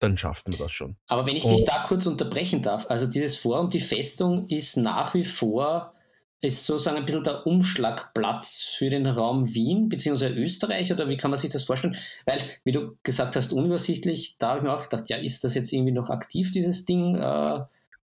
dann 0.00 0.16
schafft 0.16 0.48
man 0.48 0.58
das 0.58 0.72
schon. 0.72 0.96
Aber 1.06 1.26
wenn 1.26 1.36
ich 1.36 1.44
und, 1.44 1.52
dich 1.52 1.64
da 1.64 1.84
kurz 1.86 2.06
unterbrechen 2.06 2.62
darf, 2.62 2.90
also 2.90 3.06
dieses 3.06 3.36
Forum, 3.36 3.70
die 3.70 3.80
Festung 3.80 4.48
ist 4.48 4.76
nach 4.76 5.14
wie 5.14 5.24
vor 5.24 5.94
ist 6.42 6.66
sozusagen 6.66 6.96
ein 6.96 7.04
bisschen 7.04 7.22
der 7.22 7.46
Umschlagplatz 7.46 8.62
für 8.62 8.90
den 8.90 9.06
Raum 9.06 9.54
Wien 9.54 9.88
bzw. 9.88 10.26
Österreich 10.26 10.92
oder 10.92 11.08
wie 11.08 11.16
kann 11.16 11.30
man 11.30 11.38
sich 11.38 11.50
das 11.52 11.62
vorstellen? 11.62 11.96
Weil, 12.26 12.40
wie 12.64 12.72
du 12.72 12.96
gesagt 13.04 13.36
hast, 13.36 13.52
unübersichtlich, 13.52 14.36
da 14.40 14.48
habe 14.48 14.58
ich 14.58 14.64
mir 14.64 14.74
auch 14.74 14.82
gedacht, 14.82 15.08
ja, 15.08 15.18
ist 15.18 15.44
das 15.44 15.54
jetzt 15.54 15.72
irgendwie 15.72 15.92
noch 15.92 16.10
aktiv, 16.10 16.50
dieses 16.50 16.84
Ding? 16.84 17.14
Äh, 17.14 17.60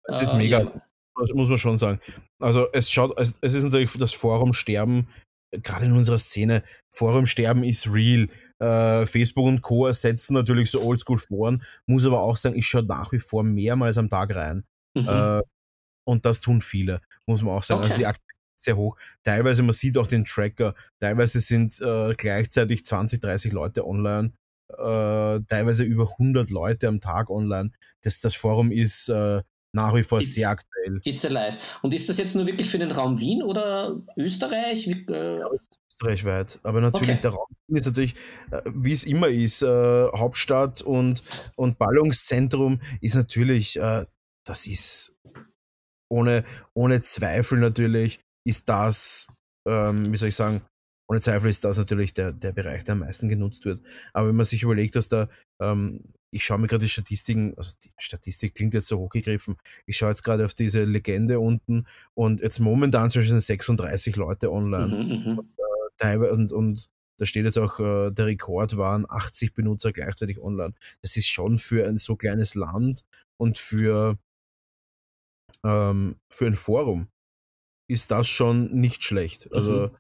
es 0.04 0.22
ist 0.22 0.32
äh, 0.32 0.36
mega, 0.36 0.60
ja. 0.60 0.82
muss 1.34 1.48
man 1.48 1.58
schon 1.58 1.78
sagen. 1.78 1.98
Also 2.40 2.68
es 2.72 2.90
schaut, 2.90 3.18
es, 3.18 3.38
es 3.40 3.54
ist 3.54 3.64
natürlich 3.64 3.92
das 3.96 4.12
Forum 4.12 4.52
sterben, 4.52 5.08
gerade 5.62 5.86
in 5.86 5.92
unserer 5.92 6.18
Szene, 6.18 6.62
Forum 6.90 7.26
sterben 7.26 7.64
ist 7.64 7.86
real. 7.90 8.28
Äh, 8.60 9.06
Facebook 9.06 9.46
und 9.46 9.62
Co. 9.62 9.86
ersetzen 9.86 10.34
natürlich 10.34 10.70
so 10.70 10.82
Oldschool-Foren, 10.82 11.62
muss 11.86 12.06
aber 12.06 12.22
auch 12.22 12.36
sagen, 12.36 12.56
ich 12.56 12.66
schaue 12.66 12.84
nach 12.84 13.12
wie 13.12 13.18
vor 13.18 13.42
mehrmals 13.42 13.98
am 13.98 14.08
Tag 14.08 14.34
rein. 14.34 14.64
Mhm. 14.96 15.08
Äh, 15.08 15.42
und 16.06 16.24
das 16.24 16.40
tun 16.40 16.60
viele, 16.60 17.00
muss 17.26 17.42
man 17.42 17.54
auch 17.54 17.62
sagen. 17.62 17.82
Also 17.82 17.94
okay. 17.94 17.94
Also 17.94 17.98
die 17.98 18.06
Aktivität 18.06 18.56
ist 18.56 18.64
sehr 18.64 18.76
hoch. 18.76 18.96
Teilweise, 19.22 19.62
man 19.62 19.72
sieht 19.72 19.98
auch 19.98 20.06
den 20.06 20.24
Tracker, 20.24 20.74
teilweise 21.00 21.40
sind 21.40 21.80
äh, 21.80 22.14
gleichzeitig 22.14 22.84
20, 22.84 23.20
30 23.20 23.52
Leute 23.52 23.86
online, 23.86 24.32
äh, 24.70 25.40
teilweise 25.48 25.84
über 25.84 26.10
100 26.12 26.50
Leute 26.50 26.88
am 26.88 27.00
Tag 27.00 27.30
online. 27.30 27.72
Das, 28.02 28.20
das 28.20 28.34
Forum 28.34 28.70
ist 28.70 29.08
äh, 29.08 29.42
nach 29.74 29.94
wie 29.94 30.02
vor 30.02 30.20
it's, 30.20 30.34
sehr 30.34 30.50
aktuell. 30.50 31.00
It's 31.04 31.24
alive. 31.24 31.56
Und 31.82 31.92
ist 31.92 32.08
das 32.08 32.16
jetzt 32.16 32.34
nur 32.34 32.46
wirklich 32.46 32.70
für 32.70 32.78
den 32.78 32.92
Raum 32.92 33.18
Wien 33.18 33.42
oder 33.42 34.00
Österreich? 34.16 34.86
Wie, 34.88 35.04
äh 35.12 35.40
ja, 35.40 35.48
österreichweit. 35.90 36.60
Aber 36.62 36.80
natürlich, 36.80 37.10
okay. 37.10 37.20
der 37.20 37.30
Raum 37.32 37.46
Wien 37.66 37.76
ist 37.76 37.86
natürlich, 37.86 38.14
äh, 38.52 38.62
wie 38.72 38.92
es 38.92 39.04
immer 39.04 39.28
ist, 39.28 39.62
äh, 39.62 40.06
Hauptstadt 40.16 40.82
und, 40.82 41.22
und 41.56 41.78
Ballungszentrum 41.78 42.80
ist 43.00 43.16
natürlich, 43.16 43.78
äh, 43.78 44.04
das 44.46 44.66
ist 44.66 45.16
ohne, 46.08 46.44
ohne 46.74 47.00
Zweifel 47.00 47.58
natürlich, 47.58 48.20
ist 48.46 48.68
das, 48.68 49.26
ähm, 49.66 50.12
wie 50.12 50.16
soll 50.16 50.28
ich 50.28 50.36
sagen, 50.36 50.62
ohne 51.08 51.20
Zweifel 51.20 51.50
ist 51.50 51.64
das 51.64 51.76
natürlich 51.76 52.14
der, 52.14 52.32
der 52.32 52.52
Bereich, 52.52 52.84
der 52.84 52.92
am 52.92 53.00
meisten 53.00 53.28
genutzt 53.28 53.64
wird. 53.64 53.82
Aber 54.12 54.28
wenn 54.28 54.36
man 54.36 54.46
sich 54.46 54.62
überlegt, 54.62 54.94
dass 54.94 55.08
da 55.08 55.28
ähm, 55.60 56.00
ich 56.34 56.44
schaue 56.44 56.58
mir 56.58 56.66
gerade 56.66 56.84
die 56.84 56.90
Statistiken, 56.90 57.54
also 57.56 57.72
die 57.82 57.90
Statistik 57.98 58.54
klingt 58.54 58.74
jetzt 58.74 58.88
so 58.88 58.98
hochgegriffen, 58.98 59.56
ich 59.86 59.96
schaue 59.96 60.10
jetzt 60.10 60.24
gerade 60.24 60.44
auf 60.44 60.54
diese 60.54 60.84
Legende 60.84 61.38
unten 61.38 61.86
und 62.14 62.40
jetzt 62.40 62.58
momentan 62.58 63.10
sind 63.10 63.40
36 63.40 64.16
Leute 64.16 64.52
online. 64.52 64.88
Mhm, 64.88 65.32
mhm, 65.32 65.38
und, 65.38 65.48
äh, 66.00 66.16
und, 66.16 66.52
und, 66.52 66.88
da 67.16 67.26
steht 67.26 67.44
jetzt 67.44 67.58
auch, 67.58 67.78
äh, 67.78 68.10
der 68.10 68.26
Rekord 68.26 68.76
waren 68.76 69.06
80 69.08 69.54
Benutzer 69.54 69.92
gleichzeitig 69.92 70.40
online. 70.40 70.74
Das 71.02 71.16
ist 71.16 71.28
schon 71.28 71.60
für 71.60 71.86
ein 71.86 71.96
so 71.96 72.16
kleines 72.16 72.56
Land 72.56 73.04
und 73.36 73.56
für, 73.56 74.18
ähm, 75.62 76.16
für 76.28 76.46
ein 76.46 76.56
Forum 76.56 77.06
ist 77.88 78.10
das 78.10 78.26
schon 78.28 78.72
nicht 78.72 79.04
schlecht. 79.04 79.52
Also 79.52 79.88
mhm. 79.88 79.96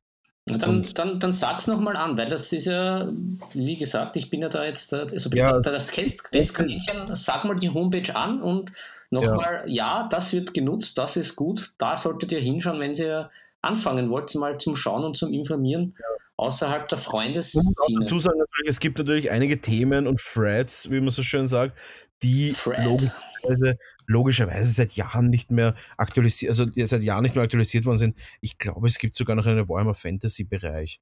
Dann, 0.46 0.86
dann, 0.94 1.18
dann 1.20 1.32
sag's 1.32 1.66
nochmal 1.66 1.96
an, 1.96 2.18
weil 2.18 2.28
das 2.28 2.52
ist 2.52 2.66
ja, 2.66 3.08
wie 3.54 3.76
gesagt, 3.76 4.16
ich 4.16 4.28
bin 4.28 4.42
ja 4.42 4.50
da 4.50 4.64
jetzt, 4.64 4.92
also 4.92 5.30
ja, 5.30 5.58
das 5.58 5.86
Testkaninchen, 5.86 7.14
sag 7.14 7.46
mal 7.46 7.56
die 7.56 7.70
Homepage 7.70 8.14
an 8.14 8.42
und 8.42 8.70
nochmal, 9.08 9.62
ja. 9.66 10.02
ja, 10.02 10.08
das 10.10 10.34
wird 10.34 10.52
genutzt, 10.52 10.98
das 10.98 11.16
ist 11.16 11.34
gut, 11.34 11.72
da 11.78 11.96
solltet 11.96 12.30
ihr 12.32 12.40
hinschauen, 12.40 12.78
wenn 12.78 12.92
ihr 12.92 13.30
anfangen 13.62 14.10
wollt, 14.10 14.34
mal 14.34 14.58
zum 14.58 14.76
Schauen 14.76 15.04
und 15.04 15.16
zum 15.16 15.32
Informieren. 15.32 15.94
Ja. 15.98 16.04
Außerhalb 16.36 16.88
der 16.88 16.98
Freundesszene. 16.98 18.00
dazu 18.00 18.18
sagen 18.18 18.38
natürlich, 18.38 18.68
es 18.68 18.80
gibt 18.80 18.98
natürlich 18.98 19.30
einige 19.30 19.60
Themen 19.60 20.08
und 20.08 20.20
Threads, 20.20 20.90
wie 20.90 21.00
man 21.00 21.10
so 21.10 21.22
schön 21.22 21.46
sagt, 21.46 21.78
die 22.24 22.54
logischerweise, 22.66 23.78
logischerweise, 24.06 24.72
seit 24.72 24.92
Jahren 24.92 25.28
nicht 25.28 25.50
mehr 25.50 25.74
aktualisiert, 25.96 26.50
also 26.50 26.66
seit 26.74 27.02
Jahren 27.02 27.22
nicht 27.22 27.34
mehr 27.34 27.44
aktualisiert 27.44 27.84
worden 27.84 27.98
sind. 27.98 28.18
Ich 28.40 28.58
glaube, 28.58 28.86
es 28.86 28.98
gibt 28.98 29.14
sogar 29.16 29.36
noch 29.36 29.46
einen 29.46 29.68
Warhammer 29.68 29.94
Fantasy 29.94 30.44
Bereich. 30.44 31.00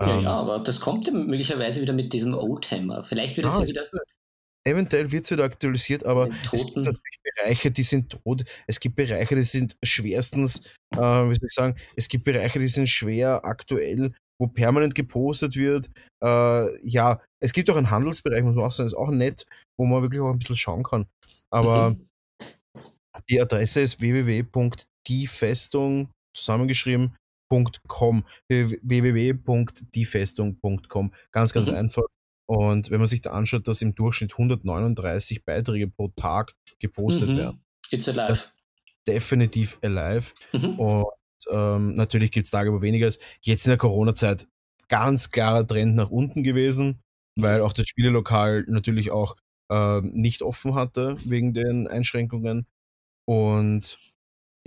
Ja, 0.00 0.16
ähm, 0.16 0.24
ja, 0.24 0.30
aber 0.30 0.60
das 0.60 0.80
kommt 0.80 1.12
möglicherweise 1.12 1.80
wieder 1.80 1.92
mit 1.92 2.12
diesem 2.12 2.34
Oldhammer. 2.34 3.04
Vielleicht 3.04 3.36
wird 3.36 3.48
es 3.48 3.54
ah, 3.54 3.60
ja 3.60 3.68
wieder. 3.68 3.86
Eventuell 4.64 5.10
wird 5.10 5.24
es 5.24 5.30
wieder 5.30 5.44
aktualisiert, 5.44 6.04
aber 6.04 6.28
es 6.52 6.64
gibt 6.64 6.76
natürlich 6.76 7.20
Bereiche, 7.22 7.70
die 7.70 7.82
sind 7.82 8.10
tot. 8.10 8.44
Es 8.66 8.80
gibt 8.80 8.96
Bereiche, 8.96 9.34
die 9.34 9.42
sind 9.42 9.76
schwerstens, 9.82 10.60
äh, 10.94 10.98
wie 10.98 11.34
soll 11.34 11.46
ich 11.46 11.54
sagen, 11.54 11.76
es 11.96 12.08
gibt 12.08 12.24
Bereiche, 12.24 12.58
die 12.58 12.68
sind 12.68 12.88
schwer 12.88 13.44
aktuell 13.44 14.12
wo 14.38 14.46
permanent 14.46 14.94
gepostet 14.94 15.56
wird. 15.56 15.90
Äh, 16.22 16.86
ja, 16.86 17.20
es 17.40 17.52
gibt 17.52 17.68
auch 17.70 17.76
einen 17.76 17.90
Handelsbereich, 17.90 18.42
muss 18.42 18.54
man 18.54 18.64
auch 18.64 18.72
sagen, 18.72 18.86
ist 18.86 18.94
auch 18.94 19.10
nett, 19.10 19.46
wo 19.76 19.84
man 19.86 20.02
wirklich 20.02 20.20
auch 20.20 20.30
ein 20.30 20.38
bisschen 20.38 20.56
schauen 20.56 20.82
kann. 20.82 21.06
Aber 21.50 21.90
mhm. 21.90 22.08
die 23.28 23.40
Adresse 23.40 23.80
ist 23.80 24.00
www.diefestung 24.00 26.10
zusammengeschrieben.com 26.36 28.24
www.diefestung.com 28.48 31.12
ganz, 31.32 31.52
ganz 31.52 31.70
mhm. 31.70 31.76
einfach. 31.76 32.04
Und 32.50 32.90
wenn 32.90 32.98
man 32.98 33.06
sich 33.06 33.20
da 33.20 33.32
anschaut, 33.32 33.68
dass 33.68 33.82
im 33.82 33.94
Durchschnitt 33.94 34.32
139 34.32 35.44
Beiträge 35.44 35.88
pro 35.88 36.08
Tag 36.16 36.54
gepostet 36.78 37.28
mhm. 37.30 37.36
werden. 37.36 37.62
It's 37.90 38.08
alive. 38.08 38.44
Definitiv 39.06 39.78
alive. 39.82 40.32
Mhm. 40.52 40.78
Und 40.78 41.06
ähm, 41.50 41.94
natürlich 41.94 42.30
gibt 42.30 42.46
es 42.46 42.50
Tage, 42.50 42.72
wo 42.72 42.82
weniger 42.82 43.06
ist. 43.06 43.22
Jetzt 43.42 43.66
in 43.66 43.70
der 43.70 43.78
Corona-Zeit 43.78 44.48
ganz 44.88 45.30
klarer 45.30 45.66
Trend 45.66 45.94
nach 45.96 46.10
unten 46.10 46.42
gewesen, 46.42 47.00
weil 47.36 47.60
auch 47.62 47.72
das 47.72 47.86
Spielelokal 47.86 48.64
natürlich 48.68 49.10
auch 49.10 49.36
äh, 49.70 50.00
nicht 50.02 50.42
offen 50.42 50.74
hatte 50.74 51.16
wegen 51.24 51.54
den 51.54 51.86
Einschränkungen. 51.88 52.66
Und 53.26 53.98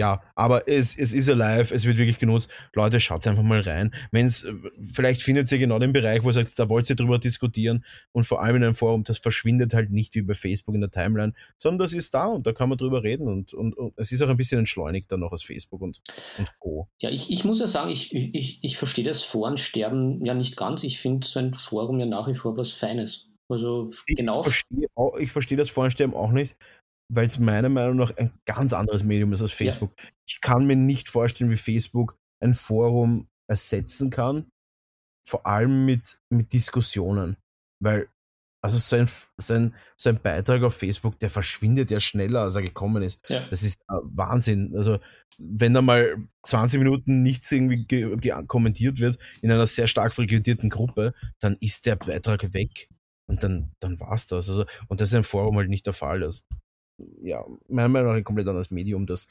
ja, 0.01 0.19
aber 0.33 0.67
es, 0.67 0.97
es 0.97 1.13
ist 1.13 1.29
alive, 1.29 1.75
es 1.75 1.85
wird 1.85 1.99
wirklich 1.99 2.17
genutzt. 2.17 2.49
Leute, 2.73 2.99
schaut 2.99 3.27
einfach 3.27 3.43
mal 3.43 3.61
rein. 3.61 3.93
Wenn's, 4.11 4.43
vielleicht 4.81 5.21
findet 5.21 5.51
ihr 5.51 5.59
genau 5.59 5.77
den 5.77 5.93
Bereich, 5.93 6.23
wo 6.23 6.29
ihr 6.29 6.33
sagt, 6.33 6.57
da 6.57 6.69
wollt 6.69 6.89
ihr 6.89 6.95
drüber 6.95 7.19
diskutieren 7.19 7.85
und 8.11 8.23
vor 8.23 8.41
allem 8.41 8.55
in 8.55 8.63
einem 8.63 8.73
Forum, 8.73 9.03
das 9.03 9.19
verschwindet 9.19 9.75
halt 9.75 9.91
nicht 9.91 10.15
wie 10.15 10.23
bei 10.23 10.33
Facebook 10.33 10.73
in 10.73 10.81
der 10.81 10.89
Timeline, 10.89 11.33
sondern 11.55 11.85
das 11.85 11.93
ist 11.93 12.15
da 12.15 12.25
und 12.25 12.47
da 12.47 12.51
kann 12.51 12.67
man 12.67 12.79
drüber 12.79 13.03
reden 13.03 13.27
und, 13.27 13.53
und, 13.53 13.77
und 13.77 13.93
es 13.95 14.11
ist 14.11 14.23
auch 14.23 14.29
ein 14.29 14.37
bisschen 14.37 14.57
entschleunigter 14.57 15.17
noch 15.17 15.33
als 15.33 15.43
Facebook 15.43 15.81
und, 15.81 16.01
und 16.39 16.49
Co. 16.57 16.89
Ja, 16.97 17.11
ich, 17.11 17.31
ich 17.31 17.45
muss 17.45 17.59
ja 17.59 17.67
sagen, 17.67 17.91
ich, 17.91 18.11
ich, 18.11 18.57
ich 18.63 18.77
verstehe 18.77 19.05
das 19.05 19.21
Forensterben 19.21 20.25
ja 20.25 20.33
nicht 20.33 20.57
ganz. 20.57 20.83
Ich 20.83 20.99
finde 20.99 21.27
so 21.27 21.39
ein 21.39 21.53
Forum 21.53 21.99
ja 21.99 22.07
nach 22.07 22.27
wie 22.27 22.33
vor 22.33 22.57
was 22.57 22.71
Feines. 22.71 23.27
Also 23.49 23.91
genau. 24.07 24.39
Ich 24.39 24.45
verstehe, 24.45 24.87
auch, 24.95 25.17
ich 25.17 25.31
verstehe 25.31 25.57
das 25.57 25.69
Forensterben 25.69 26.15
auch 26.15 26.31
nicht 26.31 26.55
weil 27.13 27.25
es 27.25 27.39
meiner 27.39 27.69
Meinung 27.69 27.97
nach 27.97 28.15
ein 28.15 28.31
ganz 28.45 28.71
anderes 28.71 29.03
Medium 29.03 29.33
ist 29.33 29.41
als 29.41 29.51
Facebook. 29.51 29.91
Ja. 29.99 30.09
Ich 30.27 30.39
kann 30.39 30.65
mir 30.65 30.77
nicht 30.77 31.09
vorstellen, 31.09 31.51
wie 31.51 31.57
Facebook 31.57 32.17
ein 32.39 32.53
Forum 32.53 33.27
ersetzen 33.49 34.09
kann, 34.09 34.49
vor 35.27 35.45
allem 35.45 35.85
mit, 35.85 36.17
mit 36.29 36.53
Diskussionen. 36.53 37.35
Weil, 37.83 38.07
also 38.63 38.77
sein, 38.77 39.09
sein, 39.37 39.75
sein 39.97 40.21
Beitrag 40.21 40.63
auf 40.63 40.75
Facebook, 40.75 41.19
der 41.19 41.29
verschwindet 41.29 41.91
ja 41.91 41.99
schneller, 41.99 42.41
als 42.41 42.55
er 42.55 42.61
gekommen 42.61 43.03
ist. 43.03 43.27
Ja. 43.29 43.45
Das 43.49 43.61
ist 43.61 43.81
äh, 43.89 43.95
Wahnsinn. 44.03 44.73
Also, 44.77 44.99
wenn 45.37 45.73
da 45.73 45.81
mal 45.81 46.15
20 46.43 46.79
Minuten 46.79 47.23
nichts 47.23 47.51
irgendwie 47.51 47.85
kommentiert 48.47 48.99
wird 48.99 49.17
in 49.41 49.51
einer 49.51 49.67
sehr 49.67 49.87
stark 49.87 50.13
frequentierten 50.13 50.69
Gruppe, 50.69 51.13
dann 51.39 51.57
ist 51.59 51.85
der 51.85 51.97
Beitrag 51.97 52.53
weg. 52.53 52.87
Und 53.27 53.43
dann, 53.43 53.73
dann 53.79 53.99
war's 53.99 54.27
das. 54.27 54.47
Also, 54.47 54.65
und 54.87 55.01
das 55.01 55.09
ist 55.09 55.15
im 55.15 55.23
Forum 55.25 55.57
halt 55.57 55.69
nicht 55.69 55.85
der 55.85 55.93
Fall. 55.93 56.23
Also, 56.23 56.43
ja, 57.21 57.45
meiner 57.67 57.89
Meinung 57.89 58.09
nach 58.09 58.17
ein 58.17 58.23
komplett 58.23 58.47
anderes 58.47 58.71
Medium, 58.71 59.05
das 59.05 59.27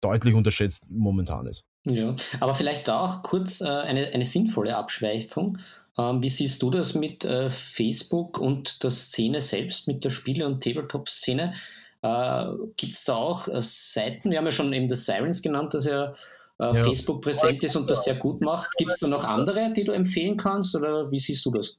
deutlich 0.00 0.34
unterschätzt 0.34 0.86
momentan 0.90 1.46
ist. 1.46 1.66
Ja, 1.84 2.14
aber 2.40 2.54
vielleicht 2.54 2.88
da 2.88 2.98
auch 2.98 3.22
kurz 3.22 3.60
äh, 3.60 3.68
eine, 3.68 4.08
eine 4.08 4.24
sinnvolle 4.24 4.76
Abschweifung. 4.76 5.58
Ähm, 5.96 6.22
wie 6.22 6.28
siehst 6.28 6.62
du 6.62 6.70
das 6.70 6.94
mit 6.94 7.24
äh, 7.24 7.50
Facebook 7.50 8.38
und 8.38 8.82
der 8.82 8.90
Szene 8.90 9.40
selbst, 9.40 9.86
mit 9.86 10.04
der 10.04 10.10
Spiele- 10.10 10.46
und 10.46 10.62
Tabletop-Szene? 10.62 11.54
Äh, 12.02 12.46
Gibt 12.76 12.94
es 12.94 13.04
da 13.04 13.14
auch 13.14 13.48
äh, 13.48 13.62
Seiten? 13.62 14.30
Wir 14.30 14.38
haben 14.38 14.46
ja 14.46 14.52
schon 14.52 14.72
eben 14.72 14.88
das 14.88 15.06
Sirens 15.06 15.42
genannt, 15.42 15.74
dass 15.74 15.86
ja, 15.86 16.14
äh, 16.58 16.64
ja. 16.64 16.74
Facebook 16.74 17.22
präsent 17.22 17.62
ist 17.64 17.76
und 17.76 17.90
das 17.90 18.04
sehr 18.04 18.16
gut 18.16 18.40
macht. 18.40 18.76
Gibt 18.78 18.92
es 18.92 19.00
da 19.00 19.08
noch 19.08 19.24
andere, 19.24 19.72
die 19.72 19.84
du 19.84 19.92
empfehlen 19.92 20.36
kannst 20.36 20.74
oder 20.76 21.10
wie 21.10 21.18
siehst 21.18 21.44
du 21.46 21.50
das? 21.50 21.76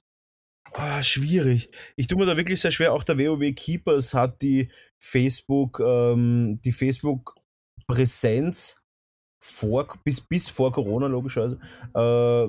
Ah, 0.73 1.03
schwierig. 1.03 1.69
Ich 1.95 2.07
tue 2.07 2.17
mir 2.17 2.25
da 2.25 2.37
wirklich 2.37 2.61
sehr 2.61 2.71
schwer. 2.71 2.93
Auch 2.93 3.03
der 3.03 3.17
WoW 3.17 3.53
Keepers 3.53 4.13
hat 4.13 4.41
die 4.41 4.69
Facebook, 4.99 5.79
ähm, 5.79 6.59
die 6.63 6.71
Facebook-Präsenz 6.71 8.75
vor, 9.41 9.87
bis, 10.03 10.21
bis 10.21 10.49
vor 10.49 10.71
Corona 10.71 11.07
logischerweise, 11.07 11.59
äh, 11.95 12.47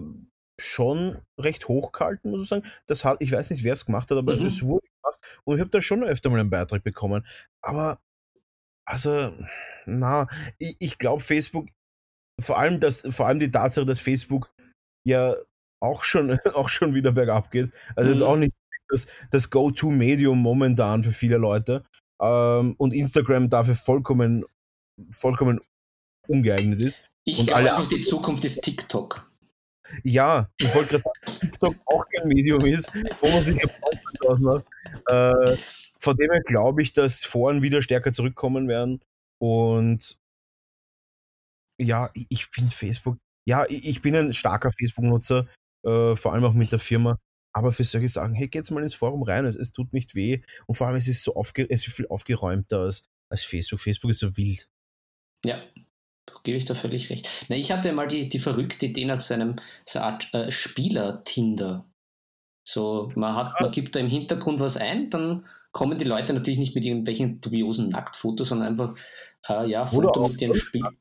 schon 0.61 1.19
recht 1.39 1.69
hoch 1.69 1.93
gehalten, 1.93 2.31
muss 2.31 2.43
ich 2.43 2.49
sagen. 2.49 2.67
Das 2.87 3.05
hat, 3.05 3.21
ich 3.21 3.33
weiß 3.33 3.51
nicht, 3.51 3.65
wer 3.65 3.73
es 3.73 3.87
gemacht 3.87 4.11
hat, 4.11 4.19
aber 4.19 4.37
mhm. 4.37 4.47
es 4.47 4.63
wurde 4.63 4.87
gemacht 5.03 5.41
und 5.45 5.57
ich 5.57 5.61
habe 5.61 5.71
da 5.71 5.81
schon 5.81 6.05
öfter 6.05 6.31
mal 6.31 6.41
einen 6.41 6.51
Beitrag 6.51 6.85
bekommen. 6.85 7.27
Aber, 7.63 8.01
also, 8.87 9.33
na, 9.87 10.29
ich, 10.59 10.77
ich 10.79 10.99
glaube, 10.99 11.23
Facebook, 11.23 11.69
vor 12.41 12.59
allem, 12.59 12.81
das, 12.81 13.03
vor 13.09 13.27
allem 13.27 13.39
die 13.39 13.51
Tatsache, 13.51 13.87
dass 13.87 14.01
Facebook 14.01 14.53
ja 15.07 15.35
auch 15.81 16.05
schon, 16.05 16.39
auch 16.55 16.69
schon 16.69 16.95
wieder 16.95 17.13
bergab 17.13 17.51
geht. 17.51 17.71
Also 17.97 18.11
mhm. 18.11 18.15
jetzt 18.15 18.23
auch 18.23 18.37
nicht 18.37 18.53
das, 18.89 19.07
das 19.31 19.51
Go-To-Medium 19.51 20.39
momentan 20.39 21.03
für 21.05 21.13
viele 21.13 21.37
Leute. 21.37 21.83
Ähm, 22.21 22.75
und 22.79 22.95
Instagram 22.95 23.49
dafür 23.49 23.75
vollkommen, 23.75 24.45
vollkommen 25.11 25.61
ungeeignet 26.29 26.81
ist. 26.81 27.09
Ich 27.25 27.47
glaube 27.47 27.71
einfach, 27.71 27.89
die 27.89 28.03
Zukunft 28.03 28.45
ist 28.45 28.63
TikTok. 28.63 29.31
Ja, 30.05 30.51
ich 30.59 30.73
wollte 30.75 30.91
gerade 30.91 31.03
sagen, 31.03 31.41
TikTok 31.41 31.77
auch 31.87 32.05
kein 32.15 32.29
Medium 32.29 32.65
ist, 32.65 32.91
wo 33.21 33.29
man 33.29 33.45
sich 33.45 33.61
lassen 34.21 34.49
hat. 34.49 34.65
Äh, 35.07 35.57
von 35.99 36.17
dem 36.17 36.31
her 36.31 36.43
glaube 36.43 36.83
ich, 36.83 36.93
dass 36.93 37.25
Foren 37.25 37.63
wieder 37.63 37.83
stärker 37.83 38.13
zurückkommen 38.13 38.69
werden. 38.69 39.01
Und 39.39 40.19
ja, 41.79 42.11
ich 42.29 42.47
finde 42.47 42.75
Facebook, 42.75 43.19
ja, 43.47 43.65
ich 43.69 44.03
bin 44.03 44.15
ein 44.15 44.33
starker 44.33 44.71
Facebook-Nutzer 44.71 45.47
äh, 45.85 46.17
vor 46.17 46.33
allem 46.33 46.45
auch 46.45 46.55
mit 46.55 46.73
der 46.73 46.79
Firma. 46.79 47.19
aber 47.53 47.73
für 47.73 47.85
solche 47.85 48.09
Sachen, 48.09 48.35
hey, 48.35 48.49
geht's 48.49 48.71
mal 48.71 48.83
ins 48.83 48.95
Forum 48.95 49.23
rein, 49.23 49.45
es, 49.45 49.57
es 49.57 49.73
tut 49.73 49.93
nicht 49.93 50.15
weh 50.15 50.41
und 50.67 50.77
vor 50.77 50.87
allem 50.87 50.97
es 50.97 51.09
ist 51.09 51.23
so 51.23 51.35
aufge 51.35 51.67
es 51.69 51.87
ist 51.87 51.95
viel 51.95 52.07
aufgeräumter 52.09 52.81
als, 52.81 53.03
als 53.29 53.43
Facebook. 53.43 53.81
Facebook 53.81 54.11
ist 54.11 54.21
so 54.21 54.37
wild. 54.37 54.69
Ja, 55.45 55.61
gebe 56.43 56.59
ich 56.59 56.65
da 56.65 56.75
völlig 56.75 57.11
recht. 57.11 57.29
Na, 57.49 57.57
ich 57.57 57.73
hatte 57.73 57.93
mal 57.93 58.09
die, 58.09 58.29
die 58.29 58.39
verrückte 58.39 58.87
Idee 58.87 59.05
nach 59.05 59.21
so 59.21 59.35
einem 59.35 59.57
so 59.87 60.01
Art 60.01 60.33
äh, 60.35 60.51
Spieler-Tinder. 60.51 61.87
So, 62.65 63.11
man, 63.17 63.35
hat, 63.35 63.61
man 63.61 63.73
gibt 63.73 63.97
da 63.97 64.01
im 64.01 64.09
Hintergrund 64.09 64.61
was 64.61 64.77
ein, 64.77 65.11
dann 65.11 65.47
kommen 65.73 65.99
die 65.99 66.05
Leute 66.05 66.35
natürlich 66.35 66.59
nicht 66.59 66.75
mit 66.75 66.85
irgendwelchen 66.85 67.41
dubiosen 67.41 67.89
Nacktfotos, 67.89 68.49
sondern 68.49 68.69
einfach, 68.69 68.97
äh, 69.49 69.69
ja, 69.69 69.87
Foto 69.87 70.29
mit 70.29 70.41
ihren 70.41 70.55
Spielen. 70.55 70.97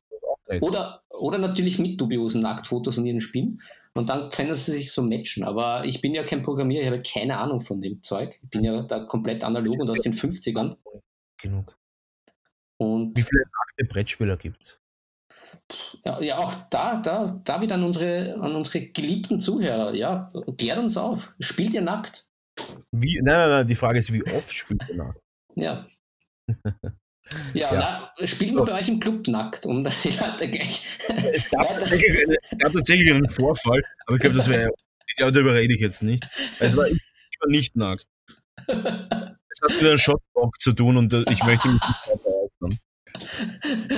Oder, 0.60 1.04
oder 1.10 1.38
natürlich 1.38 1.78
mit 1.78 2.00
dubiosen 2.00 2.40
Nacktfotos 2.40 2.98
und 2.98 3.06
ihren 3.06 3.20
Spielen. 3.20 3.60
Und 3.96 4.08
dann 4.08 4.30
können 4.30 4.54
sie 4.54 4.72
sich 4.72 4.92
so 4.92 5.02
matchen. 5.02 5.44
Aber 5.44 5.84
ich 5.84 6.00
bin 6.00 6.14
ja 6.14 6.22
kein 6.22 6.42
Programmierer, 6.42 6.82
ich 6.82 6.90
habe 6.90 7.02
keine 7.02 7.38
Ahnung 7.38 7.60
von 7.60 7.80
dem 7.80 8.02
Zeug. 8.02 8.38
Ich 8.42 8.50
bin 8.50 8.64
ja 8.64 8.82
da 8.82 9.04
komplett 9.04 9.42
analog 9.42 9.80
und 9.80 9.90
aus 9.90 10.02
den 10.02 10.14
50ern. 10.14 10.76
Genug. 11.38 11.76
Und 12.78 13.16
Wie 13.16 13.22
viele 13.22 13.42
nackte 13.42 13.84
Brettspieler 13.92 14.36
gibt's? 14.36 14.80
ja, 16.04 16.20
ja, 16.20 16.38
auch 16.38 16.54
da, 16.70 17.00
da, 17.02 17.40
da 17.44 17.60
wieder 17.60 17.74
an 17.74 17.84
unsere, 17.84 18.34
an 18.40 18.54
unsere 18.54 18.86
geliebten 18.86 19.40
Zuhörer. 19.40 19.94
Ja, 19.94 20.32
klärt 20.56 20.78
uns 20.78 20.96
auf. 20.96 21.34
Spielt 21.40 21.74
ihr 21.74 21.82
nackt? 21.82 22.28
Wie, 22.92 23.20
nein, 23.22 23.34
nein, 23.36 23.50
nein, 23.50 23.66
die 23.66 23.74
Frage 23.74 23.98
ist, 23.98 24.12
wie 24.12 24.24
oft 24.24 24.52
spielt 24.52 24.88
ihr 24.88 24.96
nackt? 24.96 25.20
Ja. 25.54 25.86
Ja, 27.54 27.72
Ja. 27.74 28.12
Na, 28.18 28.26
spielt 28.26 28.54
man 28.54 28.64
bei 28.64 28.74
euch 28.80 28.88
im 28.88 28.98
Club 29.00 29.26
nackt, 29.28 29.66
um 29.66 29.84
da 29.84 29.90
die 30.02 30.08
Leute 30.10 30.48
gleich. 30.50 30.86
Es 31.32 31.50
gab 31.50 31.68
tatsächlich, 31.78 32.26
gab 32.58 32.74
einen 33.16 33.30
Vorfall, 33.30 33.82
aber 34.06 34.16
ich 34.16 34.20
glaube, 34.20 34.36
das 34.36 34.48
wäre, 34.48 34.70
ja, 35.18 35.30
darüber 35.30 35.54
rede 35.54 35.74
ich 35.74 35.80
jetzt 35.80 36.02
nicht. 36.02 36.24
Es 36.58 36.76
war, 36.76 36.86
ich 36.88 36.98
war 37.40 37.48
nicht 37.48 37.76
nackt. 37.76 38.06
Es 38.66 38.74
hat 38.76 39.70
mit 39.70 39.80
einem 39.82 39.98
Shotbox 39.98 40.58
zu 40.60 40.72
tun 40.72 40.96
und 40.96 41.12
äh, 41.12 41.24
ich 41.30 41.42
möchte 41.44 41.68
mich 41.68 41.80
nicht 41.80 42.24
äußern. 42.24 42.78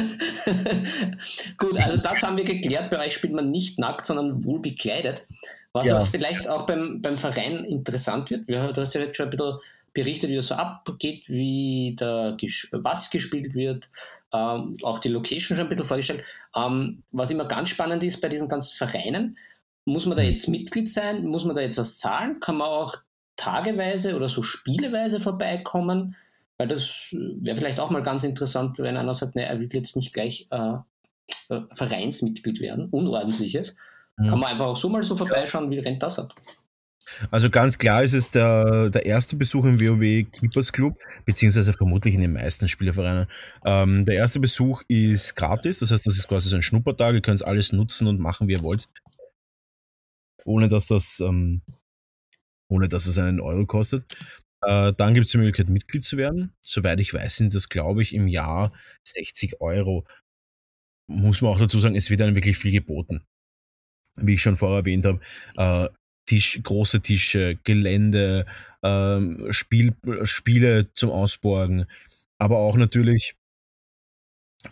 Gut, 1.58 1.76
also 1.78 1.98
das 1.98 2.22
haben 2.22 2.36
wir 2.36 2.44
geklärt. 2.44 2.90
Bei 2.90 3.06
euch 3.06 3.14
spielt 3.14 3.32
man 3.34 3.50
nicht 3.50 3.78
nackt, 3.78 4.06
sondern 4.06 4.44
wohl 4.44 4.60
bekleidet. 4.60 5.26
Was 5.72 5.88
Ja. 5.88 5.98
auch 5.98 6.06
vielleicht 6.06 6.48
auch 6.48 6.66
beim, 6.66 7.00
beim 7.02 7.16
Verein 7.16 7.64
interessant 7.64 8.30
wird. 8.30 8.46
Wir 8.48 8.62
haben 8.62 8.72
das 8.74 8.94
ja 8.94 9.00
jetzt 9.02 9.16
schon 9.16 9.26
ein 9.26 9.30
bisschen 9.30 9.58
berichtet, 9.94 10.30
wie 10.30 10.36
das 10.36 10.46
so 10.46 10.54
abgeht, 10.54 11.24
wie 11.28 11.94
da 11.98 12.36
was 12.72 13.10
gespielt 13.10 13.54
wird, 13.54 13.90
ähm, 14.32 14.76
auch 14.82 14.98
die 14.98 15.08
Location 15.08 15.56
schon 15.56 15.66
ein 15.66 15.68
bisschen 15.68 15.84
vorgestellt. 15.84 16.24
Ähm, 16.56 17.02
was 17.10 17.30
immer 17.30 17.44
ganz 17.44 17.68
spannend 17.68 18.02
ist 18.02 18.20
bei 18.20 18.28
diesen 18.28 18.48
ganzen 18.48 18.74
Vereinen, 18.76 19.36
muss 19.84 20.06
man 20.06 20.16
da 20.16 20.22
jetzt 20.22 20.48
Mitglied 20.48 20.90
sein? 20.90 21.24
Muss 21.26 21.44
man 21.44 21.54
da 21.56 21.60
jetzt 21.60 21.78
was 21.78 21.98
zahlen? 21.98 22.40
Kann 22.40 22.56
man 22.56 22.68
auch 22.68 22.96
tageweise 23.36 24.16
oder 24.16 24.28
so 24.28 24.42
spieleweise 24.42 25.20
vorbeikommen? 25.20 26.16
Weil 26.58 26.68
das 26.68 27.08
wäre 27.12 27.56
vielleicht 27.56 27.80
auch 27.80 27.90
mal 27.90 28.02
ganz 28.02 28.22
interessant, 28.24 28.78
wenn 28.78 28.96
einer 28.96 29.14
sagt, 29.14 29.34
ne, 29.34 29.44
er 29.46 29.58
will 29.58 29.68
jetzt 29.72 29.96
nicht 29.96 30.12
gleich 30.12 30.46
äh, 30.50 30.74
äh, 31.48 31.60
Vereinsmitglied 31.72 32.60
werden, 32.60 32.88
unordentliches. 32.90 33.76
Mhm. 34.16 34.28
Kann 34.28 34.38
man 34.38 34.52
einfach 34.52 34.66
auch 34.66 34.76
so 34.76 34.88
mal 34.88 35.02
so 35.02 35.16
vorbeischauen, 35.16 35.70
wie 35.70 35.78
rennt 35.78 36.02
das 36.02 36.18
ab? 36.18 36.34
Also 37.30 37.50
ganz 37.50 37.78
klar 37.78 38.02
ist 38.02 38.12
es 38.12 38.30
der, 38.30 38.90
der 38.90 39.06
erste 39.06 39.36
Besuch 39.36 39.64
im 39.64 39.80
WoW 39.80 40.30
Keepers 40.32 40.72
Club, 40.72 40.98
beziehungsweise 41.24 41.72
vermutlich 41.72 42.14
in 42.14 42.20
den 42.20 42.32
meisten 42.32 42.68
Spielevereinen. 42.68 43.26
Ähm, 43.64 44.04
der 44.04 44.16
erste 44.16 44.40
Besuch 44.40 44.82
ist 44.88 45.34
gratis, 45.34 45.78
das 45.78 45.90
heißt, 45.90 46.06
das 46.06 46.16
ist 46.16 46.28
quasi 46.28 46.48
so 46.48 46.56
ein 46.56 46.62
Schnuppertag, 46.62 47.14
ihr 47.14 47.22
könnt 47.22 47.44
alles 47.44 47.72
nutzen 47.72 48.06
und 48.06 48.20
machen, 48.20 48.48
wie 48.48 48.52
ihr 48.52 48.62
wollt. 48.62 48.88
Ohne 50.44 50.68
dass 50.68 50.86
das, 50.86 51.20
ähm, 51.20 51.62
ohne 52.68 52.88
dass 52.88 53.06
es 53.06 53.18
einen 53.18 53.40
Euro 53.40 53.66
kostet. 53.66 54.04
Äh, 54.62 54.92
dann 54.96 55.14
gibt 55.14 55.26
es 55.26 55.32
die 55.32 55.38
Möglichkeit, 55.38 55.68
Mitglied 55.68 56.04
zu 56.04 56.16
werden. 56.16 56.54
Soweit 56.62 57.00
ich 57.00 57.12
weiß, 57.12 57.36
sind 57.36 57.54
das, 57.54 57.68
glaube 57.68 58.02
ich, 58.02 58.14
im 58.14 58.28
Jahr 58.28 58.72
60 59.04 59.60
Euro. 59.60 60.06
Muss 61.08 61.42
man 61.42 61.52
auch 61.52 61.58
dazu 61.58 61.78
sagen, 61.78 61.96
es 61.96 62.10
wird 62.10 62.22
einem 62.22 62.36
wirklich 62.36 62.56
viel 62.56 62.72
geboten. 62.72 63.24
Wie 64.16 64.34
ich 64.34 64.42
schon 64.42 64.56
vorher 64.56 64.78
erwähnt 64.78 65.06
habe, 65.06 65.20
äh, 65.56 65.88
Tisch, 66.26 66.60
große 66.62 67.00
Tische, 67.02 67.58
Gelände, 67.64 68.46
ähm, 68.82 69.48
Spiel, 69.52 69.94
Spiele 70.24 70.92
zum 70.94 71.10
Ausborgen, 71.10 71.86
aber 72.38 72.58
auch 72.58 72.76
natürlich, 72.76 73.34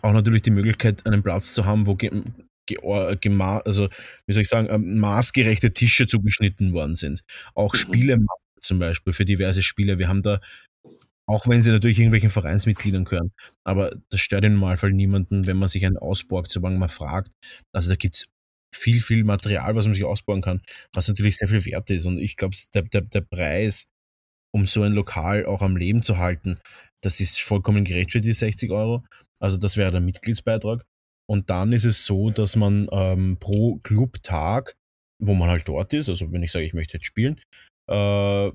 auch 0.01 0.13
natürlich 0.13 0.41
die 0.43 0.51
Möglichkeit, 0.51 1.05
einen 1.05 1.23
Platz 1.23 1.53
zu 1.53 1.65
haben, 1.65 1.85
wo 1.87 1.95
ge, 1.95 2.11
ge, 2.65 2.77
gema, 3.19 3.57
also, 3.59 3.89
wie 4.25 4.33
soll 4.33 4.41
ich 4.43 4.49
sagen, 4.49 4.67
ähm, 4.69 4.99
maßgerechte 4.99 5.73
Tische 5.73 6.07
zugeschnitten 6.07 6.73
worden 6.73 6.95
sind. 6.95 7.23
Auch 7.55 7.73
Mhm. 7.73 7.77
Spiele 7.79 8.17
zum 8.61 8.79
Beispiel 8.79 9.13
für 9.13 9.25
diverse 9.25 9.63
Spiele. 9.63 9.97
Wir 9.99 10.07
haben 10.07 10.21
da, 10.21 10.39
auch 11.27 11.47
wenn 11.47 11.61
sie 11.61 11.71
natürlich 11.71 11.99
irgendwelchen 11.99 12.29
Vereinsmitgliedern 12.31 13.05
gehören, 13.05 13.31
aber 13.65 13.93
das 14.11 14.21
stört 14.21 14.45
im 14.45 14.53
Normalfall 14.55 14.91
niemanden, 14.93 15.47
wenn 15.47 15.57
man 15.57 15.69
sich 15.69 15.85
einen 15.85 15.97
ausborgt, 15.97 16.51
solange 16.51 16.79
man 16.79 16.89
fragt. 16.89 17.31
Also 17.73 17.89
da 17.89 17.95
gibt's 17.97 18.27
viel, 18.73 19.01
viel 19.01 19.23
Material, 19.23 19.75
was 19.75 19.85
man 19.85 19.95
sich 19.95 20.03
ausbauen 20.03 20.41
kann, 20.41 20.61
was 20.93 21.07
natürlich 21.07 21.37
sehr 21.37 21.47
viel 21.47 21.65
wert 21.65 21.89
ist. 21.89 22.05
Und 22.05 22.17
ich 22.19 22.37
glaube, 22.37 22.55
der, 22.73 22.83
der, 22.83 23.01
der 23.01 23.21
Preis, 23.21 23.87
um 24.53 24.65
so 24.65 24.83
ein 24.83 24.93
Lokal 24.93 25.45
auch 25.45 25.61
am 25.61 25.77
Leben 25.77 26.03
zu 26.03 26.17
halten, 26.17 26.59
das 27.01 27.19
ist 27.19 27.39
vollkommen 27.41 27.83
gerecht 27.83 28.11
für 28.11 28.21
die 28.21 28.33
60 28.33 28.71
Euro. 28.71 29.03
Also 29.39 29.57
das 29.57 29.77
wäre 29.77 29.91
der 29.91 30.01
Mitgliedsbeitrag. 30.01 30.85
Und 31.27 31.49
dann 31.49 31.73
ist 31.73 31.85
es 31.85 32.05
so, 32.05 32.29
dass 32.29 32.55
man 32.55 32.87
ähm, 32.91 33.37
pro 33.39 33.77
Clubtag, 33.77 34.75
wo 35.19 35.33
man 35.33 35.49
halt 35.49 35.67
dort 35.67 35.93
ist, 35.93 36.09
also 36.09 36.31
wenn 36.31 36.43
ich 36.43 36.51
sage, 36.51 36.65
ich 36.65 36.73
möchte 36.73 36.97
jetzt 36.97 37.05
spielen, 37.05 37.39
äh, 37.87 38.51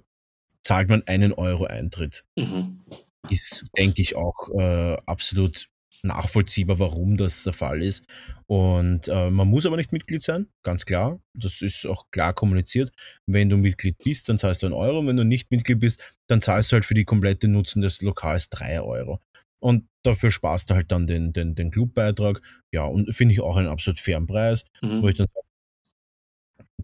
zahlt 0.62 0.88
man 0.88 1.02
einen 1.06 1.32
Euro 1.32 1.64
Eintritt. 1.64 2.24
Mhm. 2.36 2.84
Ist, 3.30 3.64
denke 3.76 4.02
ich, 4.02 4.14
auch 4.16 4.50
äh, 4.58 4.96
absolut 5.06 5.68
nachvollziehbar, 6.03 6.78
warum 6.78 7.16
das 7.16 7.42
der 7.44 7.53
Fall 7.53 7.82
ist. 7.82 8.05
Und 8.47 9.09
äh, 9.09 9.30
man 9.30 9.49
muss 9.49 9.66
aber 9.66 9.76
nicht 9.76 9.92
Mitglied 9.92 10.22
sein, 10.22 10.47
ganz 10.62 10.86
klar. 10.86 11.20
Das 11.34 11.62
ist 11.62 11.86
auch 11.86 12.11
klar 12.11 12.32
kommuniziert. 12.32 12.92
Wenn 13.26 13.49
du 13.49 13.57
Mitglied 13.57 13.99
bist, 13.99 14.28
dann 14.28 14.38
zahlst 14.38 14.62
du 14.62 14.66
einen 14.66 14.74
Euro. 14.74 15.07
Wenn 15.07 15.16
du 15.16 15.24
nicht 15.24 15.51
Mitglied 15.51 15.80
bist, 15.80 16.03
dann 16.28 16.42
zahlst 16.42 16.70
du 16.72 16.74
halt 16.74 16.84
für 16.84 16.94
die 16.94 17.05
komplette 17.05 17.49
Nutzung 17.49 17.82
des 17.82 18.03
Lokals 18.03 18.49
drei 18.51 18.80
Euro. 18.80 19.20
Und 19.61 19.88
dafür 20.03 20.30
sparst 20.30 20.70
du 20.70 20.74
halt 20.74 20.92
dann 20.92 21.07
den, 21.07 21.32
den, 21.32 21.55
den 21.55 21.70
Clubbeitrag. 21.70 22.42
Ja, 22.72 22.84
und 22.84 23.12
finde 23.14 23.32
ich 23.34 23.40
auch 23.40 23.57
einen 23.57 23.68
absolut 23.68 23.99
fairen 23.99 24.26
Preis, 24.26 24.64
Mhm. 24.82 25.03
wo 25.03 25.09
ich 25.09 25.14
dann 25.16 25.26
sage, 25.32 25.47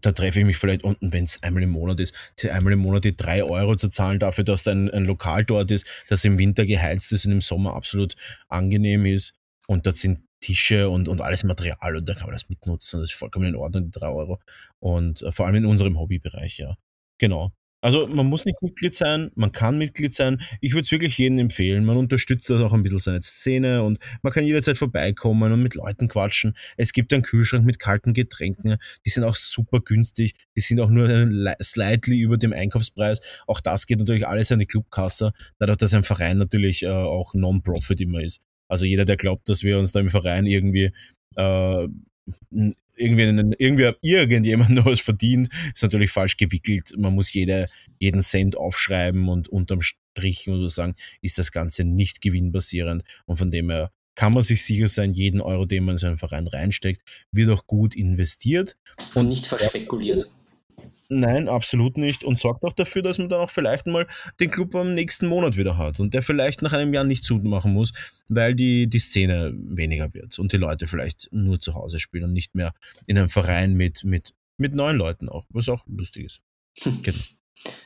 da 0.03 0.11
treffe 0.11 0.39
ich 0.39 0.45
mich 0.45 0.57
vielleicht 0.57 0.83
unten, 0.83 1.11
wenn 1.13 1.23
es 1.23 1.41
einmal 1.41 1.63
im 1.63 1.71
Monat 1.71 1.99
ist, 1.99 2.13
einmal 2.49 2.73
im 2.73 2.79
Monat 2.79 3.05
die 3.05 3.15
drei 3.15 3.43
Euro 3.43 3.75
zu 3.75 3.89
zahlen 3.89 4.19
dafür, 4.19 4.43
dass 4.43 4.63
da 4.63 4.71
ein, 4.71 4.91
ein 4.91 5.05
Lokal 5.05 5.45
dort 5.45 5.71
ist, 5.71 5.87
das 6.09 6.23
im 6.25 6.37
Winter 6.37 6.65
geheizt 6.65 7.11
ist 7.11 7.25
und 7.25 7.31
im 7.31 7.41
Sommer 7.41 7.73
absolut 7.73 8.15
angenehm 8.49 9.05
ist. 9.05 9.33
Und 9.67 9.85
dort 9.85 9.95
sind 9.95 10.19
Tische 10.41 10.89
und, 10.89 11.07
und 11.07 11.21
alles 11.21 11.45
Material 11.45 11.95
und 11.95 12.07
da 12.07 12.13
kann 12.13 12.25
man 12.25 12.33
das 12.33 12.49
mitnutzen. 12.49 12.99
Das 12.99 13.11
ist 13.11 13.15
vollkommen 13.15 13.45
in 13.45 13.55
Ordnung, 13.55 13.85
die 13.85 13.91
drei 13.91 14.09
Euro. 14.09 14.39
Und 14.79 15.21
äh, 15.21 15.31
vor 15.31 15.45
allem 15.45 15.55
in 15.55 15.65
unserem 15.65 15.97
Hobbybereich, 15.97 16.57
ja. 16.57 16.75
Genau. 17.17 17.53
Also 17.83 18.07
man 18.07 18.27
muss 18.27 18.45
nicht 18.45 18.61
Mitglied 18.61 18.95
sein, 18.95 19.29
man 19.35 19.51
kann 19.51 19.77
Mitglied 19.77 20.13
sein. 20.13 20.41
Ich 20.61 20.71
würde 20.71 20.85
es 20.85 20.91
wirklich 20.91 21.17
jedem 21.17 21.37
empfehlen. 21.37 21.83
Man 21.83 21.97
unterstützt 21.97 22.49
das 22.49 22.61
auch 22.61 22.71
ein 22.71 22.81
bisschen 22.81 22.99
seine 22.99 23.21
Szene 23.21 23.83
und 23.83 23.99
man 24.21 24.31
kann 24.31 24.45
jederzeit 24.45 24.77
vorbeikommen 24.77 25.51
und 25.51 25.61
mit 25.61 25.75
Leuten 25.75 26.07
quatschen. 26.07 26.55
Es 26.77 26.93
gibt 26.93 27.13
einen 27.13 27.23
Kühlschrank 27.23 27.65
mit 27.65 27.79
kalten 27.79 28.13
Getränken. 28.13 28.77
Die 29.05 29.09
sind 29.09 29.25
auch 29.25 29.35
super 29.35 29.81
günstig. 29.81 30.33
Die 30.55 30.61
sind 30.61 30.79
auch 30.79 30.89
nur 30.89 31.09
li- 31.09 31.55
slightly 31.61 32.21
über 32.21 32.37
dem 32.37 32.53
Einkaufspreis. 32.53 33.19
Auch 33.47 33.59
das 33.59 33.85
geht 33.85 33.99
natürlich 33.99 34.25
alles 34.25 34.49
an 34.53 34.59
die 34.59 34.65
Clubkasse, 34.65 35.33
dadurch, 35.59 35.77
dass 35.77 35.93
ein 35.93 36.03
Verein 36.03 36.37
natürlich 36.37 36.83
äh, 36.83 36.87
auch 36.87 37.33
Non-Profit 37.33 37.99
immer 37.99 38.21
ist. 38.21 38.43
Also 38.69 38.85
jeder, 38.85 39.03
der 39.03 39.17
glaubt, 39.17 39.49
dass 39.49 39.61
wir 39.61 39.77
uns 39.77 39.91
da 39.91 39.99
im 39.99 40.09
Verein 40.09 40.45
irgendwie 40.45 40.93
äh, 41.35 41.87
irgendwie, 42.95 43.55
irgendwie 43.57 43.91
irgendjemand 44.01 44.71
noch 44.71 44.85
was 44.85 45.01
verdient, 45.01 45.49
ist 45.73 45.83
natürlich 45.83 46.11
falsch 46.11 46.37
gewickelt. 46.37 46.93
Man 46.97 47.13
muss 47.13 47.33
jede, 47.33 47.67
jeden 47.99 48.21
Cent 48.21 48.57
aufschreiben 48.57 49.27
und 49.29 49.49
unterm 49.49 49.81
Strich 49.81 50.47
man 50.47 50.67
sagen, 50.69 50.95
ist 51.21 51.37
das 51.37 51.51
Ganze 51.51 51.83
nicht 51.83 52.21
gewinnbasierend. 52.21 53.03
Und 53.25 53.37
von 53.37 53.51
dem 53.51 53.69
her 53.69 53.91
kann 54.15 54.33
man 54.33 54.43
sich 54.43 54.63
sicher 54.63 54.87
sein, 54.87 55.13
jeden 55.13 55.41
Euro, 55.41 55.65
den 55.65 55.83
man 55.83 55.95
in 55.95 55.97
so 55.97 56.07
einen 56.07 56.17
Verein 56.17 56.47
reinsteckt, 56.47 57.01
wird 57.31 57.49
auch 57.49 57.65
gut 57.65 57.95
investiert. 57.95 58.77
Und 59.15 59.27
nicht 59.27 59.47
verspekuliert. 59.47 60.29
Nein, 61.15 61.47
absolut 61.47 61.97
nicht. 61.97 62.23
Und 62.23 62.39
sorgt 62.39 62.63
auch 62.63 62.73
dafür, 62.73 63.03
dass 63.03 63.19
man 63.19 63.29
dann 63.29 63.41
auch 63.41 63.51
vielleicht 63.51 63.85
mal 63.85 64.07
den 64.39 64.49
Club 64.49 64.73
am 64.75 64.95
nächsten 64.95 65.27
Monat 65.27 65.57
wieder 65.57 65.77
hat 65.77 65.99
und 65.99 66.13
der 66.13 66.23
vielleicht 66.23 66.61
nach 66.61 66.73
einem 66.73 66.93
Jahr 66.93 67.03
nicht 67.03 67.23
zumachen 67.23 67.71
muss, 67.71 67.93
weil 68.29 68.55
die, 68.55 68.89
die 68.89 68.99
Szene 68.99 69.53
weniger 69.55 70.13
wird 70.13 70.39
und 70.39 70.51
die 70.53 70.57
Leute 70.57 70.87
vielleicht 70.87 71.29
nur 71.31 71.59
zu 71.59 71.75
Hause 71.75 71.99
spielen 71.99 72.23
und 72.23 72.33
nicht 72.33 72.55
mehr 72.55 72.73
in 73.05 73.17
einem 73.17 73.29
Verein 73.29 73.75
mit, 73.75 74.03
mit, 74.03 74.33
mit 74.57 74.73
neuen 74.73 74.97
Leuten 74.97 75.29
auch, 75.29 75.45
was 75.49 75.69
auch 75.69 75.85
lustig 75.87 76.25
ist. 76.25 76.41
Genau. 77.03 77.17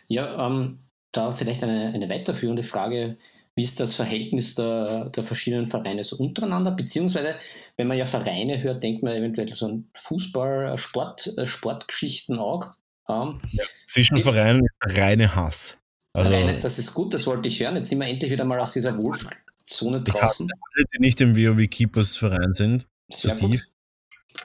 Ja, 0.07 0.47
ähm, 0.47 0.79
da 1.11 1.31
vielleicht 1.33 1.63
eine, 1.63 1.93
eine 1.93 2.09
weiterführende 2.09 2.63
Frage. 2.63 3.17
Wie 3.55 3.63
ist 3.63 3.79
das 3.79 3.95
Verhältnis 3.95 4.55
der, 4.55 5.09
der 5.09 5.23
verschiedenen 5.23 5.67
Vereine 5.67 6.03
so 6.03 6.15
untereinander? 6.15 6.71
Beziehungsweise, 6.71 7.35
wenn 7.75 7.87
man 7.87 7.97
ja 7.97 8.05
Vereine 8.05 8.61
hört, 8.61 8.83
denkt 8.83 9.03
man 9.03 9.13
eventuell 9.13 9.51
so 9.51 9.65
an 9.65 9.89
Fußball, 9.95 10.77
Sport, 10.77 11.33
äh, 11.37 11.45
Sportgeschichten 11.45 12.37
auch. 12.37 12.75
Ähm, 13.09 13.39
ja, 13.51 13.63
zwischen 13.85 14.17
Vereinen 14.17 14.63
ist 14.65 14.97
reine 14.97 15.35
Hass. 15.35 15.77
Also, 16.13 16.31
reine, 16.31 16.59
das 16.59 16.79
ist 16.79 16.93
gut, 16.93 17.13
das 17.13 17.25
wollte 17.27 17.47
ich 17.47 17.59
hören. 17.59 17.75
Jetzt 17.75 17.89
sind 17.89 17.99
wir 17.99 18.07
endlich 18.07 18.31
wieder 18.31 18.45
mal 18.45 18.59
aus 18.59 18.73
dieser 18.73 18.97
Wohlzone 18.97 20.01
draußen. 20.01 20.47
Alle, 20.49 20.85
die 20.93 20.99
nicht 20.99 21.21
im 21.21 21.35
WoW 21.35 21.67
Keepers 21.69 22.17
Verein 22.17 22.53
sind. 22.53 22.87
Sehr 23.09 23.37
so 23.37 23.47
gut. 23.47 23.65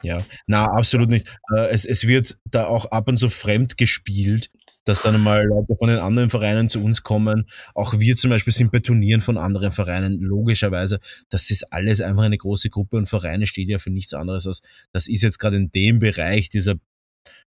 Ja, 0.03 0.25
na, 0.47 0.67
absolut 0.67 1.11
nicht. 1.11 1.29
Äh, 1.55 1.69
es, 1.71 1.85
es 1.85 2.07
wird 2.07 2.39
da 2.45 2.67
auch 2.67 2.87
ab 2.87 3.09
und 3.09 3.19
zu 3.19 3.29
fremd 3.29 3.77
gespielt, 3.77 4.51
dass 4.85 5.03
dann 5.03 5.21
mal 5.23 5.45
Leute 5.45 5.77
von 5.77 5.89
den 5.89 5.99
anderen 5.99 6.31
Vereinen 6.31 6.69
zu 6.69 6.83
uns 6.83 7.03
kommen. 7.03 7.47
Auch 7.75 7.99
wir 7.99 8.17
zum 8.17 8.31
Beispiel 8.31 8.53
sind 8.53 8.73
bei 8.73 8.81
Turnieren 8.81 9.23
von 9.23 9.39
anderen 9.39 9.73
Vereinen, 9.73 10.21
logischerweise. 10.21 11.01
Das 11.29 11.51
ist 11.51 11.73
alles 11.73 12.01
einfach 12.01 12.23
eine 12.23 12.39
große 12.39 12.71
Gruppe 12.71 12.97
und 12.97 13.09
Vereine 13.09 13.47
steht 13.47 13.69
ja 13.69 13.79
für 13.79 13.91
nichts 13.91 14.15
anderes 14.15 14.47
als, 14.47 14.63
das 14.93 15.09
ist 15.09 15.23
jetzt 15.23 15.39
gerade 15.39 15.57
in 15.57 15.71
dem 15.71 15.99
Bereich 15.99 16.49
dieser 16.49 16.77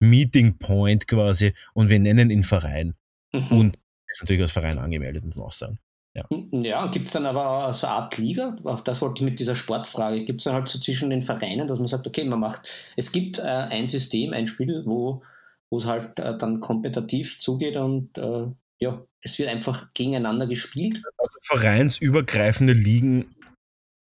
Meeting 0.00 0.58
Point 0.58 1.08
quasi 1.08 1.52
und 1.74 1.88
wir 1.88 1.98
nennen 1.98 2.30
ihn 2.30 2.44
Verein. 2.44 2.94
Mhm. 3.32 3.58
Und 3.58 3.78
ist 4.08 4.22
natürlich 4.22 4.42
als 4.42 4.52
Verein 4.52 4.78
angemeldet, 4.78 5.24
muss 5.24 5.36
man 5.36 5.46
auch 5.46 5.52
sagen. 5.52 5.78
Ja, 6.14 6.26
hm, 6.30 6.64
ja 6.64 6.86
gibt 6.86 7.06
es 7.06 7.12
dann 7.12 7.26
aber 7.26 7.72
so 7.72 7.86
eine 7.86 7.96
Art 7.96 8.18
Liga? 8.18 8.56
Auf 8.64 8.82
das 8.82 9.02
wollte 9.02 9.22
ich 9.22 9.30
mit 9.30 9.40
dieser 9.40 9.54
Sportfrage. 9.54 10.24
Gibt 10.24 10.40
es 10.40 10.44
dann 10.44 10.54
halt 10.54 10.68
so 10.68 10.78
zwischen 10.78 11.10
den 11.10 11.22
Vereinen, 11.22 11.68
dass 11.68 11.78
man 11.78 11.88
sagt, 11.88 12.06
okay, 12.06 12.24
man 12.24 12.40
macht, 12.40 12.92
es 12.96 13.12
gibt 13.12 13.38
äh, 13.38 13.42
ein 13.42 13.86
System, 13.86 14.32
ein 14.32 14.46
Spiel, 14.46 14.82
wo 14.86 15.22
es 15.70 15.84
halt 15.84 16.18
äh, 16.18 16.36
dann 16.36 16.60
kompetitiv 16.60 17.40
zugeht 17.40 17.76
und 17.76 18.16
äh, 18.18 18.46
ja, 18.80 19.04
es 19.20 19.38
wird 19.38 19.48
einfach 19.48 19.92
gegeneinander 19.94 20.46
gespielt. 20.46 21.02
Also 21.18 21.38
vereinsübergreifende 21.42 22.72
Ligen, 22.72 23.34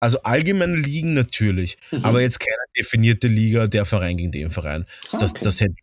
also 0.04 0.22
allgemeine 0.22 0.76
Ligen 0.76 1.14
natürlich, 1.14 1.78
mhm. 1.90 2.04
aber 2.04 2.20
jetzt 2.20 2.38
keine 2.38 2.56
definierte 2.78 3.26
Liga, 3.26 3.66
der 3.66 3.86
Verein 3.86 4.16
gegen 4.16 4.32
den 4.32 4.50
Verein. 4.50 4.84
Ah, 5.12 5.18
das, 5.18 5.32
okay. 5.32 5.40
das 5.44 5.60
hätte 5.60 5.74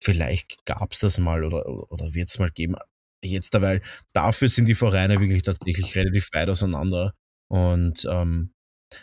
Vielleicht 0.00 0.64
gab 0.64 0.92
es 0.92 1.00
das 1.00 1.18
mal 1.18 1.44
oder, 1.44 1.68
oder 1.92 2.14
wird 2.14 2.28
es 2.28 2.38
mal 2.38 2.50
geben 2.50 2.76
jetzt 3.22 3.52
dabei, 3.52 3.82
dafür 4.12 4.48
sind 4.48 4.66
die 4.66 4.74
Vereine 4.74 5.20
wirklich 5.20 5.42
tatsächlich 5.42 5.94
relativ 5.96 6.30
weit 6.32 6.48
auseinander 6.48 7.14
und 7.48 8.06
ähm, 8.08 8.52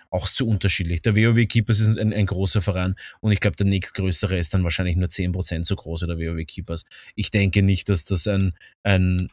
auch 0.10 0.28
zu 0.28 0.47
unterschiedlich. 0.47 1.01
Der 1.01 1.16
WoW 1.16 1.45
Keepers 1.47 1.80
ist 1.82 1.97
ein, 1.97 2.14
ein 2.14 2.26
großer 2.26 2.62
Verein 2.62 2.95
und 3.20 3.32
ich 3.32 3.39
glaube, 3.39 3.58
der 3.58 3.68
nächstgrößere 3.68 4.38
ist 4.38 4.53
dann 4.53 4.64
wahrscheinlich 4.64 4.95
nur 4.95 5.10
10% 5.10 5.66
so 5.66 5.76
groß, 5.76 6.01
der 6.01 6.18
WoW 6.18 6.45
Keepers. 6.45 6.86
Ich 7.16 7.30
denke 7.30 7.62
nicht, 7.62 7.89
dass 7.89 8.06
das 8.06 8.28
ein, 8.28 8.53
ein 8.84 9.30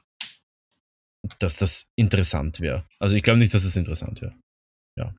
dass 1.39 1.57
das 1.57 1.87
interessant 1.97 2.61
wäre. 2.61 2.85
Also 2.99 3.16
ich 3.16 3.23
glaube 3.23 3.39
nicht, 3.39 3.55
dass 3.55 3.64
es 3.64 3.77
interessant 3.77 4.20
wäre. 4.20 4.35
Ja. 4.97 5.14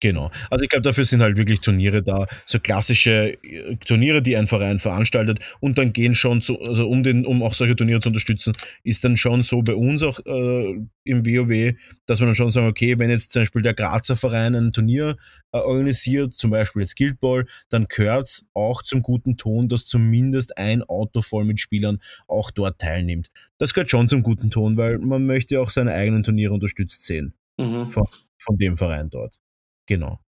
Genau. 0.00 0.30
Also 0.48 0.62
ich 0.62 0.68
glaube, 0.70 0.82
dafür 0.82 1.04
sind 1.04 1.22
halt 1.22 1.36
wirklich 1.36 1.60
Turniere 1.60 2.04
da, 2.04 2.28
so 2.46 2.60
klassische 2.60 3.36
äh, 3.42 3.76
Turniere, 3.84 4.22
die 4.22 4.36
ein 4.36 4.46
Verein 4.46 4.78
veranstaltet 4.78 5.40
und 5.58 5.76
dann 5.76 5.92
gehen 5.92 6.14
schon 6.14 6.40
so, 6.40 6.60
also 6.60 6.88
um 6.88 7.02
den, 7.02 7.26
um 7.26 7.42
auch 7.42 7.54
solche 7.54 7.74
Turniere 7.74 7.98
zu 7.98 8.10
unterstützen, 8.10 8.52
ist 8.84 9.02
dann 9.02 9.16
schon 9.16 9.42
so 9.42 9.60
bei 9.62 9.74
uns 9.74 10.04
auch 10.04 10.20
äh, 10.24 10.78
im 11.02 11.26
WoW, 11.26 11.74
dass 12.06 12.20
wir 12.20 12.26
dann 12.26 12.36
schon 12.36 12.50
sagen, 12.52 12.68
okay, 12.68 12.96
wenn 13.00 13.10
jetzt 13.10 13.32
zum 13.32 13.42
Beispiel 13.42 13.62
der 13.62 13.74
Grazer 13.74 14.16
Verein 14.16 14.54
ein 14.54 14.72
Turnier 14.72 15.16
äh, 15.50 15.58
organisiert, 15.58 16.32
zum 16.34 16.52
Beispiel 16.52 16.82
jetzt 16.82 16.96
Guild 16.96 17.18
Ball, 17.18 17.46
dann 17.68 17.86
gehört 17.88 18.28
es 18.28 18.46
auch 18.54 18.84
zum 18.84 19.02
guten 19.02 19.36
Ton, 19.36 19.68
dass 19.68 19.86
zumindest 19.86 20.58
ein 20.58 20.84
Auto 20.84 21.22
voll 21.22 21.44
mit 21.44 21.58
Spielern 21.58 21.98
auch 22.28 22.52
dort 22.52 22.78
teilnimmt. 22.78 23.30
Das 23.58 23.74
gehört 23.74 23.90
schon 23.90 24.06
zum 24.06 24.22
guten 24.22 24.52
Ton, 24.52 24.76
weil 24.76 24.98
man 24.98 25.26
möchte 25.26 25.60
auch 25.60 25.70
seine 25.70 25.92
eigenen 25.92 26.22
Turniere 26.22 26.54
unterstützt 26.54 27.02
sehen 27.02 27.34
mhm. 27.58 27.90
von, 27.90 28.06
von 28.40 28.56
dem 28.56 28.76
Verein 28.76 29.10
dort. 29.10 29.38
Genau. 29.86 30.20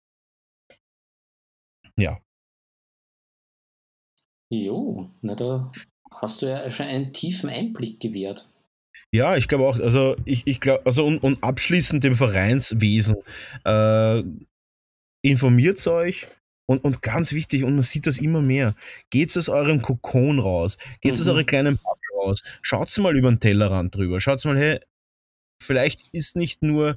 Ja. 1.97 2.19
Jo, 4.53 5.11
na 5.23 5.35
da 5.35 5.71
hast 6.11 6.43
du 6.43 6.47
ja 6.47 6.71
schon 6.71 6.87
einen 6.87 7.13
tiefen 7.13 7.51
Einblick 7.51 8.01
gewährt. 8.01 8.49
Ja, 9.13 9.37
ich 9.37 9.49
glaube 9.49 9.67
auch, 9.67 9.79
also 9.79 10.17
ich, 10.25 10.47
ich 10.47 10.61
glaube, 10.61 10.87
also 10.87 11.05
und, 11.05 11.19
und 11.23 11.43
abschließend 11.43 12.05
dem 12.05 12.15
Vereinswesen, 12.15 13.17
äh, 13.65 14.23
informiert 15.23 15.85
euch 15.87 16.29
und, 16.67 16.85
und 16.85 17.03
ganz 17.03 17.33
wichtig, 17.33 17.65
und 17.65 17.75
man 17.75 17.83
sieht 17.83 18.07
das 18.07 18.19
immer 18.19 18.41
mehr, 18.41 18.75
geht 19.11 19.37
aus 19.37 19.49
eurem 19.49 19.83
Kokon 19.83 20.39
raus, 20.39 20.79
geht 21.01 21.15
mhm. 21.15 21.21
aus 21.21 21.29
euren 21.29 21.47
kleinen 21.47 21.77
Bubble 21.77 22.25
raus, 22.25 22.43
schaut 22.63 22.97
mal 22.99 23.17
über 23.17 23.31
den 23.31 23.41
Tellerrand 23.41 23.95
drüber, 23.95 24.21
schaut 24.21 24.45
mal, 24.45 24.57
hey, 24.57 24.81
vielleicht 25.63 26.09
ist 26.13 26.37
nicht 26.37 26.63
nur 26.63 26.97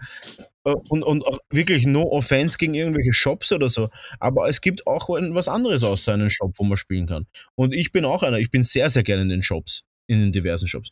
äh, 0.65 0.73
und, 0.89 1.03
und 1.03 1.25
auch 1.25 1.39
wirklich 1.49 1.85
no 1.85 2.03
offense 2.03 2.57
gegen 2.57 2.73
irgendwelche 2.73 3.13
Shops 3.13 3.51
oder 3.51 3.69
so. 3.69 3.89
Aber 4.19 4.49
es 4.49 4.61
gibt 4.61 4.87
auch 4.87 5.09
was 5.09 5.47
anderes 5.47 5.83
außer 5.83 6.13
einem 6.13 6.29
Shop, 6.29 6.53
wo 6.57 6.63
man 6.63 6.77
spielen 6.77 7.07
kann. 7.07 7.27
Und 7.55 7.73
ich 7.73 7.91
bin 7.91 8.05
auch 8.05 8.23
einer. 8.23 8.39
Ich 8.39 8.51
bin 8.51 8.63
sehr, 8.63 8.89
sehr 8.89 9.03
gerne 9.03 9.23
in 9.23 9.29
den 9.29 9.43
Shops, 9.43 9.83
in 10.07 10.19
den 10.19 10.31
diversen 10.31 10.67
Shops. 10.67 10.91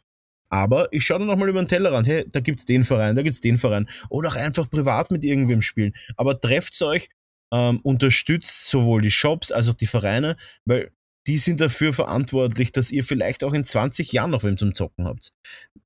Aber 0.50 0.92
ich 0.92 1.06
schaue 1.06 1.20
dann 1.20 1.28
nochmal 1.28 1.48
über 1.48 1.64
den 1.64 1.70
Tellerrand. 1.70 2.08
Hey, 2.08 2.26
da 2.30 2.42
gibt's 2.42 2.66
den 2.66 2.84
Verein, 2.84 3.16
da 3.16 3.22
gibt's 3.22 3.40
den 3.40 3.58
Verein. 3.58 3.88
Oder 4.10 4.30
auch 4.30 4.36
einfach 4.36 4.70
privat 4.70 5.10
mit 5.10 5.24
irgendwem 5.24 5.62
spielen. 5.62 5.94
Aber 6.18 6.40
trefft 6.40 6.80
euch, 6.82 7.08
ähm, 7.54 7.80
unterstützt 7.84 8.70
sowohl 8.70 9.02
die 9.02 9.12
Shops 9.12 9.52
als 9.52 9.70
auch 9.70 9.74
die 9.74 9.88
Vereine, 9.88 10.36
weil 10.66 10.92
die 11.28 11.38
sind 11.38 11.62
dafür 11.62 11.94
verantwortlich, 11.94 12.72
dass 12.72 12.92
ihr 12.92 13.04
vielleicht 13.04 13.44
auch 13.44 13.54
in 13.54 13.64
20 13.64 14.12
Jahren 14.12 14.32
noch 14.32 14.44
wem 14.44 14.58
zum 14.58 14.74
Zocken 14.74 15.06
habt. 15.06 15.32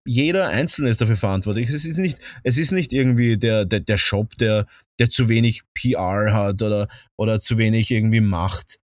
Jeder 0.06 0.48
Einzelne 0.48 0.90
ist 0.90 1.02
dafür 1.02 1.18
verantwortlich. 1.18 1.70
Es 1.70 1.86
ist 1.86 1.98
nicht, 1.98 2.18
es 2.44 2.58
ist 2.58 2.72
nicht 2.72 2.94
irgendwie 2.94 3.38
der, 3.38 3.66
der, 3.66 3.82
der 3.82 3.98
Shop, 3.98 4.38
der, 4.38 4.66
der 5.00 5.10
zu 5.10 5.28
wenig 5.28 5.64
PR 5.74 6.34
hat 6.34 6.62
oder, 6.62 6.88
oder 7.18 7.40
zu 7.40 7.58
wenig 7.58 7.92
irgendwie 7.92 8.22
Macht. 8.22 8.80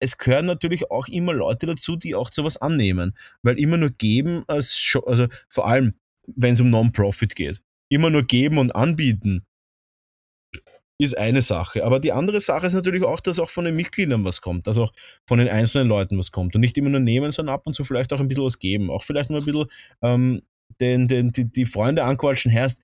Es 0.00 0.18
gehören 0.18 0.46
natürlich 0.46 0.90
auch 0.90 1.08
immer 1.08 1.32
Leute 1.32 1.66
dazu, 1.66 1.96
die 1.96 2.14
auch 2.14 2.30
sowas 2.30 2.56
annehmen. 2.58 3.16
Weil 3.42 3.58
immer 3.58 3.78
nur 3.78 3.90
geben, 3.90 4.44
als 4.46 4.78
Shop, 4.78 5.06
also 5.08 5.26
vor 5.48 5.66
allem, 5.66 5.94
wenn 6.26 6.52
es 6.52 6.60
um 6.60 6.70
Non-Profit 6.70 7.34
geht. 7.34 7.62
Immer 7.90 8.10
nur 8.10 8.24
geben 8.24 8.58
und 8.58 8.76
anbieten 8.76 9.47
ist 10.98 11.16
eine 11.16 11.42
Sache. 11.42 11.84
Aber 11.84 12.00
die 12.00 12.12
andere 12.12 12.40
Sache 12.40 12.66
ist 12.66 12.74
natürlich 12.74 13.04
auch, 13.04 13.20
dass 13.20 13.38
auch 13.38 13.50
von 13.50 13.64
den 13.64 13.76
Mitgliedern 13.76 14.24
was 14.24 14.40
kommt, 14.40 14.66
dass 14.66 14.78
auch 14.78 14.92
von 15.26 15.38
den 15.38 15.48
einzelnen 15.48 15.88
Leuten 15.88 16.18
was 16.18 16.32
kommt. 16.32 16.54
Und 16.54 16.60
nicht 16.60 16.76
immer 16.76 16.90
nur 16.90 17.00
nehmen, 17.00 17.30
sondern 17.30 17.54
ab 17.54 17.66
und 17.66 17.74
zu 17.74 17.84
vielleicht 17.84 18.12
auch 18.12 18.20
ein 18.20 18.28
bisschen 18.28 18.44
was 18.44 18.58
geben. 18.58 18.90
Auch 18.90 19.04
vielleicht 19.04 19.30
mal 19.30 19.38
ein 19.38 19.44
bisschen 19.44 19.66
ähm, 20.02 20.42
den, 20.80 21.08
den, 21.08 21.28
die, 21.30 21.50
die 21.50 21.66
Freunde 21.66 22.04
anquatschen, 22.04 22.50
herrscht, 22.50 22.78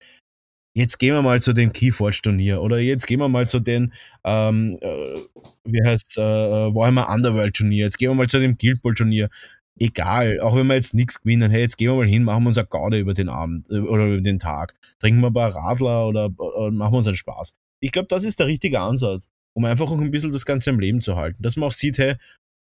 jetzt 0.74 0.98
gehen 0.98 1.14
wir 1.14 1.22
mal 1.22 1.40
zu 1.40 1.52
dem 1.52 1.72
Keyforge-Turnier 1.72 2.60
oder 2.62 2.78
jetzt 2.78 3.06
gehen 3.06 3.20
wir 3.20 3.28
mal 3.28 3.48
zu 3.48 3.60
den, 3.60 3.92
ähm, 4.24 4.78
äh, 4.80 5.18
wie 5.64 5.84
heißt 5.84 6.18
äh, 6.18 6.20
Warhammer 6.20 7.08
Underworld-Turnier, 7.10 7.84
jetzt 7.84 7.98
gehen 7.98 8.10
wir 8.10 8.14
mal 8.14 8.26
zu 8.28 8.40
dem 8.40 8.58
Guild 8.58 8.82
Ball-Turnier. 8.82 9.28
Egal, 9.76 10.40
auch 10.40 10.54
wenn 10.54 10.68
wir 10.68 10.74
jetzt 10.76 10.94
nichts 10.94 11.20
gewinnen, 11.20 11.50
hey, 11.50 11.62
jetzt 11.62 11.78
gehen 11.78 11.90
wir 11.90 11.96
mal 11.96 12.06
hin, 12.06 12.22
machen 12.22 12.44
wir 12.44 12.48
uns 12.48 12.58
eine 12.58 12.66
Gaude 12.68 12.98
über 12.98 13.12
den 13.14 13.28
Abend 13.28 13.68
äh, 13.70 13.78
oder 13.80 14.06
über 14.06 14.20
den 14.20 14.38
Tag. 14.38 14.74
Trinken 15.00 15.20
wir 15.20 15.28
ein 15.28 15.34
paar 15.34 15.54
Radler 15.54 16.06
oder, 16.06 16.30
oder 16.38 16.70
machen 16.70 16.92
wir 16.92 16.98
uns 16.98 17.06
einen 17.08 17.16
Spaß. 17.16 17.54
Ich 17.80 17.92
glaube, 17.92 18.08
das 18.08 18.24
ist 18.24 18.40
der 18.40 18.46
richtige 18.46 18.80
Ansatz, 18.80 19.28
um 19.54 19.64
einfach 19.64 19.90
auch 19.90 19.98
ein 19.98 20.10
bisschen 20.10 20.32
das 20.32 20.46
Ganze 20.46 20.70
am 20.70 20.80
Leben 20.80 21.00
zu 21.00 21.16
halten. 21.16 21.42
Dass 21.42 21.56
man 21.56 21.68
auch 21.68 21.72
sieht, 21.72 21.98
hey, 21.98 22.16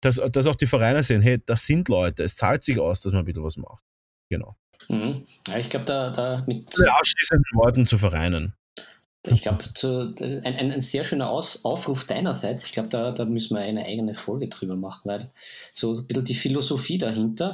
dass, 0.02 0.22
dass 0.32 0.48
auch 0.48 0.56
die 0.56 0.68
Vereine 0.68 1.04
sehen, 1.04 1.22
hey, 1.22 1.42
das 1.46 1.66
sind 1.66 1.90
Leute, 1.90 2.24
es 2.24 2.36
zahlt 2.36 2.64
sich 2.64 2.80
aus, 2.80 3.02
dass 3.02 3.12
man 3.12 3.24
ein 3.24 3.26
bisschen 3.26 3.44
was 3.44 3.58
macht. 3.58 3.84
Genau. 4.30 4.56
Mhm. 4.88 5.26
Ja, 5.48 5.58
ich 5.58 5.70
glaube, 5.70 5.86
da, 5.86 6.10
da 6.12 6.44
mit. 6.48 6.68
Abschließenden 6.80 7.52
Worten 7.54 7.86
zu 7.86 7.98
Vereinen. 7.98 8.54
Ich 9.28 9.42
glaube, 9.42 9.64
ein, 10.22 10.46
ein, 10.46 10.72
ein, 10.72 10.82
sehr 10.82 11.04
schöner 11.04 11.30
Aus, 11.30 11.66
Aufruf 11.66 12.06
deinerseits. 12.06 12.66
Ich 12.66 12.72
glaube, 12.72 12.88
da, 12.88 13.12
da 13.12 13.26
müssen 13.26 13.58
wir 13.58 13.62
eine 13.62 13.86
eigene 13.86 14.14
Folge 14.14 14.48
drüber 14.48 14.78
machen, 14.78 15.10
weil 15.10 15.32
so 15.74 16.00
ein 16.00 16.08
bisschen 16.08 16.24
die 16.24 16.36
Philosophie 16.36 16.98
dahinter. 16.98 17.54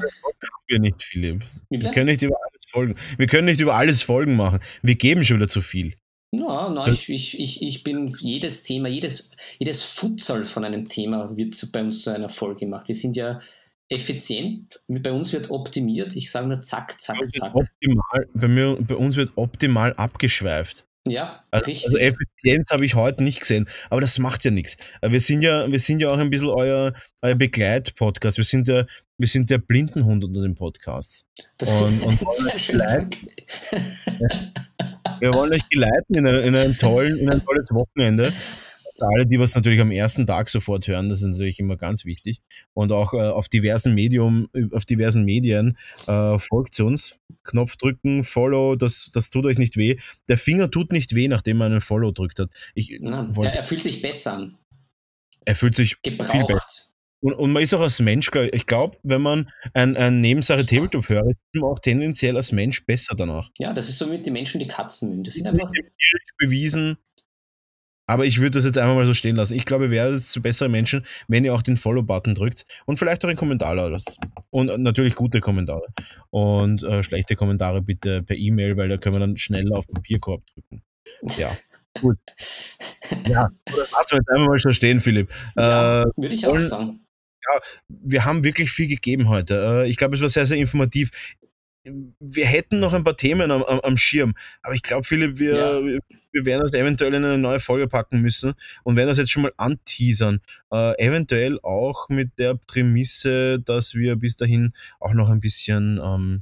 Wir 0.67 0.79
nicht, 0.79 1.01
Philipp. 1.01 1.43
Wir 1.69 1.91
können 1.91 2.05
nicht 2.05 2.21
über 2.21 2.37
alles 2.39 2.65
folgen. 2.67 2.95
Wir 3.17 3.27
können 3.27 3.45
nicht 3.45 3.59
über 3.61 3.75
alles 3.75 4.03
Folgen 4.03 4.35
machen. 4.35 4.59
Wir 4.83 4.95
geben 4.95 5.23
schon 5.23 5.37
wieder 5.37 5.47
zu 5.47 5.61
viel. 5.61 5.95
Ja, 6.39 6.69
na, 6.69 6.87
ich, 6.87 7.09
ich, 7.09 7.39
ich, 7.39 7.61
ich 7.61 7.83
bin 7.83 8.07
jedes 8.19 8.63
Thema, 8.63 8.87
jedes, 8.87 9.31
jedes 9.59 9.83
Futsal 9.83 10.45
von 10.45 10.65
einem 10.65 10.85
Thema 10.85 11.35
wird 11.35 11.71
bei 11.71 11.81
uns 11.81 12.01
zu 12.01 12.09
einer 12.09 12.29
Folge 12.29 12.61
gemacht. 12.61 12.87
Wir 12.87 12.95
sind 12.95 13.15
ja 13.15 13.39
effizient, 13.89 14.79
bei 14.87 15.11
uns 15.11 15.31
wird 15.33 15.51
optimiert. 15.51 16.15
Ich 16.15 16.31
sage 16.31 16.47
nur 16.47 16.61
zack, 16.61 16.99
zack, 16.99 17.17
zack. 17.31 17.53
Optimal, 17.53 18.27
bei, 18.33 18.47
mir, 18.47 18.77
bei 18.79 18.95
uns 18.95 19.15
wird 19.15 19.31
optimal 19.35 19.93
abgeschweift. 19.93 20.85
Ja, 21.07 21.43
also, 21.51 21.67
richtig. 21.67 21.85
Also 21.85 21.97
Effizienz 21.99 22.69
habe 22.71 22.83
ich 22.83 22.95
heute 22.95 23.23
nicht 23.23 23.39
gesehen, 23.39 23.69
aber 23.91 24.01
das 24.01 24.17
macht 24.17 24.43
ja 24.43 24.49
nichts. 24.49 24.75
Wir 25.03 25.21
sind 25.21 25.43
ja, 25.43 25.71
wir 25.71 25.79
sind 25.79 25.99
ja 25.99 26.09
auch 26.09 26.17
ein 26.17 26.31
bisschen 26.31 26.49
euer, 26.49 26.93
euer 27.21 27.35
Begleit-Podcast. 27.35 28.37
Wir 28.37 28.43
sind 28.43 28.67
ja, 28.67 28.87
wir 29.17 29.27
sind 29.27 29.49
der 29.49 29.59
Blindenhund 29.59 30.23
unter 30.23 30.41
den 30.41 30.55
Podcasts. 30.55 31.25
Das 31.57 31.69
und, 31.69 32.01
und 32.01 32.21
wollen 32.21 33.09
wir 35.19 35.33
wollen 35.33 35.53
euch 35.53 35.67
geleiten 35.69 36.15
in, 36.15 36.25
in, 36.25 36.55
einen 36.55 36.77
tollen, 36.77 37.17
in 37.17 37.29
ein 37.29 37.43
tolles 37.43 37.69
Wochenende. 37.71 38.33
Für 38.97 39.07
alle, 39.07 39.25
die 39.25 39.39
was 39.39 39.55
natürlich 39.55 39.81
am 39.81 39.91
ersten 39.91 40.25
Tag 40.25 40.49
sofort 40.49 40.87
hören, 40.87 41.09
das 41.09 41.21
ist 41.21 41.27
natürlich 41.29 41.59
immer 41.59 41.75
ganz 41.75 42.05
wichtig. 42.05 42.39
Und 42.73 42.93
auch 42.93 43.13
äh, 43.13 43.17
auf 43.17 43.49
diversen 43.49 43.93
Medium, 43.93 44.47
auf 44.71 44.85
diversen 44.85 45.25
Medien 45.25 45.77
äh, 46.07 46.39
folgt 46.39 46.79
uns. 46.79 47.17
Knopf 47.43 47.75
drücken, 47.75 48.23
Follow, 48.23 48.75
das, 48.75 49.11
das 49.13 49.29
tut 49.29 49.45
euch 49.45 49.57
nicht 49.57 49.75
weh. 49.75 49.97
Der 50.29 50.37
Finger 50.37 50.71
tut 50.71 50.93
nicht 50.93 51.13
weh, 51.13 51.27
nachdem 51.27 51.57
man 51.57 51.73
einen 51.73 51.81
Follow 51.81 52.11
drückt 52.11 52.39
hat. 52.39 52.49
Ich, 52.73 52.97
Na, 53.01 53.29
er, 53.35 53.53
er, 53.55 53.63
fühlt 53.63 53.83
sich 53.83 54.01
besser 54.01 54.33
an. 54.33 54.57
Er 55.43 55.55
fühlt 55.55 55.75
sich 55.75 56.01
Gebraucht. 56.01 56.31
viel 56.31 56.45
besser. 56.45 56.89
Und, 57.25 57.33
und 57.33 57.51
man 57.53 57.63
ist 57.63 57.73
auch 57.73 57.81
als 57.81 57.99
Mensch, 57.99 58.29
ich 58.51 58.67
glaube, 58.67 58.97
wenn 59.01 59.19
man 59.21 59.49
ein, 59.73 59.97
ein 59.97 60.21
Nebensache 60.21 60.63
Tabletop 60.63 61.09
hört, 61.09 61.25
ist 61.31 61.39
man 61.55 61.71
auch 61.71 61.79
tendenziell 61.79 62.35
als 62.35 62.51
Mensch 62.51 62.85
besser 62.85 63.15
danach. 63.15 63.49
Ja, 63.57 63.73
das 63.73 63.89
ist 63.89 63.97
so 63.97 64.05
mit 64.05 64.27
den 64.27 64.33
Menschen, 64.33 64.59
die 64.59 64.67
Katzen 64.67 65.09
mögen. 65.09 65.23
Das 65.23 65.33
sind 65.33 65.47
einfach. 65.47 65.67
bewiesen. 66.37 66.97
Aber 68.07 68.27
ich 68.27 68.37
würde 68.39 68.51
das 68.51 68.65
jetzt 68.65 68.77
einfach 68.77 68.93
mal 68.93 69.05
so 69.05 69.15
stehen 69.15 69.35
lassen. 69.37 69.55
Ich 69.55 69.65
glaube, 69.65 69.85
ihr 69.85 69.89
werdet 69.91 70.21
zu 70.21 70.39
besseren 70.39 70.71
Menschen, 70.71 71.03
wenn 71.27 71.43
ihr 71.43 71.55
auch 71.55 71.63
den 71.63 71.77
Follow-Button 71.77 72.35
drückt 72.35 72.65
und 72.85 72.97
vielleicht 72.97 73.25
auch 73.25 73.29
einen 73.29 73.39
Kommentar 73.39 73.73
lasst. 73.73 74.19
Und 74.51 74.67
natürlich 74.83 75.15
gute 75.15 75.41
Kommentare. 75.41 75.87
Und 76.29 76.83
äh, 76.83 77.01
schlechte 77.01 77.35
Kommentare 77.35 77.81
bitte 77.81 78.21
per 78.21 78.35
E-Mail, 78.37 78.77
weil 78.77 78.87
da 78.89 78.97
können 78.97 79.15
wir 79.15 79.19
dann 79.21 79.37
schneller 79.37 79.75
auf 79.79 79.87
Papierkorb 79.87 80.43
drücken. 80.53 80.83
Ja, 81.37 81.51
gut. 81.99 82.17
Ja, 83.27 83.49
das 83.65 83.77
lassen 83.91 84.11
wir 84.11 84.17
jetzt 84.17 84.29
einfach 84.29 84.47
mal 84.47 84.57
so 84.57 84.71
stehen, 84.71 84.99
Philipp. 84.99 85.29
Ja, 85.55 86.01
Äh, 86.01 86.05
würde 86.17 86.33
ich 86.35 86.45
auch 86.47 86.53
und- 86.53 86.99
sagen. 87.51 87.65
wir 87.89 88.25
haben 88.25 88.43
wirklich 88.43 88.71
viel 88.71 88.87
gegeben 88.87 89.29
heute. 89.29 89.83
Äh, 89.85 89.89
Ich 89.89 89.97
glaube, 89.97 90.15
es 90.15 90.21
war 90.21 90.29
sehr, 90.29 90.45
sehr 90.45 90.57
informativ. 90.57 91.11
Wir 92.19 92.47
hätten 92.47 92.79
noch 92.79 92.93
ein 92.93 93.03
paar 93.03 93.15
Themen 93.15 93.51
am, 93.51 93.61
am, 93.63 93.79
am 93.81 93.95
Schirm, 93.97 94.33
aber 94.63 94.73
ich 94.73 94.81
glaube, 94.81 95.03
Philipp, 95.03 95.37
wir, 95.37 95.55
Ja. 95.55 95.83
wir 96.31 96.45
werden 96.45 96.61
das 96.61 96.73
eventuell 96.73 97.13
in 97.13 97.23
eine 97.23 97.37
neue 97.37 97.59
Folge 97.59 97.87
packen 97.87 98.21
müssen 98.21 98.53
und 98.83 98.95
werden 98.95 99.07
das 99.09 99.19
jetzt 99.19 99.29
schon 99.29 99.43
mal 99.43 99.53
anteasern. 99.57 100.41
Äh, 100.73 100.97
eventuell 100.97 101.59
auch 101.61 102.09
mit 102.09 102.39
der 102.39 102.55
Prämisse, 102.55 103.59
dass 103.59 103.93
wir 103.93 104.15
bis 104.15 104.35
dahin 104.35 104.73
auch 104.99 105.13
noch 105.13 105.29
ein 105.29 105.41
bisschen, 105.41 105.99
ähm, 106.03 106.41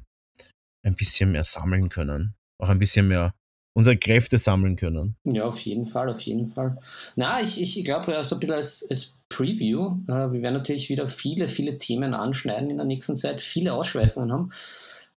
ein 0.86 0.96
bisschen 0.96 1.34
mehr 1.34 1.44
sammeln 1.44 1.90
können. 1.90 2.36
Auch 2.62 2.70
ein 2.70 2.80
bisschen 2.80 3.10
mehr 3.10 3.34
unsere 3.76 3.98
Kräfte 3.98 4.38
sammeln 4.38 4.78
können. 4.78 5.18
Ja, 5.26 5.44
auf 5.46 5.60
jeden 5.60 5.88
Fall, 5.88 6.10
auf 6.10 6.22
jeden 6.22 6.48
Fall. 6.54 6.78
Na, 7.16 7.42
ich, 7.42 7.62
ich 7.62 7.84
glaube, 7.84 8.24
so 8.24 8.36
ein 8.36 8.40
bisschen 8.40 8.56
als, 8.56 8.88
als 8.90 9.18
Preview, 9.36 9.98
äh, 10.08 10.32
wir 10.32 10.42
werden 10.42 10.54
natürlich 10.54 10.90
wieder 10.90 11.08
viele, 11.08 11.48
viele 11.48 11.78
Themen 11.78 12.14
anschneiden 12.14 12.70
in 12.70 12.78
der 12.78 12.86
nächsten 12.86 13.18
Zeit, 13.18 13.42
viele 13.42 13.74
Ausschweifungen 13.74 14.32
haben. 14.32 14.52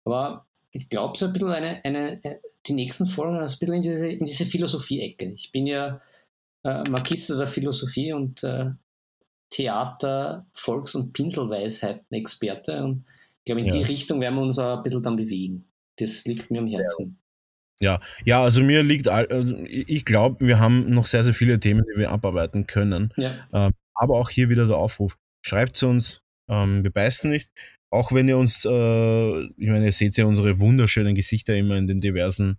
Aber 0.05 0.47
ich 0.73 0.89
glaube, 0.89 1.19
so 1.19 1.27
ein 1.27 1.33
bisschen 1.33 1.51
eine, 1.53 1.85
eine, 1.85 2.25
äh, 2.25 2.39
die 2.67 2.73
nächsten 2.73 3.07
Folgen, 3.07 3.37
ein 3.37 3.47
bisschen 3.47 3.75
in 3.75 3.83
diese, 3.83 4.09
in 4.09 4.25
diese 4.25 4.47
Philosophie-Ecke. 4.47 5.33
Ich 5.37 5.53
bin 5.53 5.67
ja 5.67 6.01
äh, 6.65 6.89
Magister 6.89 7.37
der 7.37 7.49
Philosophie 7.49 8.13
und 8.13 8.43
äh, 8.43 8.71
Theater, 9.51 10.47
Volks- 10.53 10.95
und 10.95 11.13
Pinselweisheiten-Experte. 11.13 12.83
Und 12.83 13.05
ich 13.39 13.45
glaube, 13.45 13.61
in 13.61 13.67
Ja. 13.69 13.75
die 13.75 13.83
Richtung 13.83 14.21
werden 14.21 14.35
wir 14.35 14.43
uns 14.43 14.59
auch 14.59 14.79
ein 14.79 14.83
bisschen 14.83 15.03
dann 15.03 15.17
bewegen. 15.17 15.67
Das 15.99 16.25
liegt 16.25 16.51
mir 16.51 16.61
am 16.61 16.67
Herzen. 16.67 17.19
Ja, 17.79 18.01
ja, 18.25 18.43
also 18.43 18.63
mir 18.63 18.83
liegt, 18.83 19.07
also 19.07 19.55
ich 19.67 20.05
glaube, 20.07 20.47
wir 20.47 20.59
haben 20.59 20.91
noch 20.91 21.07
sehr, 21.07 21.23
sehr 21.23 21.35
viele 21.35 21.61
Themen, 21.61 21.85
die 21.93 21.99
wir 21.99 22.11
abarbeiten 22.11 22.67
können. 22.67 23.13
Ja, 23.17 23.71
Aber 23.97 24.19
auch 24.19 24.31
hier 24.31 24.49
wieder 24.49 24.67
der 24.67 24.77
Aufruf. 24.77 25.17
Schreibt 25.43 25.77
zu 25.77 25.89
uns, 25.89 26.23
ähm, 26.49 26.85
wir 26.85 26.91
beißen 26.91 27.31
nicht. 27.31 27.51
Auch 27.91 28.13
wenn 28.13 28.29
ihr 28.29 28.37
uns, 28.39 28.65
äh, 28.65 29.41
ich 29.45 29.69
meine, 29.71 29.87
ihr 29.87 29.93
seht 29.93 30.17
ja 30.17 30.25
unsere 30.27 30.59
wunderschönen 30.59 31.15
Gesichter 31.15 31.55
immer 31.57 31.77
in 31.77 31.87
den 31.87 32.01
diversen 32.01 32.59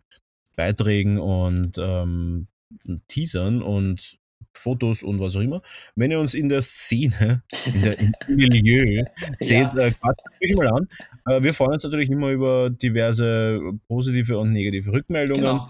Beiträgen 0.56 1.20
und 1.20 1.78
ähm, 1.78 2.48
Teasern 3.08 3.62
und 3.62 4.18
Fotos 4.54 5.04
und 5.04 5.20
was 5.20 5.36
auch 5.36 5.42
immer. 5.42 5.62
Wenn 5.96 6.10
ihr 6.10 6.20
uns 6.20 6.34
in 6.34 6.50
der 6.50 6.62
Szene, 6.64 7.44
in 7.74 7.82
der, 7.84 8.00
im 8.00 8.12
Milieu 8.28 9.04
seht, 9.40 9.72
Ja. 9.76 9.78
äh, 9.78 9.92
euch 10.44 10.56
mal 10.56 10.68
an. 10.70 10.88
Äh, 11.30 11.44
wir 11.44 11.54
freuen 11.54 11.74
uns 11.74 11.84
natürlich 11.84 12.10
immer 12.10 12.30
über 12.32 12.70
diverse 12.72 13.60
positive 13.88 14.38
und 14.40 14.54
negative 14.54 14.92
Rückmeldungen. 14.92 15.44
Genau. 15.44 15.70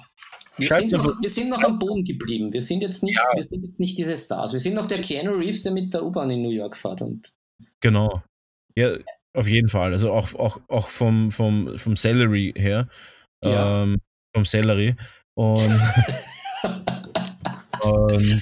Wir 0.58 0.70
sind, 0.70 0.92
noch, 0.92 1.22
wir 1.22 1.30
sind 1.30 1.50
noch 1.50 1.64
am 1.64 1.78
Boden 1.78 2.04
geblieben. 2.04 2.52
Wir 2.52 2.62
sind 2.62 2.82
jetzt 2.82 3.04
nicht, 3.04 3.20
wir 3.34 3.44
sind 3.44 3.64
jetzt 3.64 3.80
nicht 3.80 3.98
diese 3.98 4.18
Stars. 4.18 4.54
Wir 4.54 4.60
sind 4.60 4.74
noch 4.74 4.88
der 4.88 5.02
Keanu 5.02 5.34
Reeves, 5.34 5.64
der 5.64 5.72
mit 5.72 5.94
der 5.94 6.04
U-Bahn 6.04 6.32
in 6.32 6.42
New 6.42 6.50
York 6.50 6.76
fährt. 6.76 7.02
Und 7.02 7.32
Genau. 7.82 8.24
Ja, 8.76 8.98
auf 9.34 9.48
jeden 9.48 9.70
Fall. 9.70 9.94
Also 9.94 10.12
auch, 10.12 10.34
auch, 10.36 10.60
auch 10.68 10.88
vom, 10.88 11.32
vom, 11.32 11.78
vom 11.78 11.96
Salary 11.96 12.54
her. 12.56 12.88
Ja. 13.44 13.84
Ähm, 13.84 13.98
vom 14.36 14.46
Salary. 14.46 14.96
Und, 15.36 15.62
und 17.84 18.42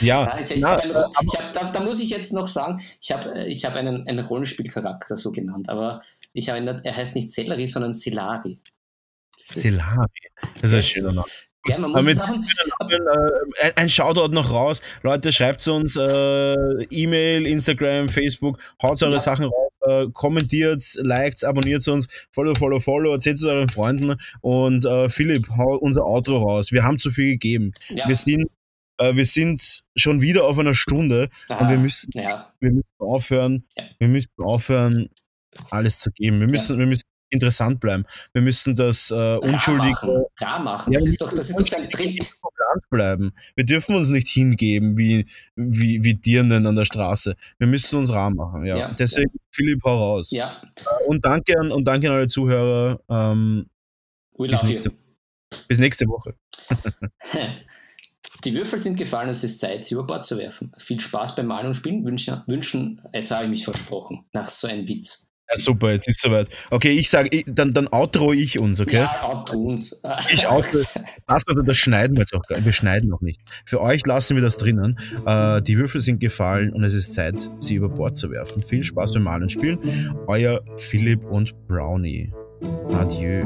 ja, 0.00 0.24
Ja, 0.24 0.38
ich, 0.40 0.50
ich 0.50 0.60
na, 0.60 0.76
einen, 0.76 1.14
ich 1.22 1.38
hab, 1.38 1.52
da, 1.52 1.70
da 1.70 1.82
muss 1.82 2.00
ich 2.00 2.10
jetzt 2.10 2.32
noch 2.32 2.46
sagen, 2.46 2.82
ich 3.00 3.12
habe 3.12 3.46
ich 3.46 3.64
hab 3.64 3.74
einen, 3.74 4.06
einen 4.06 4.24
Rollenspielcharakter 4.24 5.16
so 5.16 5.32
genannt, 5.32 5.68
aber 5.68 6.02
ich 6.32 6.48
nicht, 6.48 6.84
er 6.84 6.96
heißt 6.96 7.14
nicht 7.14 7.30
Celery, 7.30 7.66
sondern 7.66 7.94
Celari. 7.94 8.60
Selari. 9.54 10.06
Das 10.60 10.64
ist 10.64 10.74
ein 10.74 10.82
schöner 10.82 11.12
Name. 11.12 11.26
Ja, 11.68 11.78
man 11.78 11.90
muss 11.90 12.00
Damit- 12.04 12.16
sagen, 12.16 12.44
Äh, 13.60 13.72
ein, 13.74 13.88
Shoutout 13.88 14.28
noch 14.32 14.50
raus. 14.50 14.82
Leute, 15.02 15.32
schreibt 15.32 15.66
uns 15.66 15.96
äh, 15.96 16.54
E-Mail, 16.90 17.46
Instagram, 17.46 18.08
Facebook, 18.08 18.58
haut 18.80 19.02
eure 19.02 19.14
Ja. 19.14 19.20
Sachen 19.20 19.46
raus, 19.46 19.72
äh, 19.86 20.06
kommentiert, 20.12 20.82
liked, 20.96 21.44
abonniert 21.44 21.86
uns, 21.88 22.06
follow, 22.30 22.54
follow, 22.54 22.78
follow, 22.78 23.12
erzählt 23.14 23.38
es 23.38 23.44
euren 23.44 23.68
Freunden 23.68 24.14
und 24.42 24.84
äh, 24.84 25.08
Philipp, 25.08 25.48
hau 25.56 25.76
unser 25.78 26.04
Outro 26.06 26.38
raus. 26.38 26.70
Wir 26.70 26.84
haben 26.84 26.98
zu 27.00 27.10
viel 27.10 27.32
gegeben. 27.32 27.72
ja, 27.88 28.06
Wir 28.06 28.14
sind, 28.16 28.46
äh, 28.98 29.16
wir 29.16 29.24
sind 29.24 29.82
schon 29.96 30.20
wieder 30.20 30.44
auf 30.44 30.58
einer 30.60 30.74
Stunde 30.76 31.30
ah, 31.48 31.56
und 31.58 31.70
wir 31.70 31.78
müssen, 31.78 32.12
wir 32.14 32.46
müssen 32.60 32.84
aufhören, 32.98 33.64
wir 33.98 34.08
müssen 34.08 34.30
aufhören, 34.38 35.08
alles 35.70 35.98
zu 35.98 36.10
geben. 36.12 36.38
Wir 36.38 36.46
müssen, 36.48 36.78
wir 36.78 36.86
müssen 36.86 37.02
interessant 37.30 37.80
bleiben. 37.80 38.04
Wir 38.32 38.42
müssen 38.42 38.74
das 38.74 39.10
äh, 39.10 39.36
unschuldige 39.36 39.90
machen, 39.90 40.24
rar 40.40 40.60
machen. 40.60 40.92
Ja, 40.92 40.98
das, 40.98 41.08
ist 41.08 41.20
doch, 41.20 41.32
das 41.32 41.50
ist 41.50 41.60
doch 41.60 41.66
sein 41.66 41.90
Trick. 41.90 42.24
Bleiben. 42.90 43.32
Wir 43.54 43.64
dürfen 43.64 43.94
uns 43.96 44.10
nicht 44.10 44.28
hingeben 44.28 44.98
wie, 44.98 45.26
wie, 45.54 46.02
wie 46.04 46.14
Dirnen 46.14 46.66
an 46.66 46.76
der 46.76 46.84
Straße. 46.84 47.36
Wir 47.58 47.66
müssen 47.66 47.98
uns 47.98 48.12
rar 48.12 48.30
machen. 48.30 48.66
Ja. 48.66 48.76
Ja. 48.76 48.92
Deswegen, 48.92 49.30
Philipp, 49.50 49.82
hau 49.84 49.96
raus. 49.96 50.30
Ja, 50.30 50.60
Und 51.06 51.24
danke 51.24 51.58
an, 51.58 51.70
und 51.72 51.84
danke 51.84 52.08
an 52.08 52.16
alle 52.16 52.28
Zuhörer. 52.28 53.00
Ähm, 53.08 53.66
we 54.36 54.48
Bis 54.48 54.62
nächste- 54.62 54.92
bis 55.68 55.78
nächste 55.78 56.06
Woche. 56.06 56.34
Die 58.44 58.54
Würfel 58.54 58.78
sind 58.78 58.96
gefallen, 58.98 59.28
es 59.30 59.42
ist 59.42 59.58
Zeit, 59.60 59.84
sie 59.84 59.94
über 59.94 60.04
Bord 60.04 60.24
zu 60.24 60.36
werfen. 60.38 60.72
Viel 60.78 61.00
Spaß 61.00 61.34
beim 61.34 61.46
Malen 61.46 61.68
und 61.68 61.74
Spielen 61.74 62.04
wünschen, 62.04 62.42
wünschen 62.46 63.00
jetzt 63.14 63.30
habe 63.30 63.44
ich 63.44 63.50
mich 63.50 63.64
versprochen, 63.64 64.26
nach 64.32 64.48
so 64.48 64.68
einem 64.68 64.86
Witz. 64.86 65.28
Ja, 65.50 65.58
super, 65.58 65.92
jetzt 65.92 66.08
ist 66.08 66.20
soweit. 66.20 66.48
Okay, 66.70 66.90
ich 66.92 67.08
sage, 67.08 67.44
dann, 67.46 67.72
dann 67.72 67.88
outro 67.88 68.32
ich 68.32 68.58
uns, 68.58 68.80
okay? 68.80 68.96
Ja, 68.96 69.20
auch 69.22 69.44
tun's. 69.44 70.00
Ich 70.32 70.46
auch. 70.46 70.64
Das, 71.26 71.48
also, 71.48 71.62
das 71.62 71.76
schneiden 71.76 72.16
wir 72.16 72.22
jetzt 72.22 72.34
auch 72.34 72.42
gar 72.46 72.64
Wir 72.64 72.72
schneiden 72.72 73.08
noch 73.08 73.20
nicht. 73.20 73.40
Für 73.64 73.80
euch 73.80 74.06
lassen 74.06 74.36
wir 74.36 74.42
das 74.42 74.56
drinnen. 74.58 74.98
Äh, 75.26 75.62
die 75.62 75.76
Würfel 75.76 76.00
sind 76.00 76.20
gefallen 76.20 76.72
und 76.72 76.84
es 76.84 76.94
ist 76.94 77.14
Zeit, 77.14 77.34
sie 77.60 77.74
über 77.74 77.88
Bord 77.88 78.16
zu 78.16 78.30
werfen. 78.30 78.62
Viel 78.62 78.84
Spaß 78.84 79.12
beim 79.12 79.24
Malen 79.24 79.44
und 79.44 79.52
Spielen. 79.52 80.14
Euer 80.26 80.60
Philipp 80.76 81.24
und 81.24 81.54
Brownie. 81.66 82.32
Adieu. 82.92 83.42